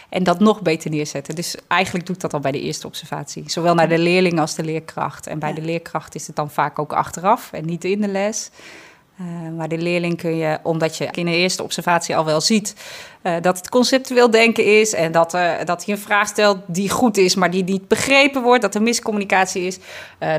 en 0.09 0.23
dat 0.23 0.41
nog 0.41 0.63
beter 0.63 0.91
neerzetten? 0.91 1.35
Dus 1.35 1.57
eigenlijk 1.69 2.07
doe 2.07 2.15
ik 2.15 2.21
dat 2.21 2.35
al 2.35 2.41
bij 2.41 2.53
de 2.53 2.61
eerste 2.61 2.87
observatie. 2.87 3.45
Zowel 3.47 3.75
naar 3.75 3.89
de 3.89 3.99
leerling 3.99 4.41
als 4.41 4.55
de 4.55 4.65
leerkracht. 4.65 5.27
En 5.27 5.39
bij 5.39 5.55
de 5.55 5.61
leerkracht 5.61 6.15
is 6.15 6.27
het 6.27 6.37
dan 6.37 6.51
vaak 6.51 6.79
ook 6.79 6.93
achteraf 6.93 7.53
en 7.53 7.65
niet 7.65 7.85
in 7.85 8.01
de 8.01 8.09
les. 8.09 8.51
Uh, 9.21 9.27
maar 9.57 9.69
de 9.69 9.79
leerling 9.79 10.17
kun 10.17 10.37
je, 10.37 10.59
omdat 10.63 10.97
je 10.97 11.09
in 11.11 11.25
de 11.25 11.37
eerste 11.37 11.63
observatie 11.63 12.17
al 12.17 12.25
wel 12.25 12.41
ziet 12.41 12.75
uh, 13.23 13.35
dat 13.41 13.57
het 13.57 13.69
conceptueel 13.69 14.31
denken 14.31 14.65
is 14.81 14.95
en 14.95 15.13
dat, 15.13 15.35
uh, 15.35 15.53
dat 15.65 15.85
hij 15.85 15.95
een 15.95 16.01
vraag 16.01 16.29
stelt 16.29 16.59
die 16.67 16.91
goed 16.91 17.17
is, 17.17 17.35
maar 17.35 17.51
die 17.51 17.65
niet 17.65 17.89
begrepen 17.89 18.43
wordt, 18.43 18.63
dat 18.63 18.75
er 18.75 18.83
miscommunicatie 18.83 19.63
is, 19.63 19.79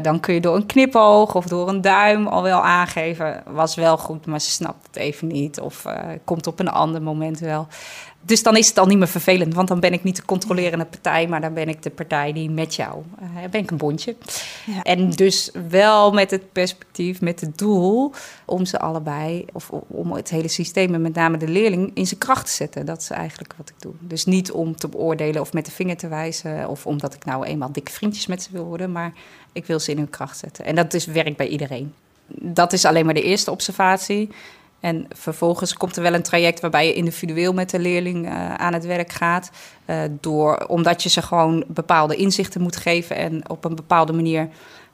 dan 0.01 0.19
kun 0.19 0.33
je 0.33 0.41
door 0.41 0.55
een 0.55 0.65
knipoog 0.65 1.35
of 1.35 1.45
door 1.45 1.69
een 1.69 1.81
duim 1.81 2.27
al 2.27 2.43
wel 2.43 2.63
aangeven, 2.63 3.43
was 3.45 3.75
wel 3.75 3.97
goed, 3.97 4.25
maar 4.25 4.41
ze 4.41 4.51
snapt 4.51 4.87
het 4.87 4.95
even 4.95 5.27
niet 5.27 5.59
of 5.59 5.85
komt 6.23 6.47
op 6.47 6.59
een 6.59 6.69
ander 6.69 7.01
moment 7.01 7.39
wel. 7.39 7.67
Dus 8.21 8.43
dan 8.43 8.57
is 8.57 8.67
het 8.67 8.77
al 8.77 8.85
niet 8.85 8.97
meer 8.97 9.07
vervelend, 9.07 9.53
want 9.53 9.67
dan 9.67 9.79
ben 9.79 9.93
ik 9.93 10.03
niet 10.03 10.15
de 10.15 10.25
controlerende 10.25 10.85
partij, 10.85 11.27
maar 11.27 11.41
dan 11.41 11.53
ben 11.53 11.69
ik 11.69 11.83
de 11.83 11.89
partij 11.89 12.33
die 12.33 12.49
met 12.49 12.75
jou, 12.75 13.03
uh, 13.21 13.49
ben 13.49 13.61
ik 13.61 13.71
een 13.71 13.77
bondje. 13.77 14.15
Ja. 14.65 14.81
En 14.83 15.09
dus 15.09 15.51
wel 15.69 16.11
met 16.11 16.31
het 16.31 16.51
perspectief, 16.51 17.21
met 17.21 17.41
het 17.41 17.57
doel 17.57 18.11
om 18.45 18.65
ze 18.65 18.79
allebei, 18.79 19.45
of 19.53 19.69
om 19.87 20.11
het 20.11 20.29
hele 20.29 20.47
systeem 20.47 20.93
en 20.93 21.01
met 21.01 21.13
name 21.13 21.37
de 21.37 21.47
leerling 21.47 21.91
in 21.93 22.07
zijn 22.07 22.19
kracht 22.19 22.45
te 22.45 22.51
zetten. 22.51 22.85
Dat 22.85 23.01
is 23.01 23.09
eigenlijk 23.09 23.53
wat 23.57 23.69
ik 23.69 23.75
doe. 23.79 23.93
Dus 23.99 24.25
niet 24.25 24.51
om 24.51 24.75
te 24.75 24.87
beoordelen 24.87 25.41
of 25.41 25.53
met 25.53 25.65
de 25.65 25.71
vinger 25.71 25.97
te 25.97 26.07
wijzen, 26.07 26.69
of 26.69 26.85
omdat 26.85 27.13
ik 27.13 27.25
nou 27.25 27.45
eenmaal 27.45 27.71
dikke 27.71 27.91
vriendjes 27.91 28.27
met 28.27 28.43
ze 28.43 28.49
wil 28.51 28.65
worden, 28.65 28.91
maar 28.91 29.13
ik 29.51 29.65
wil 29.65 29.79
ze 29.79 29.91
in 29.91 29.97
hun 29.97 30.09
kracht 30.09 30.37
zetten. 30.37 30.65
En 30.65 30.75
dat 30.75 30.93
is 30.93 31.05
werk 31.05 31.37
bij 31.37 31.47
iedereen. 31.47 31.93
Dat 32.27 32.73
is 32.73 32.85
alleen 32.85 33.05
maar 33.05 33.13
de 33.13 33.23
eerste 33.23 33.51
observatie. 33.51 34.29
En 34.81 35.05
vervolgens 35.09 35.73
komt 35.73 35.95
er 35.95 36.01
wel 36.01 36.13
een 36.13 36.23
traject 36.23 36.59
waarbij 36.59 36.87
je 36.87 36.93
individueel 36.93 37.53
met 37.53 37.69
de 37.69 37.79
leerling 37.79 38.25
uh, 38.25 38.53
aan 38.53 38.73
het 38.73 38.85
werk 38.85 39.11
gaat. 39.11 39.51
Uh, 39.85 40.01
door, 40.19 40.65
omdat 40.67 41.03
je 41.03 41.09
ze 41.09 41.21
gewoon 41.21 41.63
bepaalde 41.67 42.15
inzichten 42.15 42.61
moet 42.61 42.75
geven 42.75 43.15
en 43.15 43.49
op 43.49 43.65
een 43.65 43.75
bepaalde 43.75 44.13
manier 44.13 44.49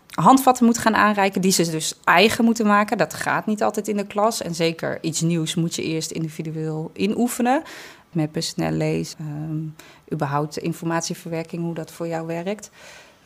handvatten 0.07 0.65
moet 0.65 0.77
gaan 0.77 0.95
aanreiken, 0.95 1.41
die 1.41 1.51
ze 1.51 1.71
dus 1.71 1.93
eigen 2.03 2.45
moeten 2.45 2.65
maken. 2.65 2.97
Dat 2.97 3.13
gaat 3.13 3.45
niet 3.45 3.63
altijd 3.63 3.87
in 3.87 3.97
de 3.97 4.07
klas. 4.07 4.41
En 4.41 4.55
zeker 4.55 4.97
iets 5.01 5.21
nieuws 5.21 5.55
moet 5.55 5.75
je 5.75 5.83
eerst 5.83 6.11
individueel 6.11 6.91
inoefenen. 6.93 7.61
Met 8.11 8.29
snel 8.37 8.71
lees, 8.71 9.15
um, 9.21 9.75
überhaupt 10.13 10.57
informatieverwerking, 10.57 11.63
hoe 11.63 11.73
dat 11.73 11.91
voor 11.91 12.07
jou 12.07 12.27
werkt. 12.27 12.69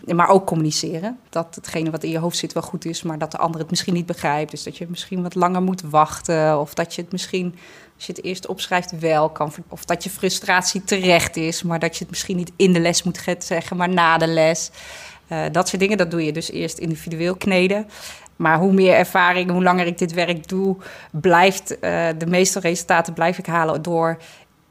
Maar 0.06 0.30
ook 0.30 0.46
communiceren. 0.46 1.20
Dat 1.30 1.56
hetgene 1.56 1.92
wat 1.92 2.04
in 2.04 2.10
je 2.10 2.18
hoofd 2.18 2.38
zit 2.38 2.54
wel 2.54 2.64
goed 2.64 2.86
is, 2.86 3.04
maar 3.04 3.18
dat 3.18 3.32
de 3.32 3.38
ander 3.38 3.62
het 3.62 3.70
misschien 3.70 3.94
niet 3.94 4.06
begrijpt. 4.06 4.52
Dus 4.52 4.64
dat 4.64 4.78
je 4.78 4.86
misschien 4.90 5.22
wat 5.22 5.36
langer 5.36 5.62
moet 5.62 5.82
wachten. 5.82 6.60
Of 6.60 6.74
dat 6.74 6.96
je 6.96 7.02
het 7.02 7.12
misschien, 7.12 7.56
als 7.96 8.06
je 8.06 8.14
het 8.14 8.24
eerst 8.24 8.48
opschrijft, 8.48 9.00
wel 9.00 9.30
kan. 9.30 9.54
Of 9.68 9.86
dat 9.86 10.04
je 10.04 10.10
frustratie 10.10 10.84
terecht 10.84 11.38
is, 11.38 11.64
maar 11.64 11.80
dat 11.80 11.94
je 11.94 12.00
het 12.00 12.10
misschien 12.10 12.38
niet 12.38 12.52
in 12.56 12.74
de 12.74 12.80
les 12.80 13.04
moet 13.04 13.20
zeggen, 13.40 13.78
maar 13.78 13.90
na 13.90 14.18
de 14.18 14.28
les. 14.28 14.72
Uh, 15.28 15.44
dat 15.52 15.68
soort 15.68 15.82
dingen, 15.82 15.98
dat 15.98 16.12
doe 16.12 16.26
je 16.26 16.32
dus 16.32 16.52
eerst 16.52 16.78
individueel 16.78 17.36
kneden. 17.36 17.88
Maar 18.36 18.60
hoe 18.60 18.74
meer 18.74 18.94
ervaring, 18.94 19.52
hoe 19.52 19.64
langer 19.64 19.86
ik 19.86 19.98
dit 19.98 20.14
werk 20.14 20.48
doe, 20.48 20.76
blijft 21.12 21.72
uh, 21.72 22.08
de 22.18 22.28
meeste 22.28 22.60
resultaten 22.60 23.14
blijf 23.14 23.38
ik 23.38 23.46
halen 23.46 23.82
door 23.82 24.18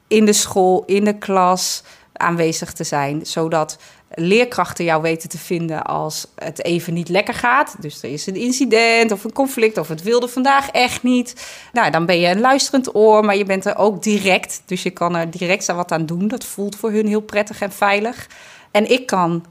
in 0.07 0.25
de 0.25 0.33
school, 0.33 0.83
in 0.85 1.03
de 1.03 1.17
klas 1.17 1.83
aanwezig 2.13 2.73
te 2.73 2.83
zijn. 2.83 3.25
Zodat 3.25 3.77
leerkrachten 4.13 4.85
jou 4.85 5.01
weten 5.01 5.29
te 5.29 5.37
vinden 5.37 5.83
als 5.83 6.27
het 6.35 6.63
even 6.63 6.93
niet 6.93 7.09
lekker 7.09 7.33
gaat. 7.33 7.75
Dus 7.79 8.03
er 8.03 8.09
is 8.09 8.27
een 8.27 8.35
incident 8.35 9.11
of 9.11 9.23
een 9.23 9.33
conflict 9.33 9.77
of 9.77 9.87
het 9.87 10.03
wilde 10.03 10.27
vandaag 10.27 10.69
echt 10.69 11.03
niet. 11.03 11.47
Nou, 11.73 11.91
dan 11.91 12.05
ben 12.05 12.19
je 12.19 12.27
een 12.27 12.39
luisterend 12.39 12.95
oor, 12.95 13.25
maar 13.25 13.37
je 13.37 13.45
bent 13.45 13.65
er 13.65 13.77
ook 13.77 14.03
direct. 14.03 14.61
Dus 14.65 14.83
je 14.83 14.89
kan 14.89 15.15
er 15.15 15.31
direct 15.31 15.65
wat 15.65 15.91
aan 15.91 16.05
doen. 16.05 16.27
Dat 16.27 16.45
voelt 16.45 16.75
voor 16.75 16.91
hun 16.91 17.07
heel 17.07 17.21
prettig 17.21 17.61
en 17.61 17.71
veilig. 17.71 18.27
En 18.71 18.91
ik 18.91 19.05
kan 19.05 19.45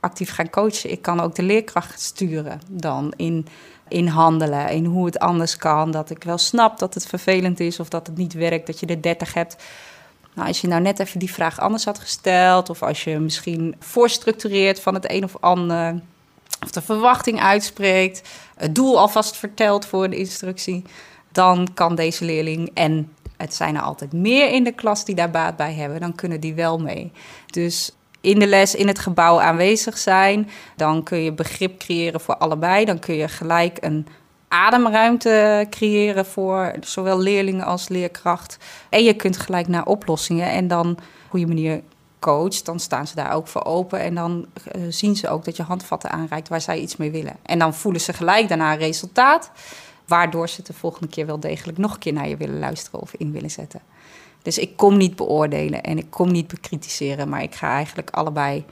actief 0.00 0.30
gaan 0.30 0.50
coachen. 0.50 0.90
Ik 0.90 1.02
kan 1.02 1.20
ook 1.20 1.34
de 1.34 1.42
leerkracht 1.42 2.00
sturen 2.00 2.60
dan 2.68 3.12
in, 3.16 3.46
in 3.88 4.06
handelen, 4.06 4.68
in 4.68 4.84
hoe 4.84 5.06
het 5.06 5.18
anders 5.18 5.56
kan. 5.56 5.90
Dat 5.90 6.10
ik 6.10 6.24
wel 6.24 6.38
snap 6.38 6.78
dat 6.78 6.94
het 6.94 7.06
vervelend 7.06 7.60
is 7.60 7.80
of 7.80 7.88
dat 7.88 8.06
het 8.06 8.16
niet 8.16 8.32
werkt, 8.32 8.66
dat 8.66 8.80
je 8.80 8.86
er 8.86 9.02
30 9.02 9.34
hebt. 9.34 9.56
Nou, 10.38 10.50
als 10.50 10.60
je 10.60 10.68
nou 10.68 10.82
net 10.82 10.98
even 10.98 11.18
die 11.18 11.32
vraag 11.32 11.60
anders 11.60 11.84
had 11.84 11.98
gesteld, 11.98 12.70
of 12.70 12.82
als 12.82 13.04
je 13.04 13.18
misschien 13.18 13.74
voorstructureert 13.78 14.80
van 14.80 14.94
het 14.94 15.10
een 15.10 15.24
of 15.24 15.36
ander, 15.40 16.00
of 16.62 16.70
de 16.70 16.82
verwachting 16.82 17.40
uitspreekt, 17.40 18.28
het 18.56 18.74
doel 18.74 18.98
alvast 18.98 19.36
vertelt 19.36 19.86
voor 19.86 20.10
de 20.10 20.16
instructie, 20.16 20.84
dan 21.32 21.68
kan 21.74 21.94
deze 21.94 22.24
leerling 22.24 22.70
en 22.74 23.12
het 23.36 23.54
zijn 23.54 23.74
er 23.74 23.82
altijd 23.82 24.12
meer 24.12 24.52
in 24.52 24.64
de 24.64 24.72
klas 24.72 25.04
die 25.04 25.14
daar 25.14 25.30
baat 25.30 25.56
bij 25.56 25.74
hebben, 25.74 26.00
dan 26.00 26.14
kunnen 26.14 26.40
die 26.40 26.54
wel 26.54 26.78
mee. 26.78 27.12
Dus 27.46 27.92
in 28.20 28.38
de 28.38 28.46
les 28.46 28.74
in 28.74 28.88
het 28.88 28.98
gebouw 28.98 29.40
aanwezig 29.40 29.98
zijn, 29.98 30.48
dan 30.76 31.02
kun 31.02 31.18
je 31.18 31.32
begrip 31.32 31.78
creëren 31.78 32.20
voor 32.20 32.36
allebei. 32.36 32.84
Dan 32.84 32.98
kun 32.98 33.14
je 33.14 33.28
gelijk 33.28 33.78
een 33.80 34.06
ademruimte 34.48 35.66
creëren 35.70 36.26
voor 36.26 36.74
zowel 36.80 37.18
leerlingen 37.18 37.64
als 37.64 37.88
leerkracht. 37.88 38.58
En 38.88 39.04
je 39.04 39.14
kunt 39.14 39.36
gelijk 39.36 39.68
naar 39.68 39.86
oplossingen 39.86 40.50
en 40.50 40.68
dan 40.68 40.90
op 40.90 40.98
een 40.98 41.04
goede 41.28 41.46
manier 41.46 41.82
coacht, 42.18 42.64
dan 42.64 42.80
staan 42.80 43.06
ze 43.06 43.14
daar 43.14 43.32
ook 43.32 43.46
voor 43.46 43.64
open. 43.64 44.00
En 44.00 44.14
dan 44.14 44.46
uh, 44.76 44.82
zien 44.88 45.16
ze 45.16 45.28
ook 45.28 45.44
dat 45.44 45.56
je 45.56 45.62
handvatten 45.62 46.10
aanreikt 46.10 46.48
waar 46.48 46.60
zij 46.60 46.78
iets 46.78 46.96
mee 46.96 47.10
willen. 47.10 47.36
En 47.42 47.58
dan 47.58 47.74
voelen 47.74 48.00
ze 48.00 48.12
gelijk 48.12 48.48
daarna 48.48 48.74
resultaat, 48.74 49.50
waardoor 50.06 50.48
ze 50.48 50.62
de 50.62 50.72
volgende 50.72 51.08
keer 51.08 51.26
wel 51.26 51.40
degelijk 51.40 51.78
nog 51.78 51.92
een 51.92 51.98
keer 51.98 52.12
naar 52.12 52.28
je 52.28 52.36
willen 52.36 52.58
luisteren 52.58 53.00
of 53.00 53.14
in 53.14 53.32
willen 53.32 53.50
zetten. 53.50 53.80
Dus 54.42 54.58
ik 54.58 54.76
kom 54.76 54.96
niet 54.96 55.16
beoordelen 55.16 55.82
en 55.82 55.98
ik 55.98 56.10
kom 56.10 56.32
niet 56.32 56.48
bekritiseren, 56.48 57.28
maar 57.28 57.42
ik 57.42 57.54
ga 57.54 57.74
eigenlijk 57.74 58.10
allebei 58.10 58.64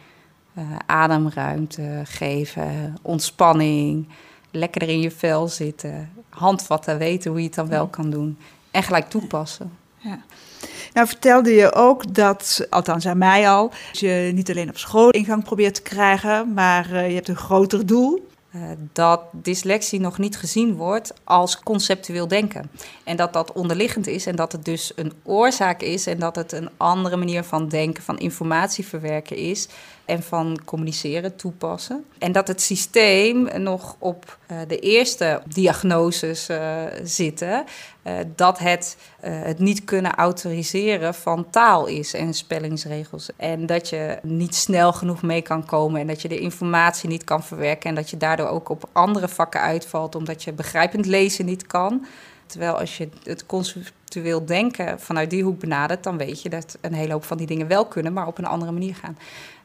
uh, 0.58 0.64
ademruimte 0.86 2.02
geven, 2.04 2.96
ontspanning, 3.02 4.08
lekker 4.58 4.82
er 4.82 4.88
in 4.88 5.00
je 5.00 5.10
vel 5.10 5.48
zitten, 5.48 6.10
handvatten, 6.28 6.98
weten 6.98 7.30
hoe 7.30 7.40
je 7.40 7.46
het 7.46 7.54
dan 7.54 7.68
wel 7.68 7.86
kan 7.86 8.10
doen 8.10 8.38
en 8.70 8.82
gelijk 8.82 9.08
toepassen. 9.08 9.72
Ja. 9.96 10.18
Nou 10.92 11.06
vertelde 11.06 11.50
je 11.50 11.74
ook 11.74 12.14
dat, 12.14 12.66
althans 12.70 13.06
aan 13.06 13.18
mij 13.18 13.48
al, 13.50 13.72
je 13.92 14.30
niet 14.34 14.50
alleen 14.50 14.68
op 14.68 14.78
school 14.78 15.10
ingang 15.10 15.44
probeert 15.44 15.74
te 15.74 15.82
krijgen, 15.82 16.52
maar 16.52 16.92
uh, 16.92 17.08
je 17.08 17.14
hebt 17.14 17.28
een 17.28 17.36
groter 17.36 17.86
doel. 17.86 18.28
Uh, 18.54 18.62
dat 18.92 19.20
dyslexie 19.32 20.00
nog 20.00 20.18
niet 20.18 20.36
gezien 20.36 20.74
wordt 20.74 21.12
als 21.24 21.60
conceptueel 21.60 22.28
denken. 22.28 22.70
En 23.04 23.16
dat 23.16 23.32
dat 23.32 23.52
onderliggend 23.52 24.06
is 24.06 24.26
en 24.26 24.36
dat 24.36 24.52
het 24.52 24.64
dus 24.64 24.92
een 24.94 25.12
oorzaak 25.22 25.82
is 25.82 26.06
en 26.06 26.18
dat 26.18 26.36
het 26.36 26.52
een 26.52 26.70
andere 26.76 27.16
manier 27.16 27.44
van 27.44 27.68
denken, 27.68 28.02
van 28.02 28.18
informatie 28.18 28.86
verwerken 28.86 29.36
is 29.36 29.68
en 30.06 30.22
van 30.22 30.58
communiceren, 30.64 31.36
toepassen. 31.36 32.04
En 32.18 32.32
dat 32.32 32.48
het 32.48 32.62
systeem 32.62 33.62
nog 33.62 33.96
op 33.98 34.38
uh, 34.50 34.58
de 34.68 34.78
eerste 34.78 35.42
diagnoses 35.46 36.50
uh, 36.50 36.82
zitten. 37.02 37.64
Uh, 38.04 38.12
dat 38.36 38.58
het 38.58 38.96
het 39.20 39.58
niet 39.58 39.84
kunnen 39.84 40.14
autoriseren 40.14 41.14
van 41.14 41.50
taal 41.50 41.86
is 41.86 42.14
en 42.14 42.34
spellingsregels. 42.34 43.30
En 43.36 43.66
dat 43.66 43.88
je 43.88 44.18
niet 44.22 44.54
snel 44.54 44.92
genoeg 44.92 45.22
mee 45.22 45.42
kan 45.42 45.64
komen 45.64 46.00
en 46.00 46.06
dat 46.06 46.22
je 46.22 46.28
de 46.28 46.38
informatie 46.38 47.08
niet 47.08 47.24
kan 47.24 47.44
verwerken. 47.44 47.88
En 47.88 47.94
dat 47.94 48.10
je 48.10 48.16
daardoor 48.16 48.48
ook 48.48 48.68
op 48.68 48.88
andere 48.92 49.28
vakken 49.28 49.60
uitvalt 49.60 50.14
omdat 50.14 50.42
je 50.42 50.52
begrijpend 50.52 51.06
lezen 51.06 51.44
niet 51.44 51.66
kan. 51.66 52.06
Terwijl 52.46 52.78
als 52.78 52.96
je 52.96 53.08
het 53.22 53.46
conceptueel 53.46 54.44
denken 54.44 55.00
vanuit 55.00 55.30
die 55.30 55.42
hoek 55.42 55.60
benadert, 55.60 56.02
dan 56.04 56.16
weet 56.16 56.42
je 56.42 56.48
dat 56.48 56.78
een 56.80 56.92
hele 56.92 57.12
hoop 57.12 57.24
van 57.24 57.36
die 57.36 57.46
dingen 57.46 57.66
wel 57.66 57.86
kunnen, 57.86 58.12
maar 58.12 58.26
op 58.26 58.38
een 58.38 58.46
andere 58.46 58.72
manier 58.72 58.94
gaan. 58.94 59.18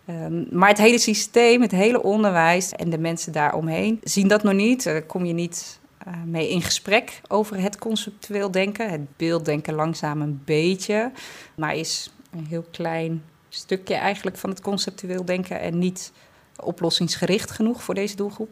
Um, 0.10 0.48
maar 0.52 0.70
het 0.70 0.78
hele 0.78 1.00
systeem, 1.00 1.62
het 1.62 1.72
hele 1.72 2.04
onderwijs 2.04 2.72
en 2.72 2.90
de 2.90 2.98
mensen 2.98 3.32
daaromheen 3.32 4.00
zien 4.04 4.28
dat 4.28 4.44
nog 4.44 4.54
niet. 4.54 4.84
Daar 4.84 5.02
kom 5.02 5.26
je 5.26 5.34
niet 5.34 5.80
uh, 6.08 6.14
mee 6.26 6.50
in 6.50 6.62
gesprek 6.62 7.22
over 7.28 7.62
het 7.62 7.78
conceptueel 7.78 8.52
denken. 8.52 8.90
Het 8.90 9.18
beelddenken 9.18 9.74
langzaam 9.74 10.22
een 10.22 10.42
beetje, 10.46 11.12
maar 11.56 11.76
is 11.76 12.14
een 12.32 12.46
heel 12.46 12.66
klein 12.72 13.24
stukje 13.50 13.96
eigenlijk 13.96 14.38
van 14.38 14.50
het 14.50 14.62
conceptueel 14.62 15.26
denken 15.26 15.60
en 15.60 15.80
niet 15.80 16.12
oplossingsgericht 16.60 17.52
genoeg 17.52 17.84
voor 17.84 17.94
deze 17.94 18.16
doelgroep. 18.16 18.50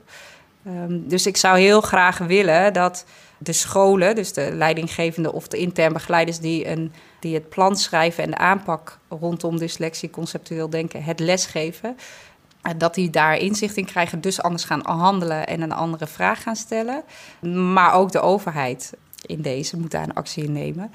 Um, 0.67 1.07
dus 1.07 1.25
ik 1.25 1.37
zou 1.37 1.59
heel 1.59 1.81
graag 1.81 2.17
willen 2.17 2.73
dat 2.73 3.05
de 3.37 3.53
scholen, 3.53 4.15
dus 4.15 4.33
de 4.33 4.49
leidinggevende 4.53 5.33
of 5.33 5.47
de 5.47 5.57
intern 5.57 5.93
begeleiders 5.93 6.39
die, 6.39 6.67
een, 6.67 6.91
die 7.19 7.33
het 7.33 7.49
plan 7.49 7.75
schrijven 7.75 8.23
en 8.23 8.31
de 8.31 8.37
aanpak 8.37 8.99
rondom 9.09 9.57
dyslexie, 9.57 10.09
conceptueel 10.09 10.69
denken, 10.69 11.03
het 11.03 11.19
lesgeven, 11.19 11.97
dat 12.77 12.93
die 12.93 13.09
daar 13.09 13.37
inzicht 13.37 13.77
in 13.77 13.85
krijgen, 13.85 14.21
dus 14.21 14.41
anders 14.41 14.63
gaan 14.63 14.81
handelen 14.85 15.47
en 15.47 15.61
een 15.61 15.71
andere 15.71 16.07
vraag 16.07 16.43
gaan 16.43 16.55
stellen. 16.55 17.03
Maar 17.73 17.93
ook 17.93 18.11
de 18.11 18.21
overheid 18.21 18.93
in 19.25 19.41
deze 19.41 19.77
moet 19.77 19.91
daar 19.91 20.03
een 20.03 20.13
actie 20.13 20.43
in 20.43 20.51
nemen. 20.51 20.91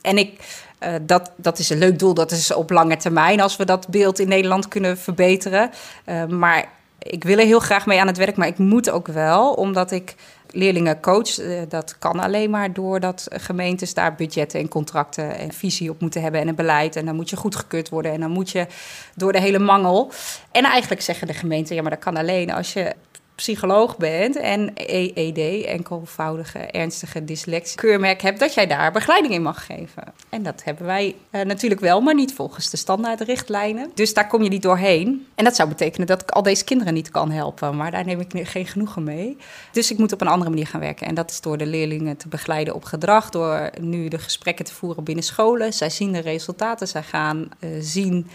En 0.00 0.18
ik, 0.18 0.60
uh, 0.80 0.94
dat, 1.02 1.30
dat 1.36 1.58
is 1.58 1.70
een 1.70 1.78
leuk 1.78 1.98
doel, 1.98 2.14
dat 2.14 2.30
is 2.30 2.54
op 2.54 2.70
lange 2.70 2.96
termijn 2.96 3.40
als 3.40 3.56
we 3.56 3.64
dat 3.64 3.88
beeld 3.88 4.18
in 4.18 4.28
Nederland 4.28 4.68
kunnen 4.68 4.98
verbeteren. 4.98 5.70
Uh, 6.06 6.26
maar 6.26 6.68
ik 7.10 7.24
wil 7.24 7.38
er 7.38 7.44
heel 7.44 7.60
graag 7.60 7.86
mee 7.86 8.00
aan 8.00 8.06
het 8.06 8.16
werk, 8.16 8.36
maar 8.36 8.46
ik 8.46 8.58
moet 8.58 8.90
ook 8.90 9.06
wel, 9.06 9.52
omdat 9.52 9.90
ik 9.90 10.14
leerlingen 10.50 11.00
coach. 11.00 11.40
Uh, 11.40 11.60
dat 11.68 11.98
kan 11.98 12.20
alleen 12.20 12.50
maar 12.50 12.72
doordat 12.72 13.26
gemeentes 13.30 13.94
daar 13.94 14.14
budgetten 14.14 14.60
en 14.60 14.68
contracten 14.68 15.38
en 15.38 15.52
visie 15.52 15.90
op 15.90 16.00
moeten 16.00 16.22
hebben 16.22 16.40
en 16.40 16.48
een 16.48 16.54
beleid. 16.54 16.96
En 16.96 17.04
dan 17.04 17.16
moet 17.16 17.30
je 17.30 17.36
goedgekeurd 17.36 17.88
worden 17.88 18.12
en 18.12 18.20
dan 18.20 18.30
moet 18.30 18.50
je 18.50 18.66
door 19.14 19.32
de 19.32 19.40
hele 19.40 19.58
mangel. 19.58 20.12
En 20.50 20.64
eigenlijk 20.64 21.02
zeggen 21.02 21.26
de 21.26 21.34
gemeenten, 21.34 21.74
ja, 21.74 21.82
maar 21.82 21.90
dat 21.90 22.00
kan 22.00 22.16
alleen 22.16 22.52
als 22.52 22.72
je 22.72 22.94
psycholoog 23.36 23.96
bent 23.96 24.36
en 24.36 24.70
EED, 24.74 25.64
enkelvoudige 25.64 26.58
ernstige 26.58 27.24
dyslexie, 27.24 27.76
keurmerk 27.76 28.22
hebt, 28.22 28.40
dat 28.40 28.54
jij 28.54 28.66
daar 28.66 28.92
begeleiding 28.92 29.34
in 29.34 29.42
mag 29.42 29.66
geven. 29.66 30.02
En 30.28 30.42
dat 30.42 30.64
hebben 30.64 30.86
wij 30.86 31.14
uh, 31.30 31.40
natuurlijk 31.40 31.80
wel, 31.80 32.00
maar 32.00 32.14
niet 32.14 32.34
volgens 32.34 32.70
de 32.70 32.76
standaardrichtlijnen. 32.76 33.90
Dus 33.94 34.14
daar 34.14 34.26
kom 34.26 34.42
je 34.42 34.48
niet 34.48 34.62
doorheen. 34.62 35.26
En 35.34 35.44
dat 35.44 35.56
zou 35.56 35.68
betekenen 35.68 36.06
dat 36.06 36.22
ik 36.22 36.30
al 36.30 36.42
deze 36.42 36.64
kinderen 36.64 36.94
niet 36.94 37.10
kan 37.10 37.30
helpen, 37.30 37.76
maar 37.76 37.90
daar 37.90 38.04
neem 38.04 38.20
ik 38.20 38.48
geen 38.48 38.66
genoegen 38.66 39.04
mee. 39.04 39.36
Dus 39.72 39.90
ik 39.90 39.98
moet 39.98 40.12
op 40.12 40.20
een 40.20 40.28
andere 40.28 40.50
manier 40.50 40.66
gaan 40.66 40.80
werken. 40.80 41.06
En 41.06 41.14
dat 41.14 41.30
is 41.30 41.40
door 41.40 41.58
de 41.58 41.66
leerlingen 41.66 42.16
te 42.16 42.28
begeleiden 42.28 42.74
op 42.74 42.84
gedrag, 42.84 43.30
door 43.30 43.70
nu 43.80 44.08
de 44.08 44.18
gesprekken 44.18 44.64
te 44.64 44.74
voeren 44.74 45.04
binnen 45.04 45.24
scholen. 45.24 45.72
Zij 45.72 45.90
zien 45.90 46.12
de 46.12 46.18
resultaten, 46.18 46.88
zij 46.88 47.02
gaan 47.02 47.48
uh, 47.60 47.70
zien 47.80 48.26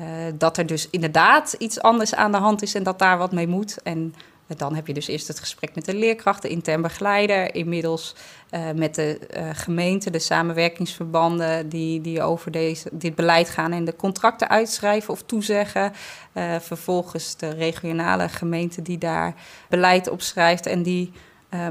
uh, 0.00 0.06
dat 0.34 0.56
er 0.56 0.66
dus 0.66 0.88
inderdaad 0.90 1.54
iets 1.58 1.80
anders 1.80 2.14
aan 2.14 2.32
de 2.32 2.38
hand 2.38 2.62
is 2.62 2.74
en 2.74 2.82
dat 2.82 2.98
daar 2.98 3.18
wat 3.18 3.32
mee 3.32 3.46
moet. 3.46 3.82
En 3.82 4.14
dan 4.56 4.74
heb 4.74 4.86
je 4.86 4.94
dus 4.94 5.06
eerst 5.06 5.28
het 5.28 5.40
gesprek 5.40 5.74
met 5.74 5.84
de 5.84 5.94
leerkracht, 5.94 6.42
de 6.42 6.48
intern 6.48 6.82
begeleider. 6.82 7.54
Inmiddels 7.54 8.14
uh, 8.50 8.70
met 8.74 8.94
de 8.94 9.20
uh, 9.36 9.48
gemeente, 9.52 10.10
de 10.10 10.18
samenwerkingsverbanden 10.18 11.68
die, 11.68 12.00
die 12.00 12.22
over 12.22 12.50
deze, 12.50 12.88
dit 12.92 13.14
beleid 13.14 13.48
gaan 13.48 13.72
en 13.72 13.84
de 13.84 13.96
contracten 13.96 14.48
uitschrijven 14.48 15.12
of 15.12 15.22
toezeggen. 15.22 15.92
Uh, 16.32 16.56
vervolgens 16.60 17.36
de 17.36 17.50
regionale 17.50 18.28
gemeente 18.28 18.82
die 18.82 18.98
daar 18.98 19.34
beleid 19.68 20.08
op 20.08 20.22
schrijft 20.22 20.66
en 20.66 20.82
die 20.82 21.12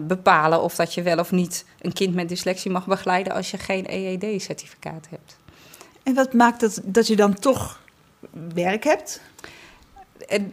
bepalen 0.01 0.61
of 0.61 0.75
dat 0.75 0.93
je 0.93 1.01
wel 1.01 1.17
of 1.17 1.31
niet 1.31 1.65
een 1.81 1.93
kind 1.93 2.15
met 2.15 2.29
dyslexie 2.29 2.71
mag 2.71 2.85
begeleiden 2.85 3.33
als 3.33 3.51
je 3.51 3.57
geen 3.57 3.85
EED-certificaat 3.89 5.07
hebt. 5.09 5.37
En 6.03 6.13
wat 6.13 6.33
maakt 6.33 6.59
dat, 6.59 6.81
dat 6.83 7.07
je 7.07 7.15
dan 7.15 7.33
toch 7.33 7.79
werk 8.53 8.83
hebt? 8.83 9.21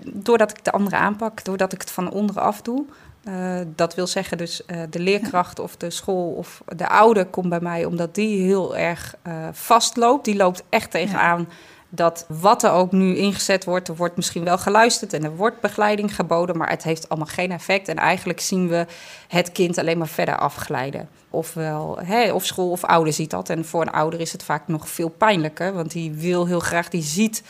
Doordat 0.04 0.50
ik 0.50 0.64
de 0.64 0.70
andere 0.70 0.96
aanpak, 0.96 1.44
doordat 1.44 1.72
ik 1.72 1.80
het 1.80 1.90
van 1.90 2.10
onderaf 2.10 2.62
doe. 2.62 2.84
Uh, 3.28 3.58
dat 3.74 3.94
wil 3.94 4.06
zeggen 4.06 4.38
dus 4.38 4.62
uh, 4.66 4.80
de 4.90 4.98
leerkracht 4.98 5.58
of 5.58 5.76
de 5.76 5.90
school 5.90 6.30
of 6.32 6.62
de 6.76 6.88
ouder 6.88 7.26
komt 7.26 7.48
bij 7.48 7.60
mij... 7.60 7.84
omdat 7.84 8.14
die 8.14 8.42
heel 8.42 8.76
erg 8.76 9.14
uh, 9.26 9.48
vastloopt. 9.52 10.24
Die 10.24 10.36
loopt 10.36 10.62
echt 10.68 10.90
tegenaan 10.90 11.38
ja. 11.38 11.54
dat 11.88 12.24
wat 12.28 12.62
er 12.62 12.70
ook 12.70 12.92
nu 12.92 13.16
ingezet 13.16 13.64
wordt... 13.64 13.88
er 13.88 13.96
wordt 13.96 14.16
misschien 14.16 14.44
wel 14.44 14.58
geluisterd 14.58 15.12
en 15.12 15.24
er 15.24 15.36
wordt 15.36 15.60
begeleiding 15.60 16.14
geboden... 16.14 16.56
maar 16.56 16.70
het 16.70 16.82
heeft 16.82 17.08
allemaal 17.08 17.28
geen 17.28 17.52
effect. 17.52 17.88
En 17.88 17.96
eigenlijk 17.96 18.40
zien 18.40 18.68
we 18.68 18.86
het 19.28 19.52
kind 19.52 19.78
alleen 19.78 19.98
maar 19.98 20.08
verder 20.08 20.36
afglijden. 20.38 21.08
Ofwel, 21.30 21.98
of 22.32 22.44
school 22.44 22.70
of 22.70 22.84
ouder 22.84 23.12
ziet 23.12 23.30
dat. 23.30 23.48
En 23.48 23.64
voor 23.64 23.82
een 23.82 23.92
ouder 23.92 24.20
is 24.20 24.32
het 24.32 24.42
vaak 24.42 24.68
nog 24.68 24.88
veel 24.88 25.08
pijnlijker... 25.08 25.72
want 25.72 25.90
die 25.90 26.12
wil 26.12 26.46
heel 26.46 26.60
graag, 26.60 26.88
die 26.88 27.02
ziet 27.02 27.42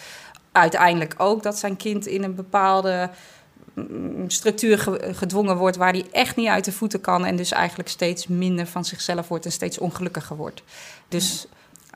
uiteindelijk 0.57 1.15
ook 1.19 1.43
dat 1.43 1.59
zijn 1.59 1.77
kind 1.77 2.07
in 2.07 2.23
een 2.23 2.35
bepaalde 2.35 3.11
mm, 3.75 4.31
structuur 4.31 4.79
gedwongen 5.01 5.57
wordt 5.57 5.77
waar 5.77 5.93
hij 5.93 6.07
echt 6.13 6.37
niet 6.37 6.49
uit 6.49 6.65
de 6.65 6.73
voeten 6.73 7.01
kan 7.01 7.25
en 7.25 7.37
dus 7.37 7.53
eigenlijk 7.53 7.89
steeds 7.89 8.27
minder 8.27 8.67
van 8.67 8.85
zichzelf 8.85 9.29
wordt 9.29 9.45
en 9.45 9.53
steeds 9.53 9.79
ongelukkiger 9.79 10.37
wordt. 10.37 10.63
Dus 11.09 11.47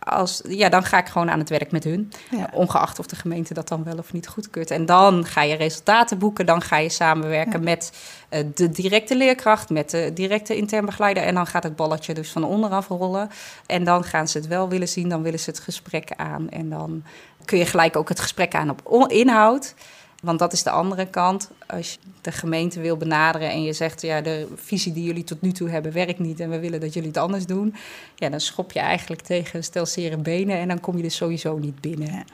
als, 0.01 0.43
ja, 0.49 0.69
dan 0.69 0.85
ga 0.85 0.99
ik 0.99 1.07
gewoon 1.07 1.31
aan 1.31 1.39
het 1.39 1.49
werk 1.49 1.71
met 1.71 1.85
hun, 1.85 2.13
ja. 2.31 2.51
ongeacht 2.53 2.99
of 2.99 3.07
de 3.07 3.17
gemeente 3.17 3.55
dat 3.55 3.69
dan 3.69 3.85
wel 3.85 3.99
of 3.99 4.13
niet 4.13 4.29
goedkeurt. 4.29 4.71
En 4.71 4.87
dan 4.87 5.25
ga 5.25 5.43
je 5.43 5.55
resultaten 5.55 6.19
boeken, 6.19 6.47
dan 6.47 6.63
ga 6.63 6.77
je 6.77 6.89
samenwerken 6.89 7.59
ja. 7.59 7.65
met 7.65 7.93
uh, 8.31 8.41
de 8.55 8.71
directe 8.71 9.17
leerkracht, 9.17 9.71
met 9.71 9.91
de 9.91 10.11
directe 10.15 10.57
intern 10.57 10.85
begeleider 10.87 11.23
en 11.23 11.35
dan 11.35 11.47
gaat 11.47 11.63
het 11.63 11.77
balletje 11.77 12.15
dus 12.15 12.31
van 12.31 12.45
onderaf 12.45 12.89
rollen. 12.89 13.31
En 13.67 13.85
dan 13.85 14.05
gaan 14.05 14.29
ze 14.29 14.39
het 14.39 14.47
wel 14.47 14.69
willen 14.69 14.89
zien, 14.89 15.09
dan 15.09 15.23
willen 15.23 15.41
ze 15.41 15.51
het 15.51 15.61
gesprek 15.61 16.11
aan 16.17 16.49
en 16.49 16.71
dan 16.71 17.03
kun 17.45 17.59
je 17.59 17.67
gelijk 17.67 17.97
ook 17.97 18.09
het 18.09 18.21
gesprek 18.21 18.55
aan 18.55 18.71
op 18.71 19.11
inhoud. 19.11 19.75
Want 20.21 20.39
dat 20.39 20.53
is 20.53 20.63
de 20.63 20.71
andere 20.71 21.07
kant. 21.07 21.51
Als 21.67 21.93
je 21.93 21.99
de 22.21 22.33
gemeente 22.33 22.81
wil 22.81 22.97
benaderen 22.97 23.51
en 23.51 23.63
je 23.63 23.73
zegt... 23.73 24.03
ja, 24.03 24.21
de 24.21 24.49
visie 24.55 24.93
die 24.93 25.05
jullie 25.05 25.25
tot 25.25 25.41
nu 25.41 25.53
toe 25.53 25.71
hebben 25.71 25.93
werkt 25.93 26.19
niet... 26.19 26.41
en 26.41 26.51
we 26.51 26.59
willen 26.59 26.81
dat 26.81 26.95
jullie 26.95 27.09
het 27.09 27.19
anders 27.19 27.47
doen... 27.47 27.75
ja, 28.15 28.29
dan 28.29 28.41
schop 28.41 28.73
je 28.73 28.79
eigenlijk 28.79 29.23
tegen 29.23 29.57
een 29.57 29.65
stel 29.65 29.87
zere 29.87 30.17
benen... 30.17 30.59
en 30.59 30.69
dan 30.69 30.81
kom 30.81 30.97
je 30.97 31.05
er 31.05 31.11
sowieso 31.11 31.59
niet 31.59 31.81
binnen. 31.81 32.13
Ja. 32.13 32.25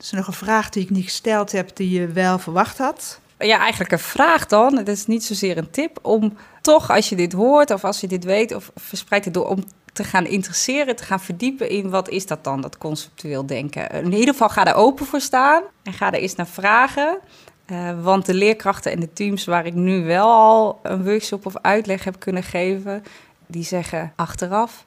is 0.00 0.10
nog 0.10 0.26
een 0.26 0.32
vraag 0.32 0.68
die 0.70 0.82
ik 0.82 0.90
niet 0.90 1.04
gesteld 1.04 1.52
heb... 1.52 1.76
die 1.76 2.00
je 2.00 2.06
wel 2.06 2.38
verwacht 2.38 2.78
had? 2.78 3.20
Ja, 3.38 3.58
eigenlijk 3.58 3.92
een 3.92 3.98
vraag 3.98 4.46
dan. 4.46 4.76
Het 4.76 4.88
is 4.88 5.06
niet 5.06 5.24
zozeer 5.24 5.58
een 5.58 5.70
tip 5.70 5.98
om 6.02 6.36
toch, 6.60 6.90
als 6.90 7.08
je 7.08 7.16
dit 7.16 7.32
hoort 7.32 7.70
of 7.70 7.84
als 7.84 8.00
je 8.00 8.06
dit 8.06 8.24
weet... 8.24 8.54
of 8.54 8.70
verspreid 8.74 9.24
het 9.24 9.34
door 9.34 9.48
om 9.48 9.64
te 9.94 10.04
gaan 10.04 10.26
interesseren, 10.26 10.96
te 10.96 11.04
gaan 11.04 11.20
verdiepen 11.20 11.68
in 11.68 11.90
wat 11.90 12.08
is 12.08 12.26
dat 12.26 12.44
dan, 12.44 12.60
dat 12.60 12.78
conceptueel 12.78 13.46
denken. 13.46 13.90
In 13.90 14.12
ieder 14.12 14.34
geval 14.34 14.48
ga 14.48 14.66
er 14.66 14.74
open 14.74 15.06
voor 15.06 15.20
staan 15.20 15.62
en 15.82 15.92
ga 15.92 16.12
er 16.12 16.20
eens 16.20 16.34
naar 16.34 16.46
vragen. 16.46 17.18
Uh, 17.66 18.02
want 18.02 18.26
de 18.26 18.34
leerkrachten 18.34 18.92
en 18.92 19.00
de 19.00 19.12
teams 19.12 19.44
waar 19.44 19.66
ik 19.66 19.74
nu 19.74 20.04
wel 20.04 20.32
al 20.32 20.80
een 20.82 21.04
workshop 21.04 21.46
of 21.46 21.56
uitleg 21.60 22.04
heb 22.04 22.18
kunnen 22.18 22.42
geven, 22.42 23.04
die 23.46 23.64
zeggen 23.64 24.12
achteraf: 24.16 24.84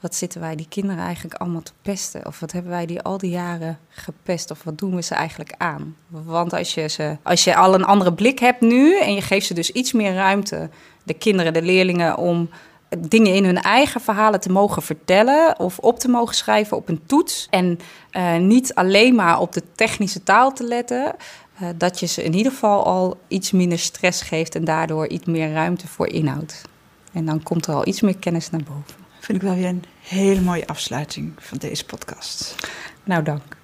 wat 0.00 0.14
zitten 0.14 0.40
wij 0.40 0.56
die 0.56 0.66
kinderen 0.68 1.04
eigenlijk 1.04 1.34
allemaal 1.34 1.62
te 1.62 1.72
pesten? 1.82 2.26
Of 2.26 2.40
wat 2.40 2.52
hebben 2.52 2.70
wij 2.70 2.86
die 2.86 3.02
al 3.02 3.18
die 3.18 3.30
jaren 3.30 3.78
gepest? 3.88 4.50
Of 4.50 4.62
wat 4.62 4.78
doen 4.78 4.94
we 4.94 5.02
ze 5.02 5.14
eigenlijk 5.14 5.54
aan? 5.58 5.96
Want 6.08 6.52
als 6.52 6.74
je, 6.74 6.88
ze, 6.88 7.16
als 7.22 7.44
je 7.44 7.56
al 7.56 7.74
een 7.74 7.84
andere 7.84 8.12
blik 8.12 8.38
hebt 8.38 8.60
nu 8.60 8.98
en 8.98 9.14
je 9.14 9.22
geeft 9.22 9.46
ze 9.46 9.54
dus 9.54 9.70
iets 9.70 9.92
meer 9.92 10.14
ruimte, 10.14 10.70
de 11.02 11.14
kinderen, 11.14 11.52
de 11.52 11.62
leerlingen, 11.62 12.16
om 12.16 12.50
dingen 12.98 13.34
in 13.34 13.44
hun 13.44 13.60
eigen 13.60 14.00
verhalen 14.00 14.40
te 14.40 14.52
mogen 14.52 14.82
vertellen 14.82 15.58
of 15.58 15.78
op 15.78 15.98
te 15.98 16.08
mogen 16.08 16.34
schrijven 16.34 16.76
op 16.76 16.88
een 16.88 17.00
toets. 17.06 17.46
En 17.50 17.78
uh, 18.12 18.36
niet 18.36 18.74
alleen 18.74 19.14
maar 19.14 19.40
op 19.40 19.52
de 19.52 19.62
technische 19.74 20.22
taal 20.22 20.52
te 20.52 20.64
letten. 20.64 21.14
Uh, 21.62 21.68
dat 21.76 22.00
je 22.00 22.06
ze 22.06 22.22
in 22.22 22.34
ieder 22.34 22.52
geval 22.52 22.84
al 22.84 23.18
iets 23.28 23.50
minder 23.50 23.78
stress 23.78 24.22
geeft 24.22 24.54
en 24.54 24.64
daardoor 24.64 25.08
iets 25.08 25.24
meer 25.24 25.52
ruimte 25.52 25.88
voor 25.88 26.08
inhoud. 26.08 26.62
En 27.12 27.24
dan 27.24 27.42
komt 27.42 27.66
er 27.66 27.74
al 27.74 27.86
iets 27.86 28.00
meer 28.00 28.16
kennis 28.16 28.50
naar 28.50 28.62
boven. 28.62 29.00
Vind 29.20 29.38
ik 29.38 29.48
wel 29.48 29.54
weer 29.54 29.66
een 29.66 29.84
hele 30.00 30.40
mooie 30.40 30.66
afsluiting 30.66 31.32
van 31.38 31.58
deze 31.58 31.84
podcast. 31.84 32.54
Nou, 33.04 33.22
dank. 33.22 33.58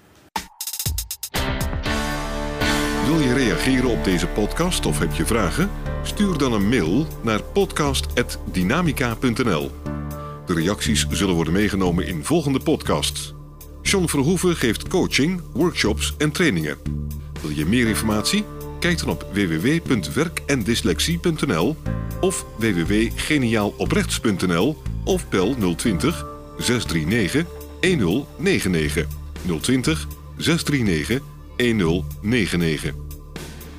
Wil 3.06 3.20
je 3.20 3.34
reageren 3.34 3.90
op 3.90 4.04
deze 4.04 4.26
podcast 4.26 4.86
of 4.86 4.98
heb 4.98 5.12
je 5.12 5.26
vragen? 5.26 5.85
Stuur 6.06 6.38
dan 6.38 6.52
een 6.52 6.68
mail 6.68 7.06
naar 7.22 7.42
podcast.dynamica.nl. 7.42 9.70
De 10.46 10.54
reacties 10.54 11.06
zullen 11.10 11.34
worden 11.34 11.52
meegenomen 11.52 12.06
in 12.06 12.24
volgende 12.24 12.60
podcasts. 12.60 13.34
John 13.82 14.06
Verhoeven 14.06 14.56
geeft 14.56 14.88
coaching, 14.88 15.40
workshops 15.52 16.14
en 16.18 16.32
trainingen. 16.32 16.76
Wil 17.40 17.50
je 17.50 17.66
meer 17.66 17.86
informatie? 17.86 18.44
Kijk 18.80 18.98
dan 18.98 19.08
op 19.08 19.26
www.werkendyslexie.nl 19.32 21.76
of 22.20 22.46
www.geniaaloprechts.nl 22.58 24.82
of 25.04 25.28
bel 25.28 25.54
020 25.76 26.26
639 26.58 27.44
1099 27.80 29.06
020 29.60 30.06
639 30.36 31.20
1099. 31.56 33.05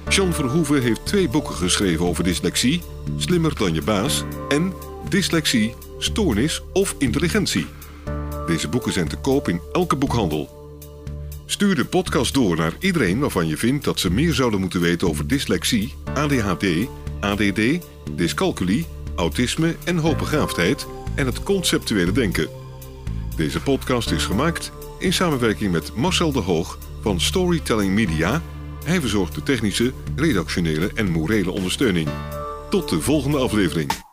Jean 0.09 0.33
Verhoeven 0.33 0.81
heeft 0.81 1.05
twee 1.05 1.29
boeken 1.29 1.55
geschreven 1.55 2.05
over 2.05 2.23
dyslexie: 2.23 2.81
Slimmer 3.17 3.55
dan 3.55 3.73
je 3.73 3.81
baas 3.81 4.23
en 4.49 4.73
Dyslexie, 5.09 5.73
Stoornis 5.97 6.61
of 6.73 6.95
Intelligentie. 6.97 7.65
Deze 8.47 8.67
boeken 8.67 8.93
zijn 8.93 9.07
te 9.07 9.17
koop 9.17 9.47
in 9.47 9.61
elke 9.71 9.95
boekhandel. 9.95 10.71
Stuur 11.45 11.75
de 11.75 11.85
podcast 11.85 12.33
door 12.33 12.55
naar 12.55 12.73
iedereen 12.79 13.19
waarvan 13.19 13.47
je 13.47 13.57
vindt 13.57 13.83
dat 13.83 13.99
ze 13.99 14.11
meer 14.11 14.33
zouden 14.33 14.59
moeten 14.59 14.81
weten 14.81 15.07
over 15.07 15.27
dyslexie, 15.27 15.93
ADHD, 16.13 16.65
ADD, 17.19 17.61
dyscalculie, 18.15 18.85
autisme 19.15 19.75
en 19.83 19.97
hoogbegaafdheid 19.97 20.87
en 21.15 21.25
het 21.25 21.43
conceptuele 21.43 22.11
denken. 22.11 22.49
Deze 23.35 23.61
podcast 23.61 24.11
is 24.11 24.25
gemaakt 24.25 24.71
in 24.99 25.13
samenwerking 25.13 25.71
met 25.71 25.95
Marcel 25.95 26.31
de 26.31 26.39
Hoog 26.39 26.77
van 27.01 27.19
Storytelling 27.19 27.93
Media 27.93 28.41
hij 28.87 28.99
verzorgt 29.01 29.35
de 29.35 29.43
technische, 29.43 29.93
redactionele 30.15 30.91
en 30.95 31.11
morele 31.11 31.51
ondersteuning. 31.51 32.09
Tot 32.69 32.89
de 32.89 33.01
volgende 33.01 33.37
aflevering. 33.37 34.06